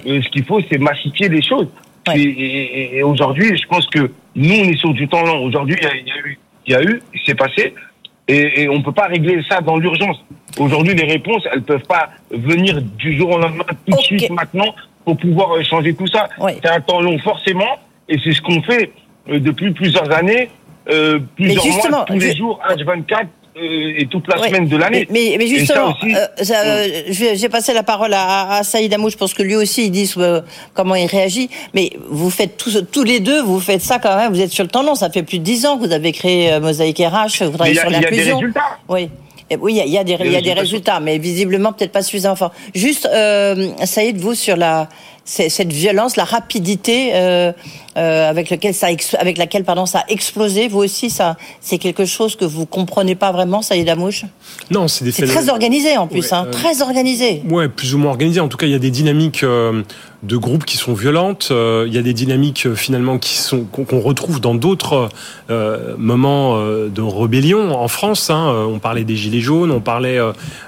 Euh, 0.07 0.21
ce 0.23 0.29
qu'il 0.31 0.45
faut, 0.45 0.61
c'est 0.71 0.79
massifier 0.79 1.29
les 1.29 1.43
choses. 1.43 1.69
Et, 2.15 2.21
et- 2.23 2.81
et- 2.95 2.97
et 2.99 3.03
aujourd'hui, 3.03 3.57
je 3.57 3.67
pense 3.69 3.87
que 3.89 4.11
nous, 4.35 4.55
on 4.55 4.65
est 4.65 4.77
sur 4.77 4.93
du 4.95 5.07
temps 5.07 5.23
long. 5.23 5.45
Aujourd'hui, 5.45 5.77
il 5.81 5.85
y 5.85 5.87
a, 5.87 5.95
il 5.95 6.07
y 6.09 6.13
a 6.13 6.19
eu, 6.27 6.39
il 6.67 6.73
y 6.73 6.77
a 6.77 6.83
eu, 6.83 7.03
c'est 7.27 7.35
passé, 7.37 7.75
et, 8.31 8.63
et 8.63 8.69
on 8.69 8.81
peut 8.83 8.93
pas 8.93 9.07
régler 9.07 9.43
ça 9.49 9.61
dans 9.61 9.77
l'urgence. 9.77 10.25
Aujourd'hui, 10.59 10.95
les 10.95 11.05
réponses, 11.05 11.43
elles 11.53 11.63
peuvent 11.63 11.87
pas 11.89 12.11
venir 12.31 12.81
du 12.83 13.17
jour 13.17 13.31
au 13.31 13.39
lendemain, 13.39 13.65
tout 13.87 13.97
de 13.97 14.03
suite, 14.03 14.31
maintenant, 14.31 14.75
pour 15.05 15.17
pouvoir 15.17 15.57
euh, 15.57 15.63
changer 15.63 15.95
tout 15.95 16.07
ça. 16.07 16.29
C'est 16.63 16.69
un 16.69 16.81
temps 16.81 17.01
long, 17.01 17.19
forcément, 17.19 17.79
et 18.09 18.19
c'est 18.23 18.33
ce 18.33 18.41
qu'on 18.41 18.63
fait 18.63 18.93
euh, 19.29 19.41
depuis 19.41 19.73
plusieurs 19.73 20.11
années, 20.13 20.49
euh, 20.89 21.19
plusieurs 21.37 21.91
mois, 21.91 22.05
tous 22.07 22.19
les 22.19 22.37
jours, 22.37 22.61
H24, 22.69 23.23
euh, 23.23 23.25
et 23.57 24.07
toute 24.11 24.29
la 24.29 24.41
Ouais. 24.41 24.49
semaine 24.49 24.69
de 24.69 24.77
l'année. 24.77 25.07
Mais, 25.11 25.35
mais, 25.39 25.47
justement, 25.47 25.89
aussi- 26.03 26.15
euh, 26.15 26.27
ça, 26.43 26.61
euh, 26.65 26.89
vais- 27.09 27.37
j'ai 27.37 27.49
passé 27.49 27.73
la 27.75 27.83
parole 27.83 28.15
à, 28.15 28.53
à 28.59 28.63
Saïd 28.63 28.93
Amou. 28.95 29.11
Je 29.11 29.17
pense 29.17 29.35
que 29.35 29.43
lui 29.43 29.57
aussi, 29.57 29.87
il 29.87 29.91
dit 29.91 30.11
euh, 30.19 30.41
comment 30.75 30.95
il 30.95 31.07
réagit. 31.07 31.51
Mais 31.75 31.91
vous 32.09 32.31
faites 32.31 32.57
tous, 32.57 32.83
tous 32.93 33.03
les 33.05 33.21
deux, 33.21 33.43
vous 33.43 33.61
faites 33.61 33.83
ça 33.83 33.99
quand 33.99 34.17
même. 34.17 34.33
Vous 34.33 34.41
êtes 34.41 34.53
sur 34.53 34.65
le 34.65 34.71
temps 34.71 34.83
long. 34.83 34.95
Ça 34.95 35.11
fait 35.11 35.23
plus 35.23 35.39
de 35.41 35.45
dix 35.45 35.67
ans 35.67 35.77
que 35.79 35.87
vous 35.87 35.93
avez 35.93 36.13
créé 36.13 36.53
euh, 36.53 36.61
Mosaïque 36.61 36.99
RH. 36.99 37.43
Vous 37.45 37.51
travaillez 37.57 37.75
sur 37.79 37.89
il 37.89 37.93
y 37.93 37.97
a 37.97 37.99
des 37.99 38.05
l'inclusion. 38.07 38.37
résultats. 38.39 38.61
Oui. 38.89 39.09
Et 39.53 39.57
oui, 39.57 39.73
il 39.73 39.79
y 39.79 39.81
a, 39.81 39.85
il 39.85 39.91
y 39.93 39.99
a 39.99 40.05
des, 40.05 40.17
il 40.25 40.31
y 40.33 40.37
a 40.37 40.41
des 40.41 40.53
résultats. 40.53 41.01
mais 41.01 41.19
visiblement 41.19 41.73
peut-être 41.73 41.91
pas 41.91 42.03
suffisamment 42.03 42.37
forts. 42.37 42.53
Juste, 42.73 43.09
euh, 43.13 43.71
Saïd, 43.85 44.17
vous 44.19 44.35
sur 44.37 44.57
la 44.57 44.89
cette 45.49 45.73
violence, 45.73 46.17
la 46.17 46.25
rapidité 46.25 47.11
euh, 47.15 47.53
euh, 47.97 48.29
avec 48.29 48.51
lequel 48.51 48.75
ça 48.75 48.91
ex- 48.91 49.15
avec 49.19 49.39
laquelle 49.39 49.63
pardon 49.65 49.87
ça 49.87 50.01
a 50.01 50.05
explosé. 50.09 50.67
Vous 50.67 50.81
aussi, 50.81 51.09
ça 51.09 51.37
c'est 51.61 51.79
quelque 51.79 52.05
chose 52.05 52.35
que 52.35 52.45
vous 52.45 52.67
comprenez 52.67 53.15
pas 53.15 53.31
vraiment, 53.31 53.63
Saïd 53.63 53.89
Amouche. 53.89 54.25
Non, 54.71 54.89
c'est 54.89 55.05
des 55.05 55.13
C'est 55.13 55.23
phénomènes- 55.23 55.45
très 55.45 55.53
organisé 55.53 55.97
en 55.97 56.09
plus, 56.09 56.23
Ouais, 56.23 56.35
hein, 56.35 56.45
euh, 56.49 56.51
très 56.51 56.83
organisé. 56.83 57.43
Ouais, 57.49 57.69
plus 57.69 57.95
ou 57.95 57.99
moins 57.99 58.11
organisé. 58.11 58.41
En 58.41 58.49
tout 58.49 58.57
cas, 58.57 58.67
il 58.67 58.73
y 58.73 58.75
a 58.75 58.79
des 58.81 58.91
dynamiques 58.91 59.45
de 60.23 60.37
groupes 60.37 60.65
qui 60.67 60.77
sont 60.77 60.93
violentes. 60.95 61.49
Il 61.51 61.93
y 61.95 61.99
a 61.99 62.03
des 62.03 62.13
dynamiques 62.13 62.75
finalement 62.75 63.19
qui 63.19 63.39
sont 63.39 63.61
qu'on 63.65 64.01
retrouve 64.01 64.41
dans 64.41 64.55
d'autres 64.55 65.09
moments 65.97 66.59
de 66.61 67.01
rébellion 67.03 67.73
en 67.75 67.89
France. 67.89 68.31
Hein. 68.31 68.67
On 68.69 68.79
parlait 68.79 69.05
des 69.05 69.17
gilets 69.17 69.41
jaunes, 69.41 69.71
on 69.71 69.81
parlait 69.81 70.19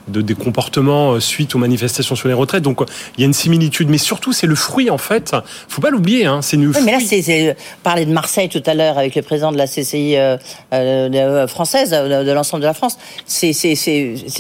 de 0.09 0.21
des 0.21 0.35
comportements 0.35 1.19
suite 1.21 1.55
aux 1.55 1.59
manifestations 1.59 2.15
sur 2.15 2.29
les 2.29 2.35
retraites. 2.35 2.63
Donc, 2.63 2.81
il 3.17 3.21
y 3.21 3.25
a 3.25 3.27
une 3.27 3.33
similitude, 3.33 3.89
mais 3.91 3.99
surtout, 3.99 4.33
c'est 4.33 4.47
le 4.47 4.52
fruit 4.55 4.91
en 4.91 4.99
fait. 4.99 5.35
Faut 5.69 5.81
pas 5.81 5.91
l'oublier. 5.91 6.27
Hein. 6.27 6.41
C'est 6.43 6.57
une. 6.57 6.69
Oui, 6.69 6.77
mais 6.85 6.93
là, 6.93 6.99
c'est 7.05 7.23
c'est- 7.23 7.57
parler 7.83 8.05
de 8.05 8.13
Marseille 8.13 8.49
tout 8.49 8.63
à 8.67 8.75
l'heure 8.75 8.99
avec 8.99 9.15
le 9.15 9.23
président 9.23 9.53
de 9.53 9.59
la 9.59 9.67
CCI 9.67 10.17
euh, 10.17 10.37
euh, 10.73 11.09
euh, 11.13 11.47
française, 11.47 11.91
de, 11.91 12.25
de 12.25 12.33
l'ensemble 12.33 12.63
de 12.63 12.67
la 12.67 12.75
France. 12.75 12.99
C'est 13.27 13.53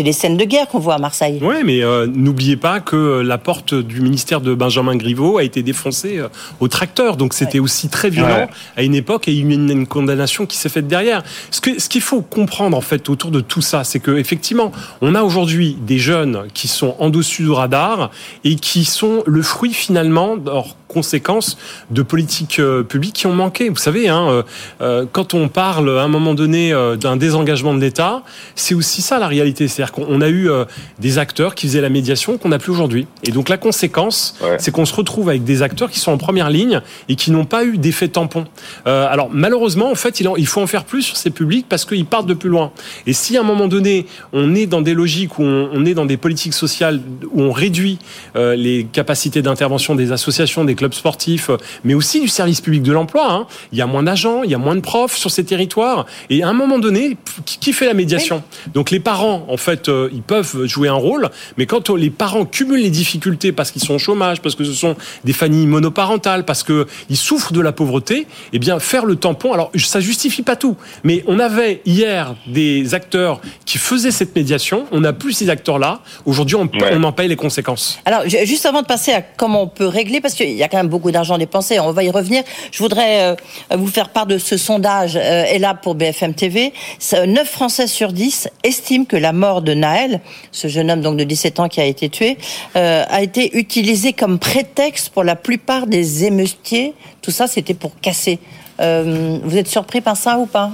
des 0.02 0.12
scènes 0.12 0.36
de 0.36 0.44
guerre 0.44 0.68
qu'on 0.68 0.78
voit 0.78 0.94
à 0.94 0.98
Marseille. 0.98 1.38
Oui, 1.42 1.56
mais 1.64 1.82
euh, 1.82 2.06
n'oubliez 2.06 2.56
pas 2.56 2.80
que 2.80 2.96
euh, 2.96 3.22
la 3.22 3.38
porte 3.38 3.74
du 3.74 4.00
ministère 4.00 4.40
de 4.40 4.54
Benjamin 4.54 4.96
Griveaux 4.96 5.38
a 5.38 5.44
été 5.44 5.62
défoncée 5.62 6.18
euh, 6.18 6.28
au 6.60 6.68
tracteur. 6.68 7.16
Donc 7.16 7.34
c'était 7.34 7.58
aussi 7.58 7.88
très 7.88 8.10
violent 8.10 8.22
Ouais. 8.32 8.48
à 8.76 8.82
une 8.82 8.94
époque 8.94 9.28
et 9.28 9.34
une, 9.36 9.50
une 9.70 9.86
condamnation 9.86 10.46
qui 10.46 10.56
s'est 10.56 10.68
faite 10.68 10.86
derrière. 10.88 11.22
Ce 11.50 11.60
qu'il 11.88 12.00
faut 12.00 12.22
comprendre 12.22 12.76
en 12.76 12.80
fait 12.80 13.08
autour 13.08 13.30
de 13.30 13.40
tout 13.40 13.60
ça, 13.62 13.84
c'est 13.84 14.00
que 14.00 14.12
effectivement, 14.16 14.72
on 15.00 15.14
a 15.14 15.22
aujourd'hui 15.22 15.76
des 15.80 15.98
jeunes 15.98 16.44
qui 16.54 16.68
sont 16.68 16.94
en 16.98 17.10
dessus 17.10 17.42
du 17.42 17.50
radar 17.50 18.10
et 18.44 18.56
qui 18.56 18.84
sont 18.84 19.22
le 19.26 19.42
fruit 19.42 19.72
finalement. 19.72 20.01
Alors, 20.02 20.76
conséquence 20.92 21.56
de 21.90 22.02
politiques 22.02 22.58
euh, 22.58 22.82
publiques 22.82 23.14
qui 23.14 23.26
ont 23.26 23.34
manqué. 23.34 23.68
Vous 23.68 23.76
savez, 23.76 24.08
hein, 24.08 24.28
euh, 24.28 24.42
euh, 24.80 25.06
quand 25.10 25.34
on 25.34 25.48
parle 25.48 25.98
à 25.98 26.02
un 26.02 26.08
moment 26.08 26.34
donné 26.34 26.72
d'un 27.00 27.16
désengagement 27.16 27.74
de 27.74 27.80
l'État, 27.80 28.22
c'est 28.54 28.74
aussi 28.74 29.02
ça 29.02 29.18
la 29.18 29.26
réalité. 29.26 29.68
C'est-à-dire 29.68 29.92
qu'on 29.92 30.20
a 30.20 30.28
eu 30.28 30.50
des 30.98 31.18
acteurs 31.18 31.54
qui 31.54 31.66
faisaient 31.66 31.80
la 31.80 31.88
médiation 31.88 32.36
qu'on 32.36 32.50
n'a 32.50 32.58
plus 32.58 32.72
aujourd'hui. 32.72 33.06
Et 33.24 33.30
donc 33.30 33.48
la 33.48 33.56
conséquence, 33.56 34.38
c'est 34.58 34.70
qu'on 34.70 34.84
se 34.84 34.94
retrouve 34.94 35.28
avec 35.28 35.44
des 35.44 35.62
acteurs 35.62 35.90
qui 35.90 35.98
sont 35.98 36.12
en 36.12 36.18
première 36.18 36.50
ligne 36.50 36.80
et 37.08 37.16
qui 37.16 37.30
n'ont 37.30 37.44
pas 37.44 37.64
eu 37.64 37.78
d'effet 37.78 38.08
tampon. 38.08 38.44
alors 38.84 39.28
malheureusement, 39.32 39.90
en 39.90 39.94
fait, 39.94 40.20
il, 40.20 40.46
faut 40.46 40.60
en 40.60 40.66
faire 40.66 40.84
plus 40.84 41.02
sur 41.02 41.16
ces 41.16 41.30
publics 41.30 41.66
parce 41.68 41.84
qu'ils 41.84 42.06
partent 42.06 42.26
de 42.26 42.34
plus 42.34 42.50
loin. 42.50 42.72
Et 43.06 43.12
si 43.12 43.36
à 43.36 43.40
un 43.40 43.44
moment 43.44 43.68
donné, 43.68 44.06
on 44.32 44.54
est 44.54 44.66
dans 44.66 44.82
des 44.82 44.94
logiques 44.94 45.38
où 45.38 45.42
on, 45.42 45.84
est 45.86 45.94
dans 45.94 46.06
des 46.06 46.16
politiques 46.16 46.54
sociales 46.54 47.00
où 47.32 47.42
on 47.42 47.52
réduit 47.52 47.98
les 48.34 48.86
capacités 48.92 49.42
d'intervention 49.42 49.81
des 49.94 50.12
associations, 50.12 50.64
des 50.64 50.74
clubs 50.74 50.94
sportifs, 50.94 51.50
mais 51.84 51.94
aussi 51.94 52.20
du 52.20 52.28
service 52.28 52.60
public 52.60 52.82
de 52.82 52.92
l'emploi. 52.92 53.32
Hein. 53.32 53.46
Il 53.72 53.78
y 53.78 53.82
a 53.82 53.86
moins 53.86 54.02
d'agents, 54.02 54.42
il 54.42 54.50
y 54.50 54.54
a 54.54 54.58
moins 54.58 54.76
de 54.76 54.80
profs 54.80 55.16
sur 55.16 55.30
ces 55.30 55.44
territoires. 55.44 56.06
Et 56.30 56.42
à 56.42 56.48
un 56.48 56.52
moment 56.52 56.78
donné, 56.78 57.16
qui 57.44 57.72
fait 57.72 57.86
la 57.86 57.94
médiation? 57.94 58.42
Donc 58.74 58.90
les 58.90 59.00
parents, 59.00 59.46
en 59.48 59.56
fait, 59.56 59.88
euh, 59.88 60.08
ils 60.12 60.22
peuvent 60.22 60.66
jouer 60.66 60.88
un 60.88 60.94
rôle, 60.94 61.30
mais 61.56 61.66
quand 61.66 61.90
les 61.90 62.10
parents 62.10 62.44
cumulent 62.44 62.82
les 62.82 62.90
difficultés 62.90 63.52
parce 63.52 63.70
qu'ils 63.70 63.82
sont 63.82 63.94
au 63.94 63.98
chômage, 63.98 64.40
parce 64.40 64.54
que 64.54 64.64
ce 64.64 64.72
sont 64.72 64.96
des 65.24 65.32
familles 65.32 65.66
monoparentales, 65.66 66.44
parce 66.44 66.62
qu'ils 66.62 67.16
souffrent 67.16 67.52
de 67.52 67.60
la 67.60 67.72
pauvreté, 67.72 68.26
eh 68.52 68.58
bien 68.58 68.78
faire 68.78 69.04
le 69.04 69.16
tampon, 69.16 69.52
alors 69.52 69.70
ça 69.76 70.00
justifie 70.00 70.42
pas 70.42 70.56
tout, 70.56 70.76
mais 71.04 71.24
on 71.26 71.38
avait 71.38 71.82
hier 71.84 72.34
des 72.46 72.94
acteurs 72.94 73.40
qui 73.64 73.78
faisaient 73.78 74.10
cette 74.10 74.34
médiation, 74.34 74.86
on 74.92 75.00
n'a 75.00 75.12
plus 75.12 75.32
ces 75.32 75.50
acteurs-là, 75.50 76.00
aujourd'hui 76.24 76.56
on, 76.56 76.68
on 76.92 77.02
en 77.02 77.12
paye 77.12 77.28
les 77.28 77.36
conséquences. 77.36 77.98
Alors 78.04 78.22
juste 78.26 78.66
avant 78.66 78.82
de 78.82 78.86
passer 78.86 79.12
à 79.12 79.22
comment 79.22 79.62
on 79.62 79.68
peut 79.74 79.86
régler, 79.86 80.20
parce 80.20 80.34
qu'il 80.34 80.52
y 80.52 80.62
a 80.62 80.68
quand 80.68 80.76
même 80.76 80.88
beaucoup 80.88 81.10
d'argent 81.10 81.38
dépensé, 81.38 81.80
on 81.80 81.92
va 81.92 82.04
y 82.04 82.10
revenir. 82.10 82.42
Je 82.70 82.78
voudrais 82.78 83.22
euh, 83.22 83.76
vous 83.76 83.86
faire 83.86 84.10
part 84.10 84.26
de 84.26 84.38
ce 84.38 84.56
sondage 84.56 85.16
euh, 85.16 85.58
là 85.58 85.74
pour 85.74 85.94
BFM 85.94 86.34
TV. 86.34 86.72
9 87.12 87.48
Français 87.48 87.86
sur 87.86 88.12
10 88.12 88.48
estiment 88.64 89.04
que 89.04 89.16
la 89.16 89.32
mort 89.32 89.62
de 89.62 89.74
Naël, 89.74 90.20
ce 90.50 90.68
jeune 90.68 90.90
homme 90.90 91.00
donc 91.00 91.16
de 91.16 91.24
17 91.24 91.60
ans 91.60 91.68
qui 91.68 91.80
a 91.80 91.84
été 91.84 92.08
tué, 92.08 92.38
euh, 92.76 93.04
a 93.08 93.22
été 93.22 93.56
utilisé 93.56 94.12
comme 94.12 94.38
prétexte 94.38 95.10
pour 95.10 95.24
la 95.24 95.36
plupart 95.36 95.86
des 95.86 96.24
émeutiers. 96.24 96.94
Tout 97.20 97.30
ça, 97.30 97.46
c'était 97.46 97.74
pour 97.74 97.98
casser. 98.00 98.38
vous 98.78 99.56
êtes 99.56 99.68
surpris 99.68 100.00
par 100.00 100.16
ça 100.16 100.38
ou 100.38 100.46
pas? 100.46 100.70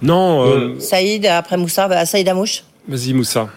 Non. 0.00 0.78
Saïd, 0.80 1.26
après 1.26 1.56
Moussa, 1.56 2.06
Saïd 2.06 2.28
Amouche 2.28 2.62
Vas-y 2.88 3.12
Moussa. 3.12 3.48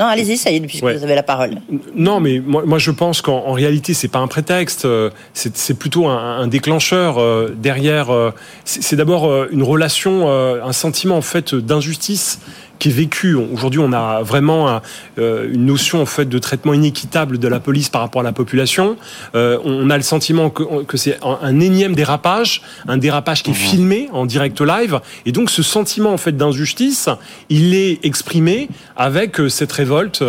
Non, 0.00 0.06
allez-y, 0.06 0.36
ça 0.36 0.50
y 0.50 0.56
est, 0.56 0.60
puisque 0.60 0.84
vous 0.84 1.04
avez 1.04 1.16
la 1.16 1.24
parole. 1.24 1.56
Non, 1.94 2.20
mais 2.20 2.40
moi, 2.44 2.62
moi 2.64 2.78
je 2.78 2.92
pense 2.92 3.20
qu'en 3.20 3.52
réalité, 3.52 3.94
c'est 3.94 4.08
pas 4.08 4.20
un 4.20 4.28
prétexte, 4.28 4.84
euh, 4.84 5.10
c'est 5.34 5.76
plutôt 5.76 6.06
un, 6.06 6.38
un 6.38 6.46
déclencheur 6.46 7.18
euh, 7.18 7.52
derrière. 7.56 8.10
Euh, 8.10 8.30
c'est 8.64 8.94
d'abord 8.94 9.46
une 9.50 9.62
relation, 9.62 10.30
un 10.30 10.72
sentiment 10.72 11.16
en 11.16 11.22
fait 11.22 11.54
d'injustice 11.54 12.38
qui 12.78 12.88
est 12.88 12.92
vécu. 12.92 13.34
Aujourd'hui, 13.34 13.80
on 13.80 13.92
a 13.92 14.22
vraiment 14.22 14.80
euh, 15.18 15.52
une 15.52 15.66
notion 15.66 16.00
en 16.02 16.06
fait 16.06 16.26
de 16.26 16.38
traitement 16.38 16.74
inéquitable 16.74 17.38
de 17.38 17.48
la 17.48 17.60
police 17.60 17.88
par 17.88 18.00
rapport 18.00 18.20
à 18.20 18.24
la 18.24 18.32
population. 18.32 18.96
Euh, 19.34 19.58
on 19.64 19.90
a 19.90 19.96
le 19.96 20.02
sentiment 20.02 20.50
que, 20.50 20.84
que 20.84 20.96
c'est 20.96 21.18
un, 21.22 21.60
énième 21.60 21.94
dérapage, 21.94 22.62
un 22.86 22.96
dérapage 22.96 23.42
qui 23.42 23.50
est 23.50 23.54
mmh. 23.54 23.56
filmé 23.56 24.08
en 24.12 24.26
direct 24.26 24.60
live, 24.60 25.00
et 25.26 25.32
donc 25.32 25.50
ce 25.50 25.62
sentiment 25.62 26.12
en 26.12 26.16
fait 26.16 26.36
d'injustice, 26.36 27.08
il 27.48 27.74
est 27.74 28.04
exprimé 28.04 28.68
avec 28.96 29.40
euh, 29.40 29.48
cette 29.48 29.72
révolte 29.72 30.22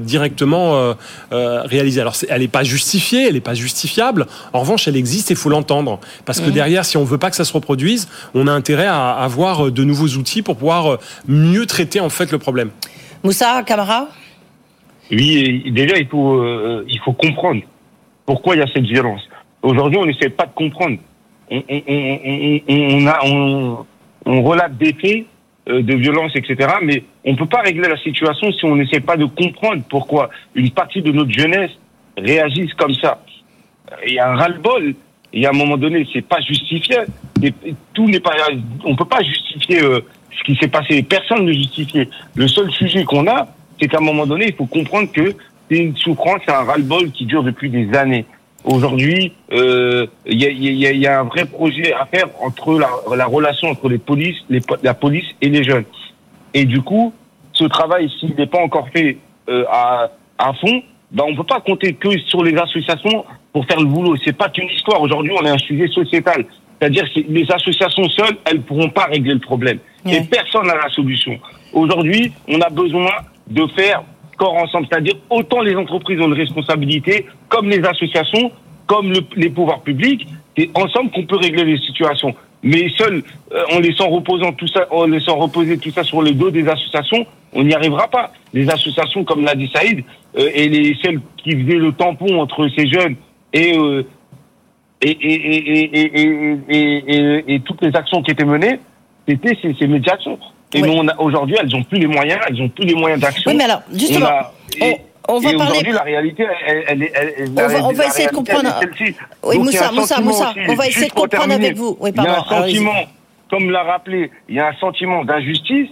directement 0.00 0.94
réalisée. 1.30 2.00
Alors, 2.00 2.16
elle 2.28 2.40
n'est 2.40 2.48
pas 2.48 2.64
justifiée, 2.64 3.26
elle 3.28 3.34
n'est 3.34 3.40
pas 3.40 3.54
justifiable. 3.54 4.26
En 4.52 4.60
revanche, 4.60 4.88
elle 4.88 4.96
existe 4.96 5.30
et 5.30 5.34
il 5.34 5.36
faut 5.36 5.48
l'entendre, 5.48 5.98
parce 6.24 6.40
que 6.40 6.48
mmh. 6.48 6.52
derrière, 6.52 6.84
si 6.84 6.96
on 6.96 7.04
veut 7.04 7.18
pas 7.18 7.30
que 7.30 7.36
ça 7.36 7.44
se 7.44 7.52
reproduise, 7.52 8.08
on 8.34 8.46
a 8.46 8.52
intérêt 8.52 8.86
à 8.86 9.12
avoir 9.12 9.70
de 9.70 9.84
nouveaux 9.84 10.08
outils 10.08 10.42
pour 10.42 10.56
pouvoir 10.56 10.98
mieux 11.26 11.66
traiter 11.66 11.95
en 12.00 12.08
fait 12.08 12.30
le 12.32 12.38
problème. 12.38 12.70
Moussa 13.22 13.62
Camara 13.64 14.08
Oui, 15.10 15.70
déjà 15.72 15.98
il 15.98 16.06
faut 16.06 16.34
euh, 16.34 16.84
il 16.88 16.98
faut 17.00 17.12
comprendre 17.12 17.62
pourquoi 18.24 18.56
il 18.56 18.58
y 18.58 18.62
a 18.62 18.66
cette 18.66 18.84
violence. 18.84 19.22
Aujourd'hui, 19.62 19.98
on 19.98 20.06
n'essaie 20.06 20.28
pas 20.28 20.46
de 20.46 20.52
comprendre. 20.52 20.98
On, 21.50 21.62
on, 22.68 23.06
a, 23.06 23.18
on, 24.26 24.42
relate 24.42 24.76
des 24.76 24.92
faits 24.92 25.26
euh, 25.68 25.82
de 25.82 25.94
violence, 25.94 26.32
etc. 26.34 26.74
Mais 26.82 27.04
on 27.24 27.32
ne 27.32 27.36
peut 27.36 27.46
pas 27.46 27.62
régler 27.62 27.88
la 27.88 27.96
situation 27.98 28.50
si 28.52 28.64
on 28.64 28.76
n'essaie 28.76 29.00
pas 29.00 29.16
de 29.16 29.24
comprendre 29.26 29.82
pourquoi 29.88 30.30
une 30.54 30.70
partie 30.70 31.02
de 31.02 31.12
notre 31.12 31.30
jeunesse 31.30 31.70
réagisse 32.16 32.74
comme 32.74 32.94
ça. 32.94 33.22
Il 34.06 34.14
y 34.14 34.18
a 34.18 34.30
un 34.30 34.36
ras-le-bol. 34.36 34.94
Il 35.32 35.42
y 35.42 35.46
a 35.46 35.50
un 35.50 35.56
moment 35.56 35.76
donné, 35.76 36.06
c'est 36.12 36.26
pas 36.26 36.40
justifié. 36.40 36.98
tout 37.92 38.08
n'est 38.08 38.20
pas. 38.20 38.34
On 38.84 38.96
peut 38.96 39.04
pas 39.04 39.22
justifier 39.22 39.82
euh, 39.82 40.00
ce 40.38 40.44
qui 40.44 40.56
s'est 40.56 40.68
passé. 40.68 41.02
Personne 41.02 41.44
ne 41.44 41.52
justifie. 41.52 42.08
Le 42.34 42.48
seul 42.48 42.70
sujet 42.70 43.04
qu'on 43.04 43.26
a, 43.26 43.48
c'est 43.80 43.88
qu'à 43.88 43.98
un 43.98 44.02
moment 44.02 44.26
donné, 44.26 44.46
il 44.48 44.54
faut 44.54 44.66
comprendre 44.66 45.10
que 45.12 45.34
c'est 45.70 45.78
une 45.78 45.96
souffrance, 45.96 46.40
c'est 46.46 46.52
un 46.52 46.64
ras-le-bol 46.64 47.10
qui 47.10 47.26
dure 47.26 47.42
depuis 47.42 47.70
des 47.70 47.92
années. 47.94 48.24
Aujourd'hui, 48.64 49.32
euh, 49.52 50.06
il 50.26 50.42
y, 50.42 50.46
a, 50.46 50.50
y, 50.50 50.86
a, 50.86 50.92
y, 50.92 51.06
a, 51.06 51.20
un 51.20 51.24
vrai 51.24 51.44
projet 51.44 51.92
à 51.92 52.04
faire 52.06 52.26
entre 52.40 52.78
la, 52.78 52.88
la 53.16 53.26
relation 53.26 53.68
entre 53.68 53.88
les 53.88 53.98
polices, 53.98 54.38
la 54.82 54.94
police 54.94 55.26
et 55.40 55.48
les 55.48 55.62
jeunes. 55.62 55.84
Et 56.52 56.64
du 56.64 56.80
coup, 56.80 57.12
ce 57.52 57.64
travail, 57.64 58.10
s'il 58.18 58.34
n'est 58.34 58.46
pas 58.46 58.60
encore 58.60 58.88
fait 58.88 59.18
euh, 59.48 59.64
à, 59.70 60.10
à 60.38 60.52
fond, 60.54 60.82
ben 61.12 61.24
on 61.28 61.32
ne 61.32 61.36
peut 61.36 61.44
pas 61.44 61.60
compter 61.60 61.94
que 61.94 62.18
sur 62.26 62.42
les 62.42 62.56
associations 62.56 63.24
pour 63.52 63.64
faire 63.66 63.78
le 63.78 63.86
boulot. 63.86 64.16
C'est 64.24 64.36
pas 64.36 64.48
qu'une 64.48 64.68
histoire. 64.68 65.00
Aujourd'hui, 65.00 65.32
on 65.38 65.44
est 65.44 65.50
un 65.50 65.58
sujet 65.58 65.86
sociétal. 65.88 66.44
C'est-à-dire 66.78 67.04
que 67.14 67.20
les 67.28 67.46
associations 67.50 68.08
seules, 68.10 68.36
elles 68.44 68.60
pourront 68.60 68.90
pas 68.90 69.06
régler 69.06 69.34
le 69.34 69.40
problème. 69.40 69.78
Et 70.06 70.20
personne 70.20 70.66
n'a 70.66 70.74
la 70.76 70.88
solution. 70.90 71.38
Aujourd'hui, 71.72 72.32
on 72.48 72.60
a 72.60 72.68
besoin 72.68 73.10
de 73.48 73.66
faire 73.68 74.02
corps 74.36 74.54
ensemble. 74.54 74.86
C'est-à-dire 74.90 75.14
autant 75.30 75.62
les 75.62 75.74
entreprises 75.74 76.20
ont 76.20 76.26
une 76.26 76.34
responsabilité, 76.34 77.26
comme 77.48 77.68
les 77.68 77.82
associations, 77.84 78.52
comme 78.86 79.12
les 79.36 79.50
pouvoirs 79.50 79.80
publics. 79.80 80.26
C'est 80.56 80.70
ensemble 80.74 81.10
qu'on 81.10 81.24
peut 81.24 81.36
régler 81.36 81.64
les 81.64 81.78
situations. 81.78 82.34
Mais 82.62 82.88
seul, 82.96 83.22
euh, 83.52 83.62
en 83.72 83.80
laissant 83.80 84.08
reposant 84.08 84.52
tout 84.52 84.66
ça, 84.66 84.86
en 84.90 85.06
laissant 85.06 85.36
reposer 85.36 85.78
tout 85.78 85.90
ça 85.90 86.02
sur 86.02 86.22
les 86.22 86.32
dos 86.32 86.50
des 86.50 86.66
associations, 86.66 87.26
on 87.52 87.62
n'y 87.62 87.74
arrivera 87.74 88.08
pas. 88.08 88.32
Les 88.52 88.68
associations, 88.68 89.24
comme 89.24 89.44
l'a 89.44 89.54
dit 89.54 89.70
Saïd, 89.74 90.02
euh, 90.38 90.50
et 90.54 90.68
les 90.68 90.96
celles 91.02 91.20
qui 91.36 91.52
faisaient 91.52 91.78
le 91.78 91.92
tampon 91.92 92.40
entre 92.40 92.68
ces 92.76 92.88
jeunes 92.88 93.16
et 93.52 93.76
euh, 93.78 94.02
et, 95.02 95.10
et, 95.10 96.00
et, 96.68 97.54
et, 97.54 97.60
toutes 97.60 97.82
les 97.82 97.94
actions 97.94 98.22
qui 98.22 98.30
étaient 98.30 98.44
menées, 98.44 98.80
c'était 99.28 99.56
ces, 99.60 99.74
ces 99.78 99.86
médiations. 99.86 100.38
Et 100.72 100.82
nous, 100.82 101.02
aujourd'hui, 101.18 101.56
elles 101.60 101.68
n'ont 101.68 101.82
plus 101.82 101.98
les 101.98 102.06
moyens, 102.06 102.40
elles 102.48 102.56
n'ont 102.56 102.68
plus 102.68 102.86
les 102.86 102.94
moyens 102.94 103.20
d'action. 103.20 103.50
Oui, 103.50 103.56
mais 103.56 103.64
alors, 103.64 103.82
justement, 103.92 104.26
on, 105.28 105.38
va 105.38 105.52
parler. 105.52 105.70
Aujourd'hui, 105.70 105.92
la 105.92 106.02
réalité, 106.02 106.46
elle, 106.66 107.10
elle, 107.14 107.48
on, 107.50 107.54
va, 107.54 107.88
on 107.88 107.92
va 107.92 108.06
essayer 108.06 108.28
de 108.28 108.34
comprendre. 108.34 108.80
Oui, 109.44 109.58
Moussa, 109.58 109.92
Moussa, 109.92 110.20
Moussa, 110.20 110.54
on 110.68 110.74
va 110.74 110.88
essayer 110.88 111.08
de 111.08 111.12
comprendre 111.12 111.52
avec 111.52 111.76
vous. 111.76 111.96
Oui, 112.00 112.12
pardon. 112.12 112.30
Il 112.30 112.34
y 112.34 112.36
a 112.36 112.40
un 112.40 112.62
sentiment, 112.62 113.04
comme 113.50 113.70
l'a 113.70 113.82
rappelé, 113.82 114.30
il 114.48 114.56
y 114.56 114.60
a 114.60 114.68
un 114.68 114.74
sentiment 114.74 115.24
d'injustice 115.24 115.88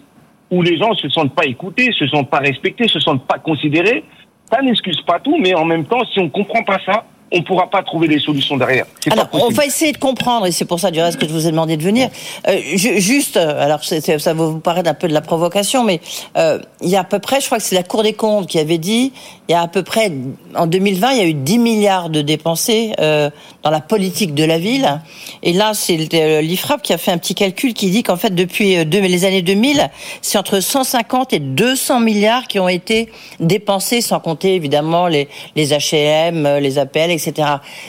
où 0.50 0.62
les 0.62 0.78
gens 0.78 0.94
se 0.94 1.08
sentent 1.08 1.34
pas 1.34 1.46
écoutés, 1.46 1.90
se 1.92 2.06
sentent 2.06 2.30
pas 2.30 2.38
respectés, 2.38 2.88
se 2.88 3.00
sentent 3.00 3.26
pas 3.26 3.38
considérés. 3.38 4.04
Ça 4.52 4.62
n'excuse 4.62 5.00
pas 5.02 5.18
tout, 5.20 5.36
mais 5.38 5.54
en 5.54 5.64
même 5.64 5.84
temps, 5.84 6.04
si 6.12 6.20
on 6.20 6.28
comprend 6.28 6.62
pas 6.62 6.78
ça, 6.84 7.04
on 7.34 7.38
ne 7.38 7.42
pourra 7.42 7.68
pas 7.68 7.82
trouver 7.82 8.06
des 8.06 8.20
solutions 8.20 8.56
derrière. 8.56 8.86
Alors, 9.10 9.28
on 9.32 9.48
va 9.48 9.66
essayer 9.66 9.90
de 9.90 9.98
comprendre, 9.98 10.46
et 10.46 10.52
c'est 10.52 10.64
pour 10.64 10.78
ça 10.78 10.92
du 10.92 11.00
reste 11.00 11.18
que 11.18 11.26
je 11.26 11.32
vous 11.32 11.48
ai 11.48 11.50
demandé 11.50 11.76
de 11.76 11.82
venir. 11.82 12.08
Euh, 12.48 12.58
juste, 12.74 13.36
alors 13.36 13.82
ça 13.82 13.98
va 14.32 14.44
vous 14.44 14.60
paraître 14.60 14.88
un 14.88 14.94
peu 14.94 15.08
de 15.08 15.12
la 15.12 15.20
provocation, 15.20 15.82
mais 15.82 16.00
euh, 16.36 16.60
il 16.80 16.88
y 16.88 16.96
a 16.96 17.00
à 17.00 17.04
peu 17.04 17.18
près, 17.18 17.40
je 17.40 17.46
crois 17.46 17.58
que 17.58 17.64
c'est 17.64 17.74
la 17.74 17.82
Cour 17.82 18.04
des 18.04 18.12
comptes 18.12 18.46
qui 18.46 18.60
avait 18.60 18.78
dit, 18.78 19.12
il 19.48 19.52
y 19.52 19.54
a 19.54 19.62
à 19.62 19.68
peu 19.68 19.82
près, 19.82 20.12
en 20.54 20.68
2020, 20.68 21.12
il 21.12 21.18
y 21.18 21.20
a 21.22 21.26
eu 21.26 21.34
10 21.34 21.58
milliards 21.58 22.08
de 22.08 22.22
dépensés 22.22 22.92
euh, 23.00 23.30
dans 23.64 23.70
la 23.70 23.80
politique 23.80 24.32
de 24.34 24.44
la 24.44 24.58
ville. 24.58 25.00
Et 25.42 25.52
là, 25.52 25.72
c'est 25.74 25.96
l'IFRAP 25.96 26.82
qui 26.82 26.92
a 26.92 26.98
fait 26.98 27.10
un 27.10 27.18
petit 27.18 27.34
calcul 27.34 27.74
qui 27.74 27.90
dit 27.90 28.04
qu'en 28.04 28.16
fait, 28.16 28.34
depuis 28.34 28.84
les 28.84 29.24
années 29.24 29.42
2000, 29.42 29.90
c'est 30.22 30.38
entre 30.38 30.60
150 30.60 31.32
et 31.32 31.40
200 31.40 32.00
milliards 32.00 32.46
qui 32.46 32.60
ont 32.60 32.68
été 32.68 33.10
dépensés, 33.40 34.00
sans 34.00 34.20
compter 34.20 34.54
évidemment 34.54 35.08
les, 35.08 35.28
les 35.56 35.72
HM, 35.72 36.58
les 36.58 36.78
APL, 36.78 37.10
etc. 37.10 37.23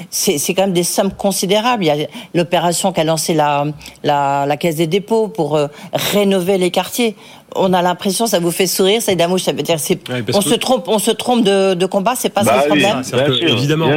C'est 0.10 0.54
quand 0.54 0.64
même 0.64 0.74
des 0.74 0.84
sommes 0.84 1.12
considérables. 1.12 1.84
Il 1.84 1.88
y 1.88 2.04
a 2.04 2.08
l'opération 2.34 2.92
qu'a 2.92 3.04
lancée 3.04 3.34
la, 3.34 4.58
Caisse 4.60 4.76
des 4.78 4.88
dépôts 4.88 5.28
pour 5.28 5.56
euh, 5.56 5.68
rénover 5.94 6.58
les 6.58 6.72
quartiers 6.72 7.16
on 7.56 7.74
a 7.74 7.82
l'impression, 7.82 8.28
ça 8.28 8.40
vous 8.40 8.52
fait 8.52 8.68
sourire, 8.68 9.02
ça 9.02 9.16
Damouche, 9.16 9.44
ça 9.44 9.54
veut 9.54 9.64
dire 9.64 9.80
c'est, 9.80 10.00
on 10.34 10.42
se 10.42 10.56
trompe, 10.56 10.88
on 10.88 11.00
se 11.00 11.12
trompe 11.12 11.44
de, 11.44 11.74
de 11.74 11.86
combat, 11.86 12.14
c'est 12.16 12.30
pas 12.30 12.44
ça 12.44 12.54
le 12.54 12.82
bah 12.82 13.02
problème. 13.02 13.02
évidemment, 13.42 13.90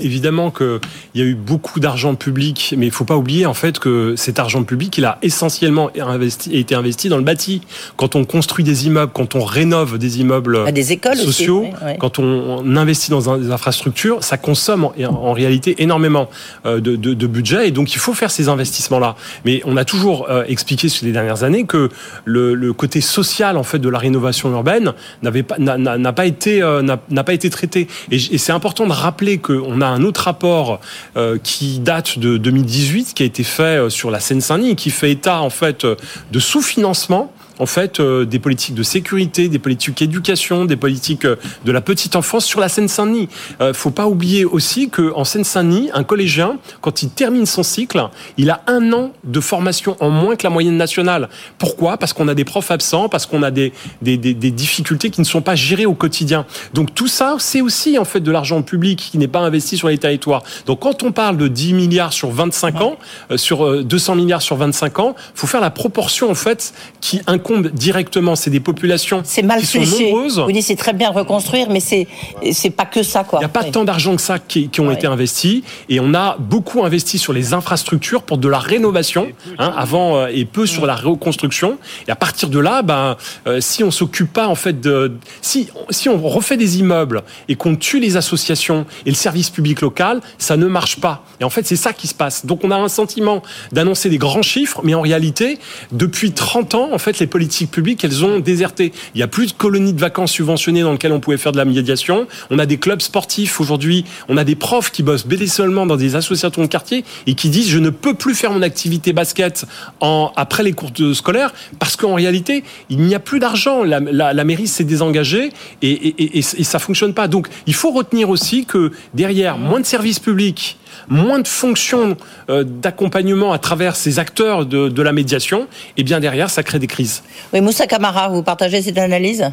évidemment 0.00 0.50
que 0.50 0.80
il 1.14 1.20
y 1.20 1.24
a 1.24 1.26
eu 1.26 1.34
beaucoup 1.34 1.80
d'argent 1.80 2.14
public, 2.14 2.74
mais 2.76 2.86
il 2.86 2.92
faut 2.92 3.04
pas 3.04 3.16
oublier 3.16 3.46
en 3.46 3.54
fait 3.54 3.78
que 3.78 4.14
cet 4.16 4.38
argent 4.38 4.64
public, 4.64 4.96
il 4.98 5.04
a 5.04 5.18
essentiellement 5.22 5.90
investi, 5.98 6.54
été 6.54 6.74
investi 6.74 7.08
dans 7.08 7.16
le 7.16 7.22
bâti. 7.22 7.62
Quand 7.96 8.16
on 8.16 8.24
construit 8.24 8.64
des 8.64 8.86
immeubles, 8.86 9.12
quand 9.12 9.34
on 9.34 9.44
rénove 9.44 9.98
des 9.98 10.20
immeubles 10.20 10.72
des 10.72 10.92
écoles 10.92 11.16
sociaux, 11.16 11.66
quand 11.98 12.18
on, 12.18 12.76
investit 12.76 13.10
dans 13.10 13.38
des 13.38 13.50
infrastructures, 13.50 14.22
ça 14.22 14.36
consomme 14.36 14.84
en, 14.84 14.92
en 15.04 15.32
réalité 15.32 15.82
énormément 15.82 16.28
euh, 16.66 16.80
de, 16.80 16.96
de, 16.96 17.14
de, 17.14 17.26
budget 17.26 17.68
et 17.68 17.70
donc 17.70 17.94
il 17.94 17.98
faut 17.98 18.12
faire 18.12 18.30
ces 18.30 18.48
investissements-là. 18.48 19.16
Mais 19.44 19.62
on 19.64 19.76
a 19.76 19.84
toujours 19.84 20.28
euh, 20.28 20.44
expliqué 20.46 20.88
sur 20.88 21.06
les 21.06 21.12
dernières 21.12 21.42
années 21.42 21.64
que 21.64 21.88
le, 22.24 22.54
le, 22.54 22.72
côté 22.72 23.00
social 23.06 23.56
en 23.56 23.62
fait 23.62 23.78
de 23.78 23.88
la 23.88 23.98
rénovation 23.98 24.50
urbaine 24.50 24.92
n'avait 25.22 25.42
pas 25.42 25.56
n'a 25.58 26.12
pas 26.12 26.26
été 26.26 26.62
euh, 26.62 26.82
n'a 26.82 27.24
pas 27.24 27.32
été 27.32 27.50
traité. 27.50 27.88
Et, 28.10 28.18
c'est 28.38 28.52
important 28.52 28.86
de 28.86 28.92
rappeler 28.92 29.38
qu'on 29.38 29.80
a 29.80 29.86
un 29.86 30.02
autre 30.02 30.22
rapport 30.22 30.80
euh, 31.16 31.38
qui 31.42 31.78
date 31.78 32.18
de 32.18 32.36
2018 32.36 33.14
qui 33.14 33.22
a 33.22 33.26
été 33.26 33.44
fait 33.44 33.90
sur 33.90 34.10
la 34.10 34.20
Seine-Saint-Denis 34.20 34.76
qui 34.76 34.90
fait 34.90 35.10
état 35.10 35.40
en 35.40 35.50
fait 35.50 35.86
de 35.86 36.38
sous-financement 36.38 37.32
en 37.58 37.66
fait 37.66 38.00
euh, 38.00 38.24
des 38.24 38.38
politiques 38.38 38.74
de 38.74 38.82
sécurité, 38.82 39.48
des 39.48 39.58
politiques 39.58 39.98
d'éducation, 39.98 40.64
des 40.64 40.76
politiques 40.76 41.24
euh, 41.24 41.36
de 41.64 41.72
la 41.72 41.80
petite 41.80 42.16
enfance 42.16 42.44
sur 42.44 42.60
la 42.60 42.68
Seine-Saint-Denis. 42.68 43.28
Euh, 43.60 43.72
faut 43.72 43.90
pas 43.90 44.06
oublier 44.06 44.44
aussi 44.44 44.90
que 44.90 45.12
en 45.14 45.24
Seine-Saint-Denis, 45.24 45.90
un 45.94 46.04
collégien, 46.04 46.58
quand 46.80 47.02
il 47.02 47.10
termine 47.10 47.46
son 47.46 47.62
cycle, 47.62 48.08
il 48.36 48.50
a 48.50 48.62
un 48.66 48.92
an 48.92 49.12
de 49.24 49.40
formation 49.40 49.96
en 50.00 50.10
moins 50.10 50.36
que 50.36 50.44
la 50.44 50.50
moyenne 50.50 50.76
nationale. 50.76 51.28
Pourquoi? 51.58 51.96
Parce 51.96 52.12
qu'on 52.12 52.28
a 52.28 52.34
des 52.34 52.44
profs 52.44 52.70
absents, 52.70 53.08
parce 53.08 53.26
qu'on 53.26 53.42
a 53.42 53.50
des, 53.50 53.72
des, 54.02 54.16
des, 54.16 54.34
des, 54.34 54.50
difficultés 54.50 55.10
qui 55.10 55.20
ne 55.20 55.26
sont 55.26 55.42
pas 55.42 55.54
gérées 55.54 55.86
au 55.86 55.94
quotidien. 55.94 56.46
Donc 56.74 56.94
tout 56.94 57.08
ça, 57.08 57.36
c'est 57.38 57.60
aussi 57.60 57.98
en 57.98 58.04
fait 58.04 58.20
de 58.20 58.30
l'argent 58.30 58.62
public 58.62 59.08
qui 59.10 59.18
n'est 59.18 59.28
pas 59.28 59.40
investi 59.40 59.76
sur 59.76 59.88
les 59.88 59.98
territoires. 59.98 60.42
Donc 60.66 60.80
quand 60.80 61.02
on 61.02 61.12
parle 61.12 61.36
de 61.36 61.48
10 61.48 61.74
milliards 61.74 62.12
sur 62.12 62.30
25 62.30 62.80
ans, 62.80 62.96
euh, 63.30 63.36
sur 63.36 63.84
200 63.84 64.14
milliards 64.14 64.42
sur 64.42 64.56
25 64.56 64.98
ans, 64.98 65.14
faut 65.34 65.46
faire 65.46 65.60
la 65.60 65.70
proportion 65.70 66.30
en 66.30 66.34
fait 66.34 66.72
qui 67.00 67.20
incombe 67.46 67.68
directement. 67.68 68.36
C'est 68.36 68.50
des 68.50 68.60
populations 68.60 69.22
c'est 69.24 69.42
mal 69.42 69.60
qui 69.60 69.66
sont 69.66 70.02
nombreuses. 70.02 70.40
Vous 70.40 70.52
dites 70.52 70.64
c'est 70.64 70.76
très 70.76 70.92
bien 70.92 71.10
reconstruire, 71.10 71.68
mais 71.70 71.80
c'est 71.80 72.06
c'est 72.52 72.70
pas 72.70 72.84
que 72.84 73.02
ça 73.02 73.24
quoi. 73.24 73.38
Il 73.40 73.42
n'y 73.42 73.46
a 73.46 73.50
pas 73.50 73.64
tant 73.64 73.84
d'argent 73.84 74.16
que 74.16 74.22
ça 74.22 74.38
qui, 74.38 74.68
qui 74.68 74.80
ont 74.80 74.90
été 74.90 75.06
investis 75.06 75.62
et 75.88 76.00
on 76.00 76.14
a 76.14 76.36
beaucoup 76.38 76.84
investi 76.84 77.18
sur 77.18 77.32
les 77.32 77.54
infrastructures 77.54 78.22
pour 78.22 78.38
de 78.38 78.48
la 78.48 78.58
rénovation 78.58 79.28
hein, 79.58 79.72
avant 79.76 80.16
euh, 80.16 80.26
et 80.32 80.44
peu 80.44 80.66
sur 80.66 80.86
la 80.86 80.96
reconstruction. 80.96 81.78
Et 82.08 82.10
à 82.10 82.16
partir 82.16 82.48
de 82.48 82.58
là, 82.58 82.82
ben 82.82 83.16
euh, 83.46 83.60
si 83.60 83.84
on 83.84 83.90
s'occupe 83.90 84.32
pas 84.32 84.48
en 84.48 84.54
fait 84.54 84.80
de 84.80 85.12
si 85.40 85.68
si 85.90 86.08
on 86.08 86.20
refait 86.20 86.56
des 86.56 86.78
immeubles 86.78 87.22
et 87.48 87.56
qu'on 87.56 87.76
tue 87.76 88.00
les 88.00 88.16
associations 88.16 88.86
et 89.04 89.10
le 89.10 89.16
service 89.16 89.50
public 89.50 89.80
local, 89.80 90.20
ça 90.38 90.56
ne 90.56 90.66
marche 90.66 91.00
pas. 91.00 91.24
Et 91.40 91.44
en 91.44 91.50
fait, 91.50 91.66
c'est 91.66 91.76
ça 91.76 91.92
qui 91.92 92.06
se 92.06 92.14
passe. 92.14 92.46
Donc 92.46 92.64
on 92.64 92.70
a 92.70 92.76
un 92.76 92.88
sentiment 92.88 93.42
d'annoncer 93.72 94.08
des 94.08 94.18
grands 94.18 94.42
chiffres, 94.42 94.80
mais 94.84 94.94
en 94.94 95.00
réalité, 95.00 95.58
depuis 95.92 96.32
30 96.32 96.74
ans, 96.74 96.88
en 96.92 96.98
fait, 96.98 97.18
les 97.18 97.26
politiques 97.36 97.70
publiques, 97.70 98.02
elles 98.02 98.24
ont 98.24 98.40
déserté. 98.40 98.92
Il 99.14 99.18
n'y 99.18 99.22
a 99.22 99.28
plus 99.28 99.48
de 99.48 99.52
colonies 99.52 99.92
de 99.92 100.00
vacances 100.00 100.32
subventionnées 100.32 100.80
dans 100.80 100.92
lesquelles 100.92 101.12
on 101.12 101.20
pouvait 101.20 101.36
faire 101.36 101.52
de 101.52 101.58
la 101.58 101.66
médiation. 101.66 102.26
On 102.48 102.58
a 102.58 102.64
des 102.64 102.78
clubs 102.78 103.02
sportifs 103.02 103.60
aujourd'hui. 103.60 104.06
On 104.30 104.38
a 104.38 104.44
des 104.44 104.54
profs 104.54 104.90
qui 104.90 105.02
bossent 105.02 105.26
bénévolement 105.26 105.84
dans 105.84 105.96
des 105.96 106.16
associations 106.16 106.62
de 106.62 106.66
quartier 106.66 107.04
et 107.26 107.34
qui 107.34 107.50
disent 107.50 107.68
je 107.68 107.78
ne 107.78 107.90
peux 107.90 108.14
plus 108.14 108.34
faire 108.34 108.52
mon 108.52 108.62
activité 108.62 109.12
basket 109.12 109.66
après 110.00 110.62
les 110.62 110.72
cours 110.72 110.92
scolaires 111.12 111.52
parce 111.78 111.96
qu'en 111.96 112.14
réalité, 112.14 112.64
il 112.88 113.00
n'y 113.00 113.14
a 113.14 113.20
plus 113.20 113.38
d'argent. 113.38 113.84
La, 113.84 114.44
mairie 114.44 114.66
s'est 114.66 114.84
désengagée 114.84 115.50
et, 115.82 115.90
et, 115.90 116.38
et, 116.38 116.38
et 116.38 116.64
ça 116.64 116.78
fonctionne 116.78 117.12
pas. 117.12 117.28
Donc, 117.28 117.48
il 117.66 117.74
faut 117.74 117.90
retenir 117.90 118.30
aussi 118.30 118.64
que 118.64 118.92
derrière 119.12 119.58
moins 119.58 119.80
de 119.80 119.84
services 119.84 120.20
publics, 120.20 120.78
moins 121.08 121.38
de 121.38 121.48
fonctions 121.48 122.16
euh, 122.50 122.64
d'accompagnement 122.64 123.52
à 123.52 123.58
travers 123.58 123.96
ces 123.96 124.18
acteurs 124.18 124.66
de, 124.66 124.88
de, 124.88 125.02
la 125.02 125.12
médiation, 125.12 125.66
et 125.96 126.02
bien 126.02 126.20
derrière, 126.20 126.50
ça 126.50 126.62
crée 126.62 126.78
des 126.78 126.86
crises. 126.86 127.22
Oui, 127.52 127.60
Moussa 127.60 127.86
Kamara, 127.86 128.28
vous 128.28 128.42
partagez 128.42 128.82
cette 128.82 128.98
analyse? 128.98 129.50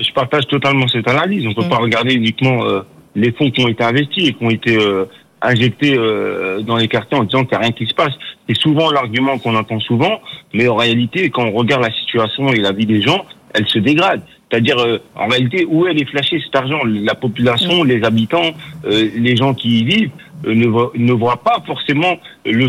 Je 0.00 0.12
partage 0.12 0.46
totalement 0.46 0.88
cette 0.88 1.08
analyse. 1.08 1.46
On 1.46 1.50
ne 1.50 1.54
peut 1.54 1.64
Mm. 1.64 1.68
pas 1.68 1.76
regarder 1.76 2.14
uniquement 2.14 2.64
euh, 2.64 2.80
les 3.14 3.32
fonds 3.32 3.50
qui 3.50 3.62
ont 3.64 3.68
été 3.68 3.84
investis 3.84 4.28
et 4.28 4.32
qui 4.32 4.44
ont 4.44 4.50
été 4.50 4.76
euh, 4.76 5.04
injectés 5.42 5.94
euh, 5.96 6.60
dans 6.62 6.76
les 6.76 6.88
quartiers 6.88 7.18
en 7.18 7.24
disant 7.24 7.44
qu'il 7.44 7.50
n'y 7.58 7.64
a 7.64 7.66
rien 7.66 7.72
qui 7.72 7.86
se 7.86 7.94
passe. 7.94 8.12
C'est 8.48 8.56
souvent 8.56 8.90
l'argument 8.90 9.38
qu'on 9.38 9.54
entend 9.56 9.80
souvent, 9.80 10.20
mais 10.54 10.68
en 10.68 10.76
réalité, 10.76 11.30
quand 11.30 11.44
on 11.44 11.52
regarde 11.52 11.82
la 11.82 11.92
situation 11.92 12.48
et 12.52 12.60
la 12.60 12.72
vie 12.72 12.86
des 12.86 13.02
gens, 13.02 13.24
elle 13.54 13.66
se 13.68 13.78
dégrade. 13.78 14.22
C'est-à-dire, 14.50 14.78
euh, 14.78 14.98
en 15.14 15.28
réalité, 15.28 15.66
où 15.68 15.86
elle 15.86 16.00
est 16.00 16.08
flashée 16.08 16.40
cet 16.44 16.54
argent 16.54 16.80
La 16.84 17.14
population, 17.14 17.84
les 17.84 18.02
habitants, 18.04 18.52
euh, 18.84 19.08
les 19.16 19.36
gens 19.36 19.54
qui 19.54 19.80
y 19.80 19.84
vivent 19.84 20.10
ne, 20.44 20.66
voient, 20.66 20.92
ne 20.94 21.14
pas 21.36 21.62
forcément 21.66 22.16
le, 22.44 22.66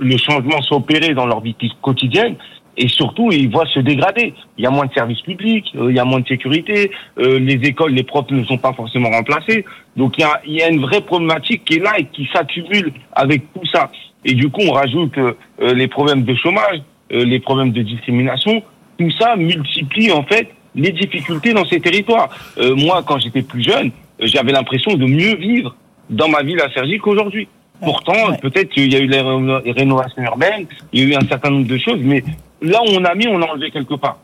le 0.00 0.16
changement 0.16 0.60
s'opérer 0.62 1.14
dans 1.14 1.26
leur 1.26 1.40
vie 1.40 1.56
quotidienne. 1.82 2.36
Et 2.76 2.88
surtout, 2.88 3.30
ils 3.30 3.48
voient 3.48 3.66
se 3.66 3.78
dégrader. 3.78 4.34
Il 4.58 4.64
y 4.64 4.66
a 4.66 4.70
moins 4.70 4.86
de 4.86 4.92
services 4.92 5.20
publics, 5.20 5.70
euh, 5.76 5.90
il 5.90 5.96
y 5.96 6.00
a 6.00 6.04
moins 6.04 6.18
de 6.18 6.26
sécurité, 6.26 6.90
euh, 7.18 7.38
les 7.38 7.54
écoles, 7.68 7.92
les 7.92 8.02
profs 8.02 8.30
ne 8.30 8.42
sont 8.44 8.58
pas 8.58 8.72
forcément 8.72 9.10
remplacés. 9.10 9.64
Donc 9.96 10.18
il 10.18 10.22
y 10.22 10.24
a, 10.24 10.40
il 10.44 10.54
y 10.54 10.62
a 10.62 10.68
une 10.68 10.80
vraie 10.80 11.00
problématique 11.00 11.64
qui 11.64 11.74
est 11.74 11.82
là 11.82 11.92
et 11.98 12.06
qui 12.06 12.28
s'accumule 12.32 12.92
avec 13.12 13.52
tout 13.52 13.64
ça. 13.72 13.90
Et 14.24 14.34
du 14.34 14.48
coup, 14.48 14.62
on 14.66 14.72
rajoute 14.72 15.16
euh, 15.18 15.34
euh, 15.62 15.74
les 15.74 15.86
problèmes 15.86 16.24
de 16.24 16.34
chômage, 16.34 16.82
euh, 17.12 17.24
les 17.24 17.38
problèmes 17.38 17.70
de 17.70 17.82
discrimination. 17.82 18.62
Tout 18.98 19.10
ça 19.20 19.36
multiplie 19.36 20.10
en 20.10 20.24
fait 20.24 20.48
les 20.74 20.90
difficultés 20.90 21.52
dans 21.52 21.64
ces 21.66 21.80
territoires. 21.80 22.28
Euh, 22.58 22.74
moi, 22.74 23.04
quand 23.06 23.18
j'étais 23.18 23.42
plus 23.42 23.62
jeune, 23.62 23.92
j'avais 24.18 24.52
l'impression 24.52 24.94
de 24.94 25.04
mieux 25.04 25.36
vivre 25.36 25.76
dans 26.10 26.28
ma 26.28 26.42
ville 26.42 26.60
à 26.60 26.70
Cergy 26.72 26.98
qu'aujourd'hui. 26.98 27.48
Pourtant, 27.82 28.32
peut-être 28.40 28.70
qu'il 28.70 28.92
y 28.92 28.96
a 28.96 29.00
eu 29.00 29.06
les 29.06 29.20
réno- 29.20 29.60
les 29.64 29.72
rénovations 29.72 30.22
urbaines, 30.22 30.66
il 30.92 31.00
y 31.00 31.02
a 31.02 31.08
eu 31.08 31.14
un 31.22 31.26
certain 31.28 31.50
nombre 31.50 31.66
de 31.66 31.76
choses, 31.76 31.98
mais 32.00 32.22
là 32.62 32.80
où 32.82 32.90
on 32.92 33.04
a 33.04 33.14
mis, 33.14 33.26
on 33.28 33.42
a 33.42 33.46
enlevé 33.46 33.70
quelque 33.70 33.94
part. 33.94 34.18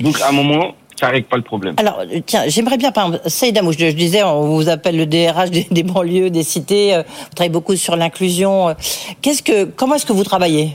Donc, 0.00 0.20
à 0.20 0.28
un 0.28 0.32
moment, 0.32 0.74
ça 0.98 1.08
règle 1.08 1.26
pas 1.26 1.36
le 1.36 1.42
problème. 1.42 1.74
Alors, 1.78 2.00
euh, 2.00 2.20
tiens, 2.26 2.42
j'aimerais 2.48 2.76
bien, 2.78 2.90
par 2.90 3.06
exemple, 3.06 3.22
Saïd 3.28 3.56
Amouche, 3.58 3.76
je, 3.78 3.86
disais, 3.92 4.22
on 4.24 4.56
vous 4.56 4.68
appelle 4.68 4.96
le 4.96 5.06
DRH 5.06 5.50
des, 5.50 5.66
des 5.70 5.82
banlieues, 5.82 6.30
des 6.30 6.42
cités, 6.42 6.94
euh, 6.94 7.02
vous 7.06 7.34
travaillez 7.34 7.52
beaucoup 7.52 7.76
sur 7.76 7.96
l'inclusion. 7.96 8.70
euh. 8.70 8.74
Qu'est-ce 9.22 9.42
que, 9.42 9.64
comment 9.64 9.94
est-ce 9.94 10.06
que 10.06 10.12
vous 10.12 10.24
travaillez? 10.24 10.70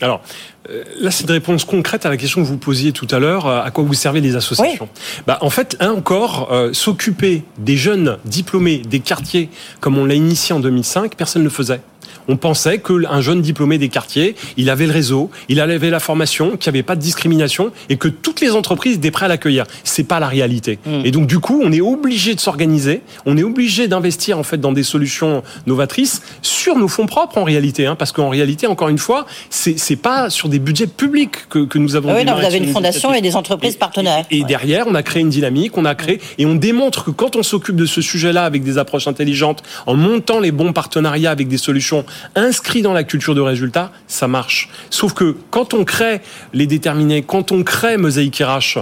Alors, 0.00 0.22
euh, 0.70 0.82
là, 0.98 1.10
c'est 1.10 1.24
une 1.24 1.30
réponse 1.30 1.64
concrète 1.64 2.04
à 2.04 2.08
la 2.08 2.16
question 2.16 2.42
que 2.42 2.46
vous 2.46 2.56
posiez 2.58 2.92
tout 2.92 3.06
à 3.10 3.18
l'heure. 3.20 3.46
euh, 3.46 3.62
À 3.62 3.70
quoi 3.70 3.84
vous 3.84 3.94
servez 3.94 4.20
les 4.20 4.34
associations 4.34 4.88
bah, 5.26 5.38
En 5.40 5.50
fait, 5.50 5.76
un 5.78 5.92
encore, 5.92 6.48
euh, 6.52 6.72
s'occuper 6.72 7.44
des 7.58 7.76
jeunes 7.76 8.18
diplômés 8.24 8.78
des 8.78 9.00
quartiers, 9.00 9.50
comme 9.80 9.96
on 9.96 10.04
l'a 10.04 10.14
initié 10.14 10.52
en 10.54 10.60
2005, 10.60 11.14
personne 11.16 11.42
ne 11.42 11.44
le 11.44 11.50
faisait. 11.50 11.80
On 12.28 12.36
pensait 12.36 12.78
qu'un 12.78 13.20
jeune 13.20 13.42
diplômé 13.42 13.78
des 13.78 13.88
quartiers, 13.88 14.34
il 14.56 14.70
avait 14.70 14.86
le 14.86 14.92
réseau, 14.92 15.30
il 15.48 15.60
avait 15.60 15.90
la 15.90 16.00
formation, 16.00 16.56
qu'il 16.56 16.72
n'y 16.72 16.78
avait 16.78 16.82
pas 16.82 16.96
de 16.96 17.00
discrimination 17.00 17.70
et 17.88 17.96
que 17.96 18.08
toutes 18.08 18.40
les 18.40 18.52
entreprises 18.52 18.96
étaient 18.96 19.10
prêtes 19.10 19.24
à 19.24 19.28
l'accueillir. 19.28 19.64
C'est 19.84 20.04
pas 20.04 20.20
la 20.20 20.28
réalité. 20.28 20.78
Et 21.04 21.10
donc 21.10 21.26
du 21.26 21.38
coup, 21.38 21.60
on 21.64 21.72
est 21.72 21.80
obligé 21.80 22.34
de 22.34 22.40
s'organiser, 22.40 23.02
on 23.26 23.36
est 23.36 23.42
obligé 23.42 23.88
d'investir 23.88 24.38
en 24.38 24.42
fait 24.42 24.58
dans 24.58 24.72
des 24.72 24.82
solutions 24.82 25.42
novatrices 25.66 26.22
sur 26.42 26.76
nos 26.76 26.88
fonds 26.88 27.06
propres 27.06 27.38
en 27.38 27.44
réalité, 27.44 27.86
hein, 27.86 27.96
parce 27.96 28.12
qu'en 28.12 28.28
réalité, 28.28 28.66
encore 28.66 28.88
une 28.88 28.98
fois, 28.98 29.26
c'est 29.50 29.78
c'est 29.78 29.96
pas 29.96 30.30
sur 30.30 30.48
des 30.48 30.58
budgets 30.58 30.86
publics 30.86 31.48
que, 31.48 31.60
que 31.64 31.78
nous 31.78 31.96
avons. 31.96 32.10
Ah 32.10 32.16
oui, 32.16 32.24
non, 32.24 32.34
vous 32.34 32.44
avez 32.44 32.58
une 32.58 32.72
fondation 32.72 33.12
et 33.12 33.20
des 33.20 33.36
entreprises 33.36 33.76
partenaires. 33.76 34.24
et 34.30 34.44
derrière, 34.44 34.86
on 34.86 34.94
a 34.94 35.02
créé 35.02 35.22
une 35.22 35.30
dynamique, 35.30 35.76
on 35.76 35.84
a 35.84 35.94
créé 35.94 36.20
et 36.38 36.46
on 36.46 36.54
démontre 36.54 37.04
que 37.04 37.10
quand 37.10 37.36
on 37.36 37.42
s'occupe 37.42 37.76
de 37.76 37.86
ce 37.86 38.00
sujet-là 38.00 38.44
avec 38.44 38.62
des 38.62 38.78
approches 38.78 39.08
intelligentes, 39.08 39.62
en 39.86 39.94
montant 39.94 40.40
les 40.40 40.52
bons 40.52 40.72
partenariats 40.72 41.30
avec 41.30 41.48
des 41.48 41.58
solutions 41.58 42.04
inscrites 42.34 42.84
dans 42.84 42.92
la 42.92 43.04
culture 43.04 43.34
de 43.34 43.40
résultat, 43.40 43.92
ça 44.06 44.28
marche. 44.28 44.68
Sauf 44.90 45.14
que 45.14 45.36
quand 45.50 45.74
on 45.74 45.84
crée 45.84 46.20
les 46.52 46.66
déterminés, 46.66 47.22
quand 47.22 47.52
on 47.52 47.62
crée 47.62 47.96
Mosaïque 47.96 48.42
RH, 48.44 48.78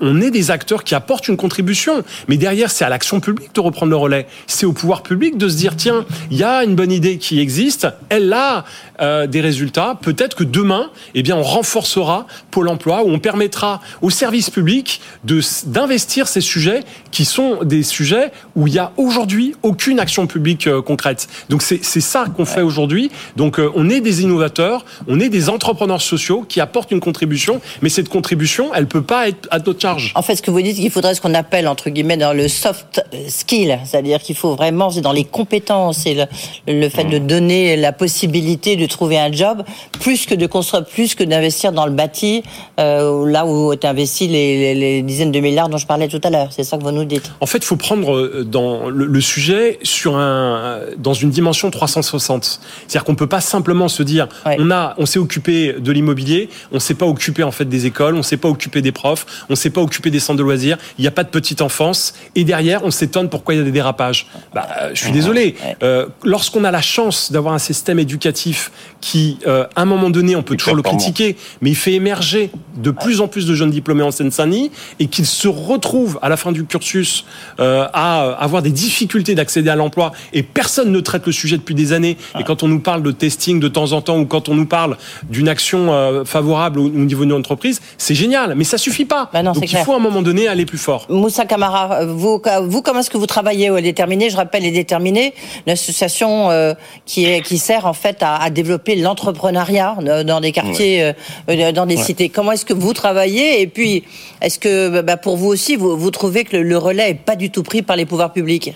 on, 0.00 0.20
est 0.20 0.30
des 0.30 0.50
acteurs 0.50 0.84
qui 0.84 0.94
apportent 0.94 1.28
une 1.28 1.36
contribution. 1.36 2.04
Mais 2.28 2.36
derrière, 2.36 2.70
c'est 2.70 2.84
à 2.84 2.88
l'action 2.88 3.20
publique 3.20 3.54
de 3.54 3.60
reprendre 3.60 3.90
le 3.90 3.96
relais. 3.96 4.26
C'est 4.46 4.66
au 4.66 4.72
pouvoir 4.72 5.02
public 5.02 5.38
de 5.38 5.48
se 5.48 5.56
dire 5.56 5.76
tiens, 5.76 6.04
il 6.30 6.36
y 6.36 6.44
a 6.44 6.64
une 6.64 6.74
bonne 6.74 6.92
idée 6.92 7.18
qui 7.18 7.40
existe, 7.40 7.86
elle 8.08 8.32
a 8.32 8.64
euh, 9.00 9.26
des 9.26 9.40
résultats. 9.40 9.98
Peut-être 10.00 10.36
que 10.36 10.44
demain, 10.44 10.90
eh 11.14 11.22
bien, 11.22 11.36
on 11.36 11.42
renforcera 11.42 12.26
Pôle 12.50 12.68
Emploi 12.68 13.04
ou 13.04 13.10
on 13.10 13.18
permettra 13.18 13.80
aux 14.00 14.10
services 14.10 14.50
publics 14.50 15.00
d'investir 15.24 16.28
ces 16.28 16.40
sujets 16.40 16.80
qui 17.10 17.24
sont 17.24 17.64
des 17.64 17.82
sujets 17.82 18.32
où 18.56 18.66
il 18.66 18.74
y 18.74 18.78
a 18.78 18.92
aujourd'hui 18.96 19.54
aucune 19.62 20.00
action 20.00 20.26
publique 20.26 20.66
euh, 20.66 20.82
concrète. 20.82 21.28
Donc 21.48 21.62
c'est 21.62 21.80
c'est 21.82 22.00
ça 22.00 22.24
qu'on 22.34 22.44
fait 22.44 22.62
aujourd'hui. 22.62 23.10
Donc 23.36 23.58
euh, 23.58 23.70
on 23.74 23.90
est 23.90 24.00
des 24.00 24.22
innovateurs, 24.22 24.84
on 25.08 25.20
est 25.20 25.28
des 25.28 25.48
entrepreneurs 25.48 26.00
sociaux 26.00 26.44
qui 26.48 26.60
apportent 26.60 26.90
une 26.90 27.00
contribution, 27.00 27.60
mais 27.82 27.88
cette 27.88 28.08
contribution, 28.08 28.72
elle 28.74 28.86
peut 28.86 29.02
pas 29.02 29.28
être 29.28 29.48
à 29.52 29.58
notre 29.58 29.80
charge. 29.80 30.12
En 30.16 30.22
fait, 30.22 30.34
ce 30.36 30.42
que 30.42 30.50
vous 30.50 30.60
dites, 30.62 30.76
qu'il 30.76 30.90
faudrait 30.90 31.14
ce 31.14 31.20
qu'on 31.20 31.34
appelle, 31.34 31.68
entre 31.68 31.90
guillemets, 31.90 32.16
dans 32.16 32.32
le 32.32 32.48
soft 32.48 33.04
skill, 33.28 33.78
c'est-à-dire 33.84 34.20
qu'il 34.20 34.34
faut 34.34 34.56
vraiment, 34.56 34.90
c'est 34.90 35.00
dans 35.02 35.12
les 35.12 35.24
compétences 35.24 36.06
et 36.06 36.14
le, 36.14 36.24
le 36.66 36.88
fait 36.88 37.04
de 37.04 37.18
donner 37.18 37.76
la 37.76 37.92
possibilité 37.92 38.76
de 38.76 38.86
trouver 38.86 39.18
un 39.18 39.30
job, 39.30 39.62
plus 40.00 40.26
que 40.26 40.34
de 40.34 40.46
construire, 40.46 40.84
plus 40.84 41.14
que 41.14 41.22
d'investir 41.22 41.72
dans 41.72 41.86
le 41.86 41.92
bâti, 41.92 42.42
euh, 42.80 43.26
là 43.28 43.46
où 43.46 43.72
est 43.72 43.84
investi 43.84 44.26
les, 44.26 44.74
les- 44.74 44.74
les 44.74 45.02
dizaines 45.02 45.32
de 45.32 45.38
milliards 45.40 45.68
dont 45.68 45.76
je 45.78 45.86
parlais 45.86 46.08
tout 46.08 46.20
à 46.24 46.30
l'heure. 46.30 46.48
C'est 46.50 46.64
ça 46.64 46.76
que 46.78 46.82
vous 46.82 46.90
nous 46.90 47.04
dites. 47.04 47.30
En 47.40 47.46
fait, 47.46 47.58
il 47.58 47.64
faut 47.64 47.76
prendre 47.76 48.16
euh, 48.16 48.44
dans 48.44 48.88
le, 48.88 49.04
le 49.06 49.20
sujet 49.20 49.78
sur 49.82 50.16
un, 50.16 50.80
dans 50.96 51.14
une 51.14 51.30
dimension 51.30 51.70
360 51.70 52.32
croissante. 52.32 52.60
C'est-à-dire 52.86 53.04
qu'on 53.04 53.14
peut 53.14 53.26
pas 53.26 53.40
simplement 53.40 53.88
se 53.88 54.02
dire, 54.02 54.28
on 54.58 54.70
a, 54.70 54.94
on 54.98 55.06
s'est 55.06 55.18
occupé 55.18 55.74
de 55.78 55.92
l'immobilier, 55.92 56.48
on 56.72 56.78
s'est 56.80 56.94
pas 56.94 57.06
occupé 57.06 57.42
en 57.42 57.50
fait 57.50 57.64
des 57.64 57.86
écoles, 57.86 58.14
on 58.16 58.22
s'est 58.22 58.36
pas 58.36 58.48
occupé 58.48 58.80
des 58.82 58.92
profs, 58.92 59.26
on 59.48 59.54
s'est 59.54 59.70
pas 59.70 59.80
occupé 59.80 60.10
des 60.10 60.20
centres 60.20 60.38
de 60.38 60.42
loisirs. 60.42 60.78
Il 60.98 61.02
n'y 61.02 61.08
a 61.08 61.12
pas 61.12 61.24
de 61.24 61.30
petite 61.30 61.62
enfance. 61.62 62.14
Et 62.34 62.44
derrière, 62.44 62.84
on 62.84 62.90
s'étonne 62.90 63.28
pourquoi 63.28 63.54
il 63.54 63.58
y 63.58 63.60
a 63.60 63.64
des 63.64 63.72
dérapages. 63.72 64.26
Bah, 64.54 64.66
je 64.92 65.00
suis 65.00 65.12
désolé. 65.12 65.56
Euh, 65.82 66.06
lorsqu'on 66.24 66.64
a 66.64 66.70
la 66.70 66.82
chance 66.82 67.32
d'avoir 67.32 67.54
un 67.54 67.58
système 67.58 67.98
éducatif 67.98 68.70
qui, 69.00 69.38
euh, 69.46 69.66
à 69.74 69.82
un 69.82 69.84
moment 69.84 70.10
donné, 70.10 70.36
on 70.36 70.42
peut 70.42 70.56
toujours 70.56 70.76
le 70.76 70.82
critiquer, 70.82 71.36
mais 71.60 71.70
il 71.70 71.76
fait 71.76 71.92
émerger 71.92 72.50
de 72.76 72.90
plus 72.90 73.20
en 73.20 73.28
plus 73.28 73.46
de 73.46 73.54
jeunes 73.54 73.70
diplômés 73.70 74.02
en 74.02 74.10
Seine-Saint-Denis 74.10 74.70
et 74.98 75.06
qu'ils 75.06 75.26
se 75.26 75.48
retrouvent 75.48 76.18
à 76.22 76.28
la 76.28 76.36
fin 76.36 76.52
du 76.52 76.64
cursus 76.64 77.24
euh, 77.60 77.86
à 77.92 78.32
avoir 78.38 78.62
des 78.62 78.70
difficultés 78.70 79.34
d'accéder 79.34 79.70
à 79.70 79.76
l'emploi 79.76 80.12
et 80.32 80.42
personne 80.42 80.92
ne 80.92 81.00
traite 81.00 81.26
le 81.26 81.32
sujet 81.32 81.56
depuis 81.56 81.74
des 81.74 81.92
années. 81.92 82.16
Et 82.38 82.44
quand 82.44 82.62
on 82.62 82.68
nous 82.68 82.80
parle 82.80 83.02
de 83.02 83.10
testing 83.10 83.60
de 83.60 83.68
temps 83.68 83.92
en 83.92 84.00
temps 84.00 84.18
ou 84.18 84.26
quand 84.26 84.48
on 84.48 84.54
nous 84.54 84.66
parle 84.66 84.96
d'une 85.28 85.48
action 85.48 85.92
euh, 85.92 86.24
favorable 86.24 86.78
au, 86.78 86.88
niveau 86.88 87.24
de 87.24 87.30
l'entreprise, 87.30 87.80
c'est 87.98 88.14
génial, 88.14 88.54
mais 88.56 88.64
ça 88.64 88.78
suffit 88.78 89.04
pas. 89.04 89.21
Bah 89.32 89.42
non, 89.42 89.52
Donc 89.52 89.60
c'est 89.62 89.66
il 89.66 89.70
clair. 89.70 89.84
faut 89.84 89.92
à 89.92 89.96
un 89.96 90.00
moment 90.00 90.22
donné 90.22 90.48
aller 90.48 90.64
plus 90.66 90.78
fort. 90.78 91.06
Moussa 91.08 91.44
Camara, 91.44 92.04
vous, 92.06 92.40
vous 92.64 92.82
comment 92.82 93.00
est-ce 93.00 93.10
que 93.10 93.18
vous 93.18 93.26
travaillez 93.26 93.70
au 93.70 93.78
Déterminé 93.80 94.30
Je 94.30 94.36
rappelle 94.36 94.62
les 94.62 94.70
Déterminés, 94.70 95.34
l'association 95.66 96.50
euh, 96.50 96.74
qui, 97.06 97.26
est, 97.26 97.40
qui 97.42 97.58
sert 97.58 97.86
en 97.86 97.92
fait 97.92 98.22
à, 98.22 98.36
à 98.36 98.50
développer 98.50 98.96
l'entrepreneuriat 98.96 99.96
euh, 100.06 100.24
dans 100.24 100.40
des 100.40 100.52
quartiers, 100.52 101.02
euh, 101.04 101.12
euh, 101.50 101.72
dans 101.72 101.86
des 101.86 101.96
Ouais. 101.96 102.02
cités. 102.02 102.28
Comment 102.30 102.52
est-ce 102.52 102.64
que 102.64 102.72
vous 102.74 102.92
travaillez? 102.94 103.60
Et 103.60 103.66
puis, 103.66 104.04
est-ce 104.40 104.58
que 104.58 105.00
bah, 105.02 105.16
pour 105.16 105.36
vous 105.36 105.48
aussi, 105.48 105.76
vous, 105.76 105.96
vous 105.96 106.10
trouvez 106.10 106.44
que 106.44 106.56
le, 106.56 106.62
le 106.62 106.78
relais 106.78 107.10
est 107.10 107.14
pas 107.14 107.36
du 107.36 107.50
tout 107.50 107.62
pris 107.62 107.82
par 107.82 107.96
les 107.96 108.06
pouvoirs 108.06 108.32
publics? 108.32 108.72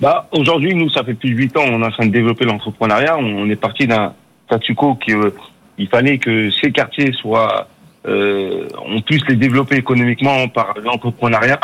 Bah, 0.00 0.28
aujourd'hui, 0.32 0.74
nous, 0.74 0.90
ça 0.90 1.04
fait 1.04 1.14
plus 1.14 1.30
de 1.30 1.36
huit 1.36 1.56
ans, 1.56 1.62
on 1.66 1.82
est 1.82 1.86
en 1.86 1.90
train 1.90 2.06
de 2.06 2.10
développer 2.12 2.44
l'entrepreneuriat. 2.44 3.16
On 3.16 3.48
est 3.48 3.56
parti 3.56 3.86
d'un 3.86 4.12
statu 4.46 4.74
quo 4.74 4.96
qui, 4.96 5.12
euh, 5.12 5.30
il 5.78 5.88
fallait 5.88 6.18
que 6.18 6.50
ces 6.50 6.70
quartiers 6.72 7.12
soient, 7.12 7.68
euh, 8.06 8.68
on 8.86 9.00
puisse 9.00 9.22
les 9.28 9.36
développer 9.36 9.76
économiquement 9.76 10.48
par 10.48 10.74
l'entrepreneuriat. 10.82 11.60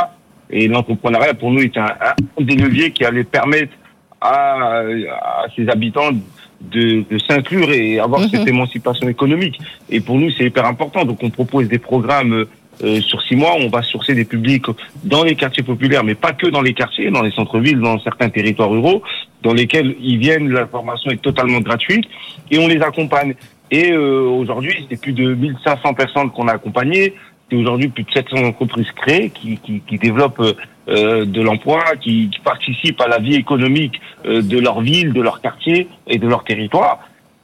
Et 0.51 0.66
l'entrepreneuriat, 0.68 1.34
pour 1.34 1.51
nous, 1.51 1.61
est 1.61 1.76
un, 1.76 1.84
un 2.38 2.43
des 2.43 2.57
leviers 2.57 2.91
qui 2.91 3.05
allait 3.05 3.24
permettre 3.24 3.72
à, 4.20 4.80
à 4.80 5.47
ses 5.55 5.68
habitants 5.68 6.11
de, 6.61 7.05
de 7.11 7.18
s'inclure 7.18 7.70
et 7.70 7.99
avoir 8.01 8.20
Mhm. 8.22 8.28
cette 8.30 8.49
émancipation 8.49 9.09
économique. 9.09 9.59
Et 9.88 10.01
pour 10.01 10.18
nous, 10.18 10.30
c'est 10.32 10.45
hyper 10.45 10.66
important. 10.66 11.05
Donc, 11.05 11.18
on 11.22 11.30
propose 11.30 11.68
des 11.68 11.78
programmes 11.78 12.47
euh, 12.82 13.01
sur 13.01 13.20
six 13.22 13.36
mois. 13.36 13.55
On 13.59 13.68
va 13.68 13.82
sourcer 13.82 14.14
des 14.14 14.24
publics 14.24 14.64
dans 15.05 15.22
les 15.24 15.36
quartiers 15.36 15.62
populaires, 15.62 16.05
mais 16.05 16.14
pas 16.14 16.32
que 16.32 16.47
dans 16.49 16.62
les 16.62 16.74
quartiers, 16.74 17.11
dans 17.11 17.22
les 17.22 17.30
centres-villes, 17.30 17.80
dans 17.80 17.99
certains 18.01 18.28
territoires 18.28 18.70
ruraux, 18.70 19.03
dans 19.43 19.55
lesquels 19.55 19.95
ils 20.01 20.18
viennent. 20.18 20.49
La 20.51 20.66
formation 20.66 21.11
est 21.11 21.22
totalement 21.22 21.61
gratuite 21.61 22.05
et 22.51 22.59
on 22.59 22.66
les 22.68 22.80
accompagne. 22.80 23.34
Et 23.71 23.93
euh, 23.93 24.23
aujourd'hui, 24.23 24.87
c'est 24.91 25.01
plus 25.01 25.12
de 25.12 25.35
1500 25.35 25.95
personnes 25.95 26.31
qu'on 26.31 26.49
a 26.49 26.53
accompagnées. 26.53 27.14
C'est 27.49 27.57
aujourd'hui 27.57 27.89
plus 27.89 28.05
de 28.05 28.11
700 28.12 28.45
entreprises 28.45 28.91
créées 28.93 29.31
qui, 29.31 29.59
qui, 29.59 29.81
qui 29.81 29.99
développent 29.99 30.57
euh, 30.89 31.25
de 31.25 31.41
l'emploi, 31.41 31.85
qui, 32.01 32.31
qui 32.31 32.41
participent 32.41 33.01
à 33.01 33.09
la 33.09 33.18
vie 33.18 33.35
économique 33.35 34.01
euh, 34.27 34.43
de 34.43 34.59
leur 34.59 34.81
ville, 34.81 35.12
de 35.12 35.21
leur 35.21 35.41
quartier 35.41 35.89
et 36.07 36.18
de 36.18 36.27
leur 36.27 36.45
territoire. 36.45 37.01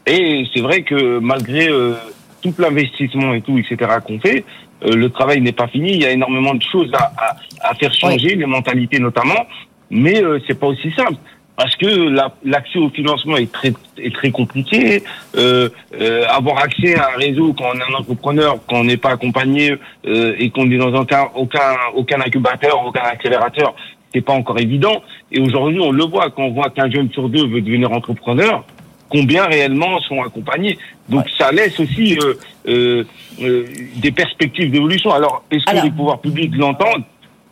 Et 0.06 0.46
c'est 0.54 0.60
vrai 0.60 0.82
que 0.82 1.18
malgré 1.18 1.68
euh, 1.68 1.94
tout 2.42 2.54
l'investissement 2.58 3.34
et 3.34 3.42
tout, 3.42 3.58
etc. 3.58 3.98
qu'on 4.04 4.20
fait, 4.20 4.44
euh, 4.84 4.94
le 4.94 5.10
travail 5.10 5.40
n'est 5.40 5.52
pas 5.52 5.66
fini. 5.68 5.92
Il 5.92 6.02
y 6.02 6.06
a 6.06 6.12
énormément 6.12 6.54
de 6.54 6.62
choses 6.62 6.92
à, 6.94 7.12
à, 7.16 7.70
à 7.70 7.74
faire 7.74 7.92
changer, 7.92 8.34
les 8.36 8.46
mentalités 8.46 8.98
notamment. 8.98 9.46
Mais 9.90 10.22
euh, 10.22 10.38
c'est 10.46 10.58
pas 10.58 10.66
aussi 10.66 10.90
simple 10.92 11.14
parce 11.56 11.74
que 11.76 11.86
la- 11.86 12.34
l'accès 12.44 12.78
au 12.78 12.90
financement 12.90 13.36
est 13.36 13.50
très 13.50 13.72
est 13.98 14.14
très 14.14 14.30
compliqué. 14.30 15.02
Euh, 15.36 15.68
euh, 16.00 16.24
avoir 16.28 16.58
accès 16.58 16.94
à 16.96 17.08
un 17.14 17.18
réseau 17.18 17.54
quand 17.54 17.64
on 17.74 17.78
est 17.78 17.92
un 17.94 17.98
entrepreneur, 17.98 18.56
quand 18.68 18.76
on 18.80 18.84
n'est 18.84 18.96
pas 18.98 19.10
accompagné 19.10 19.74
euh, 20.06 20.34
et 20.38 20.50
qu'on 20.50 20.70
est 20.70 20.76
dans 20.78 20.92
aucun 20.94 21.28
aucun 21.34 21.76
aucun 21.94 22.20
incubateur, 22.20 22.84
aucun 22.86 23.02
accélérateur, 23.02 23.74
c'est 24.12 24.20
pas 24.20 24.34
encore 24.34 24.58
évident. 24.58 25.02
Et 25.32 25.40
aujourd'hui, 25.40 25.80
on 25.80 25.90
le 25.92 26.04
voit 26.04 26.30
quand 26.30 26.44
on 26.44 26.50
voit 26.52 26.70
qu'un 26.70 26.90
jeune 26.90 27.10
sur 27.10 27.28
deux 27.28 27.46
veut 27.46 27.60
devenir 27.62 27.90
entrepreneur. 27.92 28.64
Combien 29.08 29.44
réellement 29.46 30.00
sont 30.00 30.20
accompagnés 30.22 30.76
Donc 31.08 31.26
ça 31.38 31.52
laisse 31.52 31.78
aussi 31.78 32.18
euh, 32.18 32.34
euh, 32.68 33.04
euh, 33.40 33.64
des 33.96 34.10
perspectives 34.10 34.70
d'évolution. 34.70 35.12
Alors 35.12 35.44
est-ce 35.50 35.64
que 35.64 35.70
Alors- 35.70 35.84
les 35.84 35.90
pouvoirs 35.90 36.20
publics 36.20 36.54
l'entendent? 36.56 37.04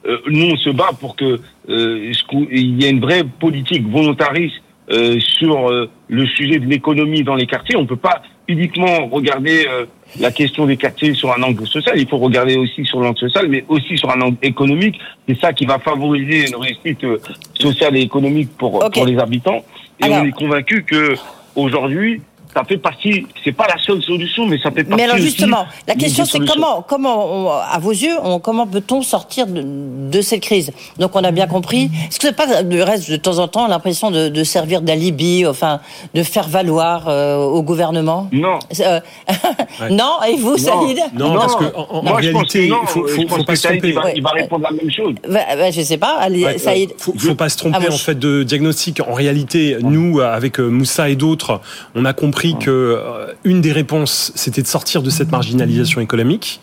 Euh, 0.07 0.19
nous, 0.29 0.51
on 0.53 0.57
se 0.57 0.71
bat 0.71 0.91
pour 1.01 1.17
que 1.17 1.41
euh, 1.69 2.13
il 2.51 2.83
y 2.83 2.87
ait 2.87 2.91
une 2.91 3.01
vraie 3.01 3.25
politique 3.25 3.87
volontariste 3.89 4.57
euh, 4.91 5.19
sur 5.21 5.71
euh, 5.71 5.89
le 6.09 6.27
sujet 6.27 6.59
de 6.59 6.67
l'économie 6.67 7.23
dans 7.23 7.35
les 7.37 7.47
quartiers. 7.47 7.77
On 7.77 7.87
peut 7.87 7.97
pas 7.97 8.23
uniquement 8.49 9.07
regarder 9.07 9.67
euh, 9.67 9.87
la 10.21 10.31
question 10.31 10.67
des 10.67 10.77
quartiers 10.77 11.15
sur 11.15 11.33
un 11.33 11.43
angle 11.43 11.67
social. 11.67 11.99
Il 11.99 12.07
faut 12.07 12.19
regarder 12.19 12.57
aussi 12.57 12.85
sur 12.85 13.01
l'angle 13.01 13.19
social, 13.19 13.49
mais 13.49 13.65
aussi 13.69 13.97
sur 13.97 14.11
un 14.11 14.21
angle 14.21 14.37
économique. 14.43 15.01
C'est 15.27 15.39
ça 15.41 15.53
qui 15.55 15.65
va 15.65 15.79
favoriser 15.79 16.49
une 16.49 16.57
réussite 16.57 17.03
euh, 17.05 17.19
sociale 17.55 17.97
et 17.97 18.01
économique 18.03 18.51
pour, 18.59 18.79
pour 18.93 19.07
les 19.07 19.19
habitants. 19.19 19.65
Et 20.01 20.05
Alors- 20.05 20.19
on 20.23 20.27
est 20.27 20.33
convaincu 20.33 20.85
que 20.85 21.15
aujourd'hui, 21.57 22.21
ça 22.55 22.63
fait 22.65 22.79
partie. 22.79 23.27
C'est 23.43 23.53
pas 23.53 23.67
la 23.67 23.77
seule 23.83 24.03
solution, 24.03 24.47
mais 24.47 24.59
ça 24.59 24.71
fait 24.71 24.85
partie. 24.85 24.97
Mais 24.97 25.05
alors 25.05 25.17
aussi 25.17 25.25
justement, 25.25 25.67
la 25.89 25.95
question 25.95 26.25
c'est 26.25 26.39
comment, 26.47 26.83
comment, 26.87 27.27
on- 27.47 27.49
à 27.51 27.79
vos 27.79 27.91
yeux, 27.91 28.15
on- 28.23 28.39
comment 28.39 28.67
peut-on 28.67 29.03
sortir 29.03 29.47
de, 29.47 29.63
de 30.11 30.21
cette 30.23 30.41
crise? 30.43 30.71
Donc 30.99 31.17
on 31.17 31.25
a 31.25 31.31
bien 31.31 31.47
compris. 31.47 31.91
Est-ce 32.09 32.19
que 32.21 32.27
c'est 32.29 32.37
pas 32.37 32.63
du 32.63 32.83
reste 32.83 33.11
de 33.11 33.17
temps 33.17 33.39
en 33.39 33.49
temps 33.49 33.67
l'impression 33.67 34.11
de, 34.11 34.29
de 34.29 34.45
servir 34.45 34.81
d'alibi, 34.83 35.47
enfin, 35.47 35.81
de 36.15 36.23
faire 36.23 36.49
valoir 36.49 37.09
euh, 37.09 37.37
au 37.37 37.63
gouvernement? 37.63 38.29
Non. 38.33 38.59
Euh, 38.81 39.01
non. 39.91 40.13
Et 40.29 40.37
vous, 40.37 40.57
Saïd? 40.59 40.99
Non, 41.15 41.35
parce 41.35 41.57
que 41.57 41.65
en, 41.75 41.87
en 41.99 42.03
Moi, 42.03 42.21
je 42.23 42.31
pense 42.31 42.53
que 42.53 42.59
réalité, 42.59 42.69
non. 42.69 42.79
il 42.83 42.89
faut, 42.89 43.07
Je 43.09 43.15
faut, 43.27 43.45
pas 43.45 43.57
se 43.57 43.67
tromper. 43.69 43.89
il 43.89 43.95
va, 43.95 44.13
il 44.15 44.23
va 44.23 44.31
répondre 44.31 44.65
la 44.65 44.71
même 44.77 44.91
chose. 44.91 45.15
Bah, 45.29 45.41
bah, 45.57 45.71
Je 45.71 45.81
sais 45.81 45.99
pas. 45.99 46.17
Allez, 46.21 46.45
Ouais, 46.45 46.59
Saïd. 46.59 46.91
euh, 46.91 46.95
faut, 46.99 47.15
faut 47.19 47.35
pas 47.35 47.49
se 47.49 47.57
tromper 47.57 47.79
Ah, 47.89 47.93
en 47.93 47.97
fait 47.97 48.19
de 48.19 48.43
diagnostic. 48.43 49.01
En 49.01 49.13
réalité, 49.15 49.77
nous, 49.81 50.21
avec 50.21 50.61
euh, 50.61 50.69
Moussa 50.69 51.09
et 51.09 51.17
d'autres, 51.17 51.61
on 51.95 52.05
a 52.05 52.13
compris 52.13 52.44
que 52.53 52.71
euh, 52.71 53.33
une 53.45 53.63
des 53.63 53.73
réponses, 53.73 54.33
c'était 54.35 54.61
de 54.61 54.67
sortir 54.67 55.03
de 55.03 55.09
cette 55.09 55.31
marginalisation 55.31 56.03
économique. 56.03 56.61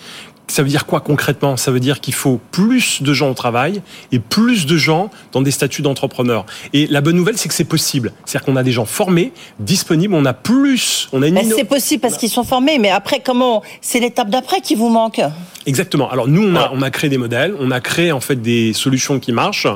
Ça 0.52 0.64
veut 0.64 0.70
dire 0.70 0.86
quoi 0.86 1.00
concrètement? 1.00 1.56
Ça 1.56 1.72
veut 1.72 1.80
dire 1.80 2.02
qu'il 2.02 2.14
faut 2.14 2.42
plus 2.52 3.02
de 3.02 3.14
gens 3.14 3.30
au 3.30 3.34
travail 3.34 3.82
et 4.12 4.20
plus 4.20 4.66
de 4.66 4.76
gens 4.76 5.10
dans 5.32 5.42
des 5.42 5.52
statuts 5.52 5.82
d'entrepreneurs. 5.82 6.46
Et 6.74 6.88
la 6.88 7.00
bonne 7.00 7.16
nouvelle, 7.16 7.38
c'est 7.38 7.48
que 7.48 7.56
c'est 7.56 7.64
possible. 7.64 8.12
C'est-à-dire 8.26 8.46
qu'on 8.46 8.58
a 8.58 8.64
des 8.64 8.74
gens 8.74 8.84
formés, 8.84 9.32
disponibles, 9.60 10.14
on 10.14 10.26
a 10.26 10.34
plus, 10.34 11.08
on 11.14 11.22
a 11.22 11.28
une 11.28 11.38
inno- 11.38 11.56
c'est 11.56 11.64
possible 11.64 12.02
parce 12.02 12.18
qu'ils 12.18 12.30
sont 12.30 12.44
formés. 12.44 12.80
Mais 12.80 12.90
après, 12.90 13.22
comment? 13.24 13.62
C'est 13.80 14.02
l'étape 14.02 14.30
d'après 14.30 14.60
qui 14.60 14.76
vous 14.76 14.90
manque. 14.90 15.22
Exactement. 15.66 16.10
Alors 16.10 16.28
nous, 16.28 16.44
on 16.44 16.56
a, 16.56 16.70
on 16.74 16.82
a 16.82 16.90
créé 16.90 17.10
des 17.10 17.20
modèles, 17.20 17.56
on 17.60 17.72
a 17.72 17.80
créé 17.80 18.12
en 18.12 18.20
fait 18.20 18.36
des 18.42 18.74
solutions 18.74 19.20
qui 19.20 19.32
marchent. 19.32 19.68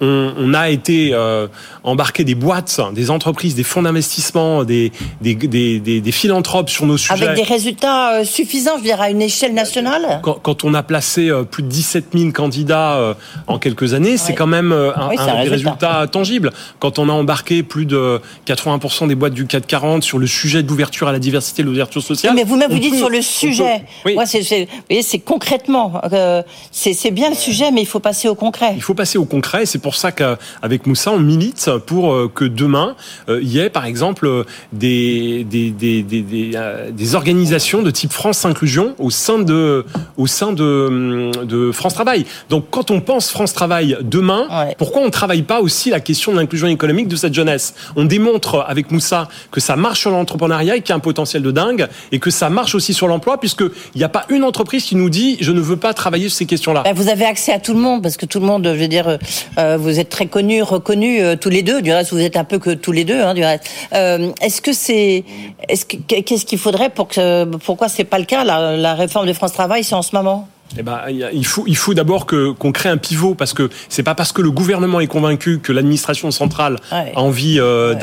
On, 0.00 0.32
on 0.38 0.54
a 0.54 0.70
été 0.70 1.10
euh, 1.12 1.48
embarquer 1.82 2.22
des 2.24 2.34
boîtes, 2.36 2.78
des 2.92 3.10
entreprises, 3.10 3.54
des 3.56 3.64
fonds 3.64 3.82
d'investissement, 3.82 4.64
des, 4.64 4.92
des, 5.22 5.34
des, 5.34 5.80
des, 5.80 6.00
des 6.00 6.12
philanthropes 6.12 6.70
sur 6.70 6.86
nos 6.86 6.98
sujets. 6.98 7.14
Avec 7.24 7.34
des 7.34 7.42
résultats 7.42 8.20
euh, 8.20 8.24
suffisants, 8.24 8.72
je 8.74 8.82
veux 8.82 8.84
dire, 8.84 9.00
à 9.00 9.10
une 9.10 9.22
échelle 9.22 9.54
nationale 9.54 10.19
Quand, 10.22 10.34
quand 10.34 10.64
on 10.64 10.74
a 10.74 10.82
placé 10.82 11.28
euh, 11.30 11.42
plus 11.44 11.62
de 11.62 11.68
17 11.68 12.06
000 12.14 12.30
candidats 12.32 12.94
euh, 12.96 13.14
en 13.46 13.58
quelques 13.58 13.94
années, 13.94 14.16
c'est 14.16 14.34
quand 14.34 14.46
même 14.46 14.72
euh, 14.72 14.92
un, 14.96 15.08
Oui, 15.08 15.16
un 15.18 15.22
un 15.22 15.26
des 15.44 15.48
résultat. 15.50 15.52
résultats 15.52 16.06
tangibles. 16.06 16.52
Quand 16.78 16.98
on 16.98 17.08
a 17.08 17.12
embarqué 17.12 17.62
plus 17.62 17.86
de 17.86 18.20
80% 18.46 19.08
des 19.08 19.14
boîtes 19.14 19.34
du 19.34 19.46
CAC 19.46 19.66
40 19.66 20.02
sur 20.02 20.18
le 20.18 20.26
sujet 20.26 20.62
de 20.62 20.68
l'ouverture 20.68 21.08
à 21.08 21.12
la 21.12 21.18
diversité, 21.18 21.62
de 21.62 21.68
l'ouverture 21.68 22.02
sociale. 22.02 22.34
Mais 22.34 22.44
vous-même, 22.44 22.70
vous 22.70 22.78
dites 22.78 22.92
peut- 22.92 22.96
sur 22.98 23.08
le 23.10 23.18
peut- 23.18 23.22
sujet. 23.22 23.82
oui. 24.04 24.14
Moi, 24.14 24.26
c'est, 24.26 24.42
c'est- 24.42 24.64
vous 24.66 24.70
voyez, 24.88 25.02
c'est 25.02 25.18
concrètement. 25.18 26.00
euh, 26.12 26.42
c'est, 26.72 27.10
bien 27.10 27.30
le 27.30 27.36
sujet, 27.36 27.70
mais 27.70 27.80
il 27.82 27.86
faut 27.86 28.00
passer 28.00 28.28
au 28.28 28.34
concret. 28.34 28.72
Il 28.76 28.82
faut 28.82 28.94
passer 28.94 29.18
au 29.18 29.24
concret. 29.24 29.66
C'est 29.66 29.78
pour 29.80 29.94
ça 29.94 30.12
qu'avec 30.12 30.86
Moussa, 30.86 31.10
on 31.12 31.18
milite 31.18 31.70
pour 31.86 32.32
que 32.34 32.44
demain, 32.44 32.94
euh, 33.28 33.40
il 33.42 33.48
y 33.48 33.58
ait, 33.58 33.70
par 33.70 33.84
exemple, 33.84 34.44
des, 34.72 35.44
des, 35.44 35.70
des, 35.70 36.02
des, 36.02 36.22
des, 36.22 36.50
euh, 36.54 36.90
des 36.90 37.14
organisations 37.14 37.82
de 37.82 37.90
type 37.90 38.12
France 38.12 38.44
Inclusion 38.44 38.94
au 38.98 39.10
sein 39.10 39.38
de, 39.38 39.84
au 40.16 40.26
sein 40.26 40.52
de, 40.52 41.30
de 41.44 41.72
France 41.72 41.94
Travail. 41.94 42.24
Donc, 42.48 42.66
quand 42.70 42.90
on 42.90 43.00
pense 43.00 43.30
France 43.30 43.52
Travail 43.52 43.96
demain, 44.02 44.46
pourquoi 44.78 45.02
on 45.02 45.06
ne 45.06 45.10
travaille 45.10 45.42
pas 45.42 45.60
aussi 45.60 45.90
la 45.90 46.00
question 46.00 46.32
de 46.32 46.38
l'inclusion 46.38 46.68
économique 46.68 47.08
de 47.08 47.16
cette 47.16 47.34
jeunesse? 47.34 47.74
On 47.96 48.04
démontre 48.04 48.64
avec 48.66 48.90
Moussa 48.90 49.28
que 49.50 49.60
ça 49.60 49.76
marche 49.76 50.00
sur 50.00 50.10
l'entrepreneuriat 50.10 50.76
et 50.76 50.80
qu'il 50.80 50.90
y 50.90 50.92
a 50.92 50.96
un 50.96 51.00
potentiel 51.00 51.42
de 51.42 51.50
dingue 51.50 51.88
et 52.12 52.18
que 52.18 52.30
ça 52.30 52.50
marche 52.50 52.74
aussi 52.74 52.94
sur 52.94 53.08
l'emploi 53.08 53.38
puisqu'il 53.38 53.70
n'y 53.96 54.04
a 54.04 54.08
pas 54.08 54.24
une 54.28 54.44
entreprise 54.44 54.84
qui 54.84 54.96
nous 54.96 55.10
dit 55.10 55.36
je 55.40 55.52
ne 55.52 55.60
veux 55.60 55.76
pas 55.76 55.94
travailler 55.94 56.28
sur 56.28 56.38
ces 56.38 56.46
questions-là. 56.46 56.82
Ben, 56.84 56.94
vous 56.94 57.08
avez 57.08 57.24
accès 57.24 57.52
à 57.52 57.58
tout 57.58 57.74
le 57.74 57.80
monde 57.80 58.02
parce 58.02 58.16
que 58.16 58.26
tout 58.26 58.40
le 58.40 58.46
monde, 58.46 58.64
je 58.66 58.80
veux 58.80 58.88
dire, 58.88 59.18
euh, 59.58 59.76
vous 59.76 59.98
êtes 59.98 60.08
très 60.08 60.26
connus, 60.26 60.62
reconnus 60.62 61.20
euh, 61.22 61.36
tous 61.36 61.50
les 61.50 61.62
deux. 61.62 61.82
Du 61.82 61.92
reste, 61.92 62.12
vous 62.12 62.20
êtes 62.20 62.36
un 62.36 62.44
peu 62.44 62.58
que 62.58 62.70
tous 62.70 62.92
les 62.92 63.04
deux. 63.04 63.20
Hein, 63.20 63.34
du 63.34 63.44
reste, 63.44 63.64
Euh, 63.92 64.30
est-ce 64.40 64.60
que 64.60 64.72
c'est, 64.72 65.24
est-ce 65.68 65.84
que 65.84 65.96
qu'est-ce 65.96 66.44
qu'il 66.44 66.58
faudrait 66.58 66.90
pour 66.90 67.08
que, 67.08 67.44
pourquoi 67.44 67.88
c'est 67.88 68.04
pas 68.04 68.18
le 68.18 68.24
cas 68.24 68.44
la, 68.44 68.76
la 68.76 68.94
réforme 68.94 69.26
de 69.26 69.32
France 69.32 69.52
Travail, 69.52 69.82
en 69.92 70.02
ce 70.02 70.14
moment? 70.14 70.48
Eh 70.78 70.82
ben, 70.82 71.00
il 71.32 71.44
faut, 71.46 71.64
il 71.66 71.76
faut 71.76 71.94
d'abord 71.94 72.26
que 72.26 72.52
qu'on 72.52 72.70
crée 72.70 72.88
un 72.88 72.96
pivot 72.96 73.34
parce 73.34 73.52
que 73.52 73.68
c'est 73.88 74.02
pas 74.04 74.14
parce 74.14 74.30
que 74.32 74.40
le 74.40 74.50
gouvernement 74.52 75.00
est 75.00 75.08
convaincu 75.08 75.58
que 75.58 75.72
l'administration 75.72 76.30
centrale 76.30 76.76
Ouais. 76.92 77.12
a 77.16 77.20
envie 77.20 77.58
euh, 77.58 77.94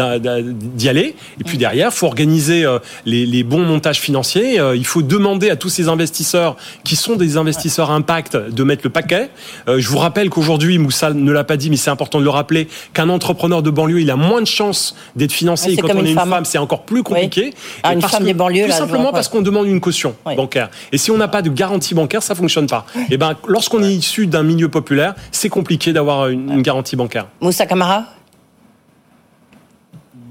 d'y 0.76 0.90
aller. 0.90 1.16
Et 1.40 1.44
puis 1.46 1.58
derrière, 1.58 1.94
faut 1.94 2.08
organiser 2.08 2.66
euh, 2.66 2.80
les, 3.06 3.26
les 3.26 3.44
bons 3.44 3.64
montages 3.66 4.00
financiers. 4.00 4.60
Euh, 4.60 4.76
il 4.76 4.86
faut 4.86 5.02
demander 5.02 5.50
à 5.50 5.56
tous 5.56 5.70
ces 5.70 5.88
investisseurs 5.88 6.58
qui 6.84 6.96
sont 6.98 7.16
des 7.16 7.38
investisseurs 7.38 7.92
impact 7.92 8.36
de 8.36 8.64
mettre 8.64 8.82
le 8.84 8.90
paquet. 8.90 9.30
Je 9.68 9.88
vous 9.88 9.98
rappelle 9.98 10.30
qu'aujourd'hui, 10.30 10.78
Moussa 10.78 11.14
ne 11.14 11.32
l'a 11.32 11.44
pas 11.44 11.56
dit, 11.58 11.70
mais 11.70 11.78
c'est 11.78 11.90
important 11.90 12.20
de 12.20 12.24
le 12.24 12.30
rappeler, 12.30 12.68
qu'un 12.94 13.10
entrepreneur 13.10 13.62
de 13.64 13.70
banlieue, 13.70 14.02
il 14.02 14.12
a 14.12 14.16
moins 14.18 14.42
de 14.42 14.48
chances 14.48 14.96
d'être 15.16 15.32
financé. 15.32 15.72
Et 15.72 15.78
quand 15.78 15.88
on 15.96 16.04
est 16.04 16.10
une 16.10 16.16
femme. 16.16 16.30
femme, 16.30 16.46
c'est 16.46 16.58
encore 16.58 16.84
plus 16.84 17.04
compliqué. 17.04 17.54
Ah, 17.84 17.92
Et 17.92 17.96
une 17.96 18.02
parce 18.02 18.14
femme 18.14 18.22
que- 18.24 18.28
des 18.28 18.34
banlieues, 18.34 18.64
Tout 18.64 18.70
là, 18.70 18.76
simplement 18.76 19.12
parce 19.12 19.30
qu'on 19.30 19.42
demande 19.42 19.68
une 19.68 19.80
caution 19.80 20.16
bancaire. 20.26 20.70
Et 20.92 20.98
si 20.98 21.12
on 21.12 21.18
n'a 21.18 21.28
pas 21.28 21.42
de 21.42 21.50
garantie 21.50 21.94
bancaire, 21.96 22.22
ça 22.24 22.36
fonctionne 22.36 22.57
pas. 22.66 22.86
Et 23.12 23.18
ben, 23.18 23.36
lorsqu'on 23.48 23.84
est 23.84 23.94
issu 23.94 24.26
d'un 24.26 24.42
milieu 24.44 24.70
populaire, 24.70 25.14
c'est 25.32 25.50
compliqué 25.50 25.94
d'avoir 25.94 26.30
une, 26.30 26.52
une 26.52 26.62
garantie 26.64 26.96
bancaire. 26.96 27.28
Moussa 27.42 27.66
Kamara 27.68 28.06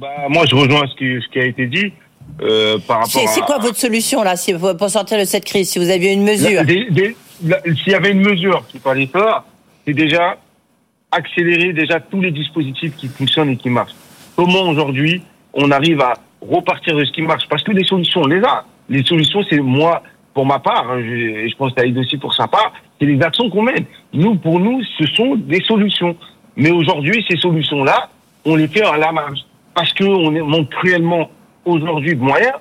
Bah, 0.01 0.09
moi, 0.29 0.45
je 0.47 0.55
rejoins 0.57 0.87
ce 0.89 0.95
qui, 0.97 1.23
ce 1.25 1.29
qui 1.33 1.39
a 1.39 1.45
été 1.45 1.67
dit 1.67 1.93
euh, 2.43 2.79
par 2.87 2.99
rapport 2.99 3.11
C'est 3.13 3.27
c'est 3.29 3.43
à- 3.43 3.47
quoi 3.47 3.59
votre 3.59 3.77
solution 3.79 4.23
là 4.23 4.37
si, 4.37 4.53
pour, 4.53 4.91
sortir 4.91 5.19
de 5.19 5.25
cette 5.25 5.45
crise 5.45 5.71
Si 5.71 5.79
vous 5.79 5.89
aviez 5.89 6.13
une 6.13 6.25
mesure 6.25 6.63
S'il 6.67 7.93
y 7.93 7.95
avait 7.95 8.11
une 8.11 8.21
mesure 8.23 8.65
qu'il 8.69 8.81
fallait 8.81 9.07
faire, 9.07 9.45
c'est 9.87 9.95
déjà 9.95 10.37
accélérer 11.13 11.73
déjà 11.73 12.01
tous 12.01 12.21
les 12.21 12.31
dispositifs 12.33 12.95
qui 12.97 13.09
fonctionnent 13.09 13.51
et 13.51 13.57
qui 13.57 13.71
marchent. 13.71 13.95
Comment 14.35 14.69
aujourd'hui 14.69 15.23
on 15.55 15.71
arrive 15.71 16.01
à 16.03 16.15
repartir 16.43 16.95
de 16.97 17.05
ce 17.05 17.13
qui 17.13 17.23
marche? 17.23 17.45
Parce 17.49 17.63
que 17.63 17.73
les 17.73 17.85
solutions, 17.85 18.23
on 18.23 18.27
les 18.27 18.43
a. 18.43 18.65
Les 18.91 19.03
solutions, 19.05 19.41
c'est 19.49 19.61
moi, 19.61 20.03
pour 20.37 20.45
ma 20.45 20.59
part, 20.59 20.91
hein, 20.91 21.01
je, 21.01 21.57
pense 21.57 21.73
ça 21.75 21.87
aide 21.87 21.97
aussi 21.97 22.19
pour 22.19 22.35
sa 22.35 22.47
part, 22.47 22.71
c'est 23.01 23.07
les 23.07 23.19
actions 23.23 23.49
qu'on 23.49 23.63
mène. 23.63 23.87
Nous, 24.13 24.35
pour 24.35 24.61
nous, 24.61 24.83
ce 24.99 25.07
sont 25.07 25.35
des 25.35 25.63
solutions. 25.63 26.15
Mais 26.57 26.71
aujourd'hui, 26.71 27.25
ces 27.27 27.39
solutions-là, 27.39 28.11
on 28.45 28.55
les 28.55 28.69
fait 28.69 28.83
à 28.83 28.99
la 28.99 29.13
marge. 29.13 29.39
Parce 29.75 29.95
qu'on 29.95 30.31
manque 30.31 30.69
cruellement 30.69 31.31
aujourd'hui 31.65 32.17
de 32.17 32.21
moyens. 32.21 32.53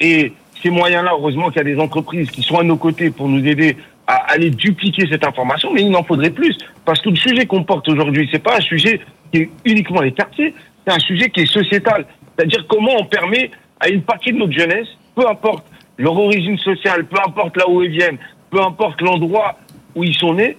Et 0.00 0.32
ces 0.60 0.70
moyens-là, 0.70 1.12
heureusement 1.12 1.50
qu'il 1.50 1.58
y 1.58 1.60
a 1.60 1.74
des 1.76 1.78
entreprises 1.78 2.28
qui 2.32 2.42
sont 2.42 2.58
à 2.58 2.64
nos 2.64 2.76
côtés 2.76 3.12
pour 3.12 3.28
nous 3.28 3.46
aider 3.46 3.76
à 4.08 4.14
aller 4.32 4.50
dupliquer 4.50 5.06
cette 5.08 5.24
information, 5.24 5.72
mais 5.72 5.82
il 5.82 5.94
en 5.94 6.02
faudrait 6.02 6.30
plus. 6.30 6.58
Parce 6.84 7.00
que 7.00 7.10
le 7.10 7.16
sujet 7.16 7.46
qu'on 7.46 7.62
porte 7.62 7.88
aujourd'hui, 7.88 8.28
c'est 8.32 8.42
pas 8.42 8.56
un 8.56 8.62
sujet 8.62 9.00
qui 9.32 9.42
est 9.42 9.50
uniquement 9.64 10.00
les 10.00 10.10
quartiers, 10.10 10.52
c'est 10.84 10.92
un 10.92 10.98
sujet 10.98 11.30
qui 11.30 11.42
est 11.42 11.46
sociétal. 11.46 12.04
C'est-à-dire 12.34 12.66
comment 12.66 12.96
on 12.98 13.04
permet 13.04 13.52
à 13.78 13.90
une 13.90 14.02
partie 14.02 14.32
de 14.32 14.38
notre 14.38 14.52
jeunesse, 14.52 14.88
peu 15.14 15.28
importe 15.28 15.64
leur 15.98 16.18
origine 16.18 16.58
sociale, 16.58 17.06
peu 17.06 17.18
importe 17.26 17.56
là 17.56 17.68
où 17.68 17.82
ils 17.82 17.90
viennent, 17.90 18.18
peu 18.50 18.60
importe 18.60 19.00
l'endroit 19.00 19.56
où 19.94 20.04
ils 20.04 20.14
sont 20.14 20.34
nés, 20.34 20.56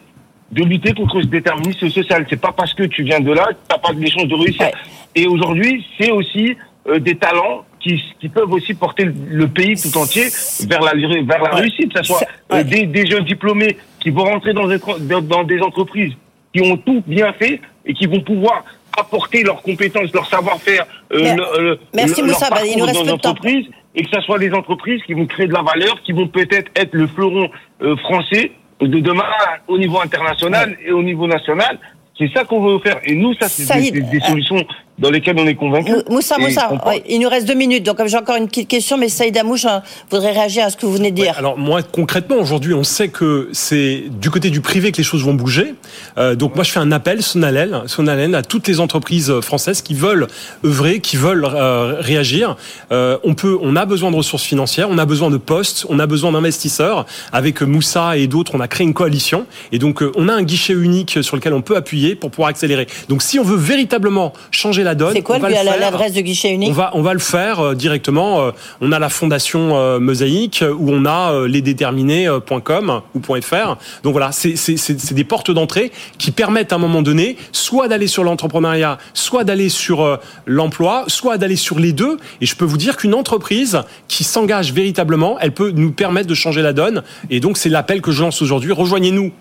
de 0.52 0.64
lutter 0.64 0.94
contre 0.94 1.22
ce 1.22 1.28
déterminisme 1.28 1.90
social. 1.90 2.26
C'est 2.30 2.40
pas 2.40 2.52
parce 2.52 2.74
que 2.74 2.84
tu 2.84 3.04
viens 3.04 3.20
de 3.20 3.32
là 3.32 3.48
que 3.48 3.58
t'as 3.68 3.78
pas 3.78 3.94
des 3.94 4.10
chances 4.10 4.28
de 4.28 4.36
réussir. 4.36 4.70
Et 5.16 5.28
aujourd'hui, 5.28 5.86
c'est 5.98 6.12
aussi 6.12 6.56
euh, 6.88 7.00
des 7.00 7.16
talents 7.16 7.66
qui, 7.80 8.02
qui 8.20 8.30
peuvent 8.30 8.52
aussi 8.52 8.74
porter 8.74 9.06
le, 9.06 9.48
pays 9.48 9.76
tout 9.76 9.98
entier 9.98 10.28
vers 10.68 10.82
la, 10.82 10.94
vers 10.94 11.44
la 11.44 11.50
réussite. 11.56 11.94
Que 11.94 12.00
ce 12.00 12.14
soit 12.14 12.22
euh, 12.52 12.64
des, 12.64 12.86
des 12.86 13.06
jeunes 13.06 13.26
diplômés 13.26 13.78
qui 14.00 14.10
vont 14.12 14.26
rentrer 14.26 14.54
dans 14.54 14.68
des, 14.68 14.80
dans 15.22 15.44
des 15.44 15.60
entreprises 15.62 16.14
qui 16.54 16.62
ont 16.62 16.78
tout 16.78 17.04
bien 17.08 17.34
fait 17.34 17.60
et 17.86 17.94
qui 17.94 18.06
vont 18.06 18.22
pouvoir 18.22 18.64
apporter 18.98 19.44
leurs 19.44 19.62
compétences, 19.62 20.12
leur 20.14 20.28
savoir-faire, 20.28 20.86
euh, 21.14 21.20
le- 21.36 21.80
Merci, 21.94 22.22
le- 22.22 22.28
leur. 22.28 22.40
Bah, 22.40 22.58
il 22.66 22.78
nous 22.78 22.86
parcours 22.86 22.86
reste 22.88 23.00
dans 23.06 23.12
l'entreprise 23.30 23.66
et 23.96 24.04
que 24.04 24.10
ce 24.14 24.22
soit 24.22 24.40
des 24.40 24.52
entreprises 24.54 25.02
qui 25.06 25.14
vont 25.14 25.26
créer 25.26 25.48
de 25.48 25.54
la 25.54 25.62
valeur, 25.62 26.02
qui 26.04 26.12
vont 26.14 26.28
peut-être 26.28 26.72
être 26.76 26.94
le 26.94 27.08
fleuron 27.08 27.50
euh, 27.82 27.96
français 27.98 28.52
de 28.82 29.00
demain 29.00 29.24
au 29.68 29.78
niveau 29.78 30.00
international 30.02 30.78
et 30.86 30.92
au 30.92 31.04
niveau 31.04 31.28
national. 31.28 31.80
C'est 32.18 32.30
ça 32.34 32.44
qu'on 32.44 32.62
veut 32.62 32.80
faire. 32.80 33.00
Et 33.06 33.16
nous, 33.16 33.34
ça, 33.36 33.48
c'est 33.48 33.64
des, 33.92 33.92
des- 33.92 34.02
des 34.02 34.20
solutions 34.20 34.64
dans 35.00 35.10
lesquelles 35.10 35.36
on 35.40 35.48
est 35.48 35.56
convaincus. 35.56 35.96
Mou- 36.08 36.16
Moussa, 36.16 36.38
Moussa, 36.38 36.70
il 37.10 37.20
nous 37.20 37.30
reste 37.30 37.48
deux 37.48 37.56
minutes, 37.56 37.84
donc 37.84 37.98
j'ai 38.06 38.18
encore 38.18 38.36
une 38.36 38.48
petite 38.48 38.68
question, 38.68 38.98
mais 38.98 39.10
Saïd 39.10 39.36
Amouche 39.38 39.66
hein, 39.66 39.82
voudrait 40.12 40.32
réagir 40.32 40.66
à 40.66 40.70
ce 40.70 40.78
que 40.78 40.86
vous 40.86 40.94
venez 40.94 41.10
de 41.12 41.16
dire. 41.16 41.34
Alors 41.38 41.58
moi 41.58 41.82
concrètement 41.82 42.36
aujourd'hui 42.38 42.74
on 42.74 42.84
sait 42.84 43.08
que 43.08 43.50
c'est 43.54 44.04
du 44.10 44.30
côté 44.30 44.50
du 44.52 44.62
privé 44.62 44.92
que 44.92 44.98
les 44.98 45.04
choses 45.04 45.24
vont 45.24 45.34
bouger. 45.34 45.74
Euh, 46.18 46.36
donc 46.36 46.56
moi 46.56 46.64
je 46.64 46.72
fais 46.72 46.80
un 46.80 46.92
appel 46.92 47.24
sonalène, 47.24 47.88
sonalène 47.88 48.36
à 48.36 48.44
toutes 48.44 48.68
les 48.68 48.80
entreprises 48.80 49.40
françaises 49.42 49.82
qui 49.82 49.94
veulent 49.96 50.28
œuvrer, 50.64 51.00
qui 51.00 51.18
veulent 51.18 51.46
euh, 51.46 51.96
réagir. 52.00 52.56
Euh, 52.92 53.18
on 53.24 53.34
peut, 53.34 53.58
on 53.62 53.76
a 53.76 53.86
besoin 53.86 54.12
de 54.12 54.16
ressources 54.16 54.44
financières, 54.44 54.90
on 54.92 54.98
a 55.00 55.06
besoin 55.06 55.32
de 55.32 55.38
postes, 55.38 55.86
on 55.90 55.98
a 56.00 56.06
besoin 56.06 56.32
d'investisseurs. 56.32 57.06
Avec 57.32 57.62
Moussa 57.62 58.18
et 58.18 58.28
d'autres, 58.28 58.54
on 58.54 58.60
a 58.60 58.68
créé 58.68 58.86
une 58.86 58.94
coalition 58.94 59.48
et 59.72 59.80
donc 59.80 60.04
euh, 60.04 60.12
on 60.16 60.30
a 60.30 60.34
un 60.34 60.44
guichet 60.44 60.74
unique 60.74 61.24
sur 61.24 61.36
lequel 61.36 61.54
on 61.54 61.62
peut 61.62 61.76
appuyer 61.76 62.16
pour 62.16 62.30
pouvoir 62.30 62.50
accélérer. 62.50 62.88
Donc 63.10 63.24
si 63.24 63.40
on 63.40 63.44
veut 63.44 63.58
véritablement 63.58 64.34
changer 64.52 64.83
la 64.84 64.96
donne, 64.96 65.14
C'est 65.14 65.22
quoi 65.22 65.38
on 65.38 65.40
va 65.40 65.50
le- 65.50 65.56
le 65.56 65.62
faire. 65.62 65.80
l'adresse 65.80 66.14
de 66.14 66.22
guichet 66.22 66.52
unique 66.52 66.70
On 66.70 66.74
va, 66.74 66.92
on 66.94 67.02
va 67.02 67.14
le 67.14 67.20
faire 67.20 67.60
euh, 67.60 67.76
directement. 67.76 68.42
euh, 68.42 68.52
on 68.82 68.92
a 68.92 69.00
la 69.00 69.10
fondation 69.10 69.76
euh, 69.78 70.00
Mosaïque 70.00 70.64
où 70.78 70.92
on 70.92 71.06
a 71.06 71.48
lesdéterminés.com 71.48 73.02
ou 73.16 73.22
.fr. 73.42 73.78
Donc 74.04 74.14
voilà, 74.14 74.32
c'est 74.32 75.14
des 75.14 75.24
portes 75.24 75.52
d'entrée 75.52 75.92
qui 76.18 76.32
permettent 76.32 76.72
à 76.74 76.76
un 76.76 76.80
moment 76.80 77.02
donné 77.02 77.38
soit 77.52 77.88
d'aller 77.88 78.08
sur 78.08 78.24
l'entrepreneuriat, 78.24 78.98
soit 79.14 79.44
d'aller 79.44 79.70
sur 79.70 80.20
l'emploi, 80.46 81.06
soit 81.08 81.38
d'aller 81.38 81.56
sur 81.56 81.80
les 81.80 81.94
deux. 81.94 82.18
Et 82.42 82.46
je 82.46 82.56
peux 82.56 82.66
vous 82.66 82.78
dire 82.78 82.98
qu'une 82.98 83.14
entreprise 83.14 83.82
qui 84.08 84.24
s'engage 84.24 84.74
véritablement, 84.74 85.38
elle 85.40 85.52
peut 85.54 85.72
nous 85.76 85.92
permettre 85.92 86.28
de 86.28 86.34
changer 86.36 86.62
la 86.62 86.74
donne. 86.74 87.04
Et 87.30 87.40
donc 87.40 87.58
c'est 87.58 87.70
l'appel 87.70 88.02
que 88.02 88.12
je 88.12 88.22
lance 88.22 88.42
aujourd'hui. 88.42 88.72
Rejoignez-nous. 88.72 89.32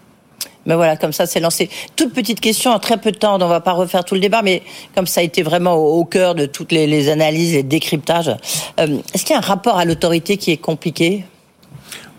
Mais 0.66 0.74
voilà, 0.74 0.96
comme 0.96 1.12
ça, 1.12 1.26
c'est 1.26 1.40
lancé. 1.40 1.68
Toute 1.96 2.12
petite 2.12 2.40
question, 2.40 2.70
en 2.70 2.78
très 2.78 2.96
peu 2.96 3.12
de 3.12 3.16
temps, 3.16 3.40
on 3.40 3.46
va 3.46 3.60
pas 3.60 3.72
refaire 3.72 4.04
tout 4.04 4.14
le 4.14 4.20
débat, 4.20 4.42
mais 4.42 4.62
comme 4.94 5.06
ça 5.06 5.20
a 5.20 5.24
été 5.24 5.42
vraiment 5.42 5.74
au, 5.74 6.04
cœur 6.04 6.34
de 6.34 6.46
toutes 6.46 6.72
les, 6.72 6.86
les 6.86 7.08
analyses 7.08 7.54
et 7.54 7.62
décryptages, 7.62 8.34
euh, 8.80 8.98
est-ce 9.14 9.24
qu'il 9.24 9.34
y 9.34 9.36
a 9.36 9.38
un 9.38 9.46
rapport 9.46 9.78
à 9.78 9.84
l'autorité 9.84 10.36
qui 10.36 10.50
est 10.52 10.56
compliqué? 10.56 11.24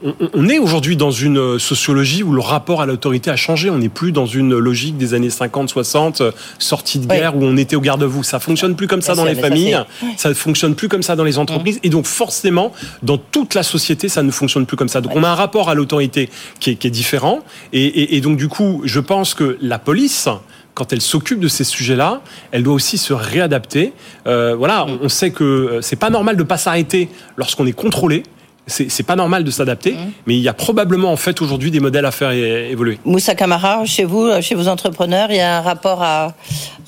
On- 0.03 0.29
on 0.33 0.49
est 0.49 0.59
aujourd'hui 0.59 0.97
dans 0.97 1.11
une 1.11 1.37
euh, 1.37 1.59
sociologie 1.59 2.23
où 2.23 2.31
le 2.33 2.41
rapport 2.41 2.81
à 2.81 2.85
l'autorité 2.85 3.29
a 3.29 3.35
changé. 3.35 3.69
On 3.69 3.77
n'est 3.77 3.89
plus 3.89 4.11
dans 4.11 4.25
une 4.25 4.57
logique 4.57 4.97
des 4.97 5.13
années 5.13 5.29
50, 5.29 5.69
60, 5.69 6.21
euh, 6.21 6.31
sortie 6.59 6.99
de 6.99 7.05
guerre 7.07 7.35
où 7.37 7.43
on 7.43 7.55
était 7.57 7.75
au 7.75 7.81
garde-vous. 7.81 8.23
Ça 8.23 8.39
fonctionne 8.39 8.75
plus 8.75 8.87
comme 8.87 9.01
ça 9.01 9.15
dans 9.15 9.25
les 9.25 9.35
ça, 9.35 9.41
familles. 9.41 9.77
Ça 10.17 10.33
fonctionne 10.33 10.75
plus 10.75 10.87
comme 10.89 11.03
ça 11.03 11.15
dans 11.15 11.23
les 11.23 11.37
entreprises. 11.37 11.79
Et 11.83 11.89
donc, 11.89 12.05
forcément, 12.05 12.71
dans 13.01 13.17
toute 13.17 13.53
la 13.55 13.63
société, 13.63 14.09
ça 14.09 14.23
ne 14.23 14.31
fonctionne 14.31 14.65
plus 14.65 14.77
comme 14.77 14.89
ça. 14.89 15.01
Donc, 15.01 15.15
on 15.15 15.23
a 15.23 15.29
un 15.29 15.35
rapport 15.35 15.69
à 15.69 15.73
l'autorité 15.75 16.29
qui 16.59 16.71
est, 16.71 16.75
qui 16.75 16.87
est 16.87 16.91
différent. 16.91 17.39
Et, 17.71 17.83
et- 17.85 18.15
et 18.17 18.21
donc, 18.21 18.37
du 18.37 18.47
coup, 18.49 18.81
je 18.85 18.99
pense 18.99 19.33
que 19.33 19.57
la 19.61 19.79
police, 19.79 20.27
quand 20.73 20.91
elle 20.91 21.01
s'occupe 21.01 21.39
de 21.39 21.47
ces 21.47 21.63
sujets-là, 21.63 22.21
elle 22.51 22.63
doit 22.63 22.73
aussi 22.73 22.97
se 22.97 23.13
réadapter. 23.13 23.93
Euh, 24.27 24.55
voilà, 24.57 24.85
on, 24.87 24.99
on 25.03 25.09
sait 25.09 25.31
que 25.31 25.79
c'est 25.81 25.95
pas 25.95 26.09
normal 26.09 26.35
de 26.35 26.43
pas 26.43 26.57
s'arrêter 26.57 27.09
lorsqu'on 27.37 27.65
est 27.67 27.71
contrôlé. 27.73 28.23
C'est 28.65 29.05
pas 29.05 29.17
normal 29.17 29.43
de 29.43 29.51
s'adapter, 29.51 29.93
mais 30.25 30.35
il 30.35 30.41
y 30.41 30.47
a 30.47 30.53
probablement 30.53 31.11
en 31.11 31.17
fait 31.17 31.41
aujourd'hui 31.41 31.69
des 31.69 31.81
modèles 31.81 32.05
à 32.05 32.11
faire 32.11 32.31
évoluer. 32.31 32.97
Moussa 33.03 33.35
Kamara, 33.35 33.83
chez 33.85 34.05
vous, 34.05 34.23
euh, 34.25 34.41
chez 34.41 34.55
vos 34.55 34.69
entrepreneurs, 34.69 35.27
il 35.31 35.35
y 35.35 35.41
a 35.41 35.57
un 35.57 35.61
rapport 35.61 36.01
à, 36.01 36.33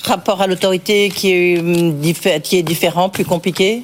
rapport 0.06 0.42
à 0.42 0.48
l'autorité 0.48 1.10
qui 1.10 1.32
est, 1.34 1.62
diffé- 1.62 2.42
qui 2.42 2.58
est 2.58 2.64
différent, 2.64 3.10
plus 3.10 3.26
compliqué? 3.26 3.84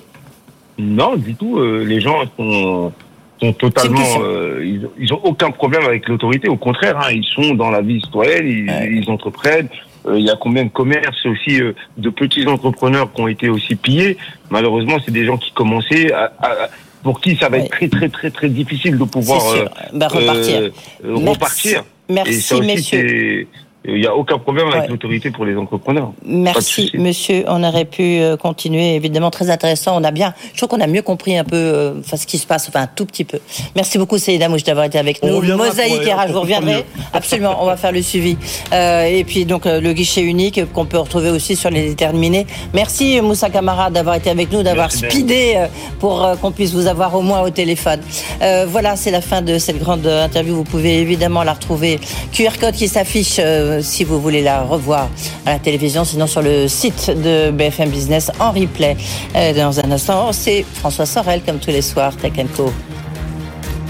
Non, 0.79 1.17
du 1.17 1.35
tout. 1.35 1.59
euh, 1.59 1.83
les 1.83 1.99
gens 1.99 2.19
sont, 2.37 2.93
sont 3.41 3.53
totalement. 3.53 3.99
euh, 4.23 4.61
ils, 4.63 4.87
ils 4.97 5.13
ont 5.13 5.19
aucun 5.25 5.51
problème 5.51 5.83
avec 5.83 6.07
l'autorité. 6.07 6.47
Au 6.47 6.55
contraire, 6.55 6.97
hein, 6.97 7.11
ils 7.11 7.25
sont 7.25 7.55
dans 7.55 7.69
la 7.71 7.81
vie 7.81 7.99
citoyenne, 7.99 8.47
ils, 8.47 8.99
ils 9.03 9.09
entreprennent. 9.09 9.67
Euh, 10.07 10.17
il 10.17 10.25
y 10.25 10.29
a 10.31 10.35
combien 10.39 10.63
de 10.63 10.69
commerces 10.69 11.25
aussi 11.25 11.61
euh, 11.61 11.73
de 11.97 12.09
petits 12.09 12.47
entrepreneurs 12.47 13.11
qui 13.13 13.21
ont 13.21 13.27
été 13.27 13.49
aussi 13.49 13.75
pillés? 13.75 14.17
Malheureusement, 14.49 14.95
c'est 15.05 15.11
des 15.11 15.25
gens 15.25 15.37
qui 15.37 15.51
commençaient 15.51 16.11
à- 16.13 16.31
à- 16.41 16.69
pour 17.03 17.19
qui 17.21 17.35
ça 17.35 17.49
va 17.49 17.57
être 17.57 17.71
très 17.71 17.87
très 17.87 18.09
très 18.09 18.31
très 18.31 18.49
difficile 18.49 18.97
de 18.97 19.03
pouvoir 19.03 19.41
sûr. 19.41 19.69
Bah, 19.93 20.07
repartir. 20.07 20.55
euh, 20.61 20.69
euh, 21.05 21.17
Merci. 21.17 21.29
repartir. 21.29 21.83
Merci, 22.09 22.41
ça 22.41 22.55
aussi, 22.57 22.67
messieurs. 22.67 23.47
Il 23.83 23.95
n'y 23.95 24.05
a 24.05 24.15
aucun 24.15 24.37
problème 24.37 24.67
avec 24.67 24.81
Ouais. 24.83 24.87
l'autorité 24.89 25.31
pour 25.31 25.43
les 25.43 25.55
entrepreneurs. 25.57 26.11
Merci, 26.23 26.91
monsieur. 26.93 27.43
On 27.47 27.63
aurait 27.63 27.85
pu 27.85 28.19
euh, 28.19 28.37
continuer, 28.37 28.93
évidemment, 28.95 29.31
très 29.31 29.49
intéressant. 29.49 29.99
On 29.99 30.03
a 30.03 30.11
bien, 30.11 30.35
je 30.53 30.57
trouve 30.57 30.69
qu'on 30.69 30.81
a 30.83 30.87
mieux 30.87 31.01
compris 31.01 31.35
un 31.35 31.43
peu 31.43 31.55
euh, 31.55 31.93
enfin, 31.99 32.15
ce 32.15 32.27
qui 32.27 32.37
se 32.37 32.45
passe, 32.45 32.67
enfin 32.69 32.81
un 32.81 32.87
tout 32.87 33.07
petit 33.07 33.23
peu. 33.23 33.39
Merci 33.75 33.97
beaucoup, 33.97 34.19
Céline 34.19 34.43
Amouche, 34.43 34.63
d'avoir 34.63 34.85
été 34.85 34.99
avec 34.99 35.17
On 35.23 35.41
nous. 35.41 35.57
Mosaïque 35.57 36.03
RH, 36.03 36.27
vous 36.27 36.33
pour 36.33 36.41
reviendrez. 36.43 36.85
Absolument, 37.13 37.57
on 37.59 37.65
va 37.65 37.75
faire 37.75 37.91
le 37.91 38.03
suivi. 38.03 38.37
Euh, 38.71 39.05
et 39.05 39.23
puis, 39.23 39.45
donc, 39.45 39.65
euh, 39.65 39.81
le 39.81 39.93
guichet 39.93 40.21
unique 40.21 40.59
euh, 40.59 40.65
qu'on 40.71 40.85
peut 40.85 40.99
retrouver 40.99 41.31
aussi 41.31 41.55
sur 41.55 41.71
les 41.71 41.87
déterminés. 41.89 42.45
Merci, 42.75 43.17
euh, 43.17 43.23
Moussa 43.23 43.49
Kamara, 43.49 43.89
d'avoir 43.89 44.13
été 44.13 44.29
avec 44.29 44.51
nous, 44.51 44.61
d'avoir 44.61 44.89
Merci, 44.91 45.09
speedé 45.17 45.53
euh, 45.57 45.65
pour 45.99 46.23
euh, 46.23 46.35
qu'on 46.35 46.51
puisse 46.51 46.73
vous 46.73 46.85
avoir 46.85 47.15
au 47.15 47.21
moins 47.21 47.41
au 47.41 47.49
téléphone. 47.49 48.01
Euh, 48.43 48.67
voilà, 48.69 48.95
c'est 48.95 49.09
la 49.11 49.21
fin 49.21 49.41
de 49.41 49.57
cette 49.57 49.79
grande 49.79 50.05
euh, 50.05 50.25
interview. 50.25 50.53
Vous 50.53 50.63
pouvez 50.65 50.99
évidemment 50.99 51.41
la 51.41 51.53
retrouver. 51.53 51.99
QR 52.31 52.59
code 52.59 52.75
qui 52.75 52.87
s'affiche 52.87 53.39
euh, 53.71 53.81
si 53.81 54.03
vous 54.03 54.19
voulez 54.19 54.41
la 54.41 54.61
revoir 54.61 55.09
à 55.45 55.53
la 55.53 55.59
télévision, 55.59 56.03
sinon 56.05 56.27
sur 56.27 56.41
le 56.41 56.67
site 56.67 57.09
de 57.09 57.51
BFM 57.51 57.89
Business 57.89 58.31
en 58.39 58.51
replay. 58.51 58.95
Euh, 59.35 59.53
dans 59.53 59.79
un 59.79 59.91
instant, 59.91 60.31
c'est 60.31 60.65
François 60.75 61.05
Sorel, 61.05 61.41
comme 61.45 61.59
tous 61.59 61.71
les 61.71 61.81
soirs, 61.81 62.15
Tech 62.15 62.33
Co. 62.55 62.71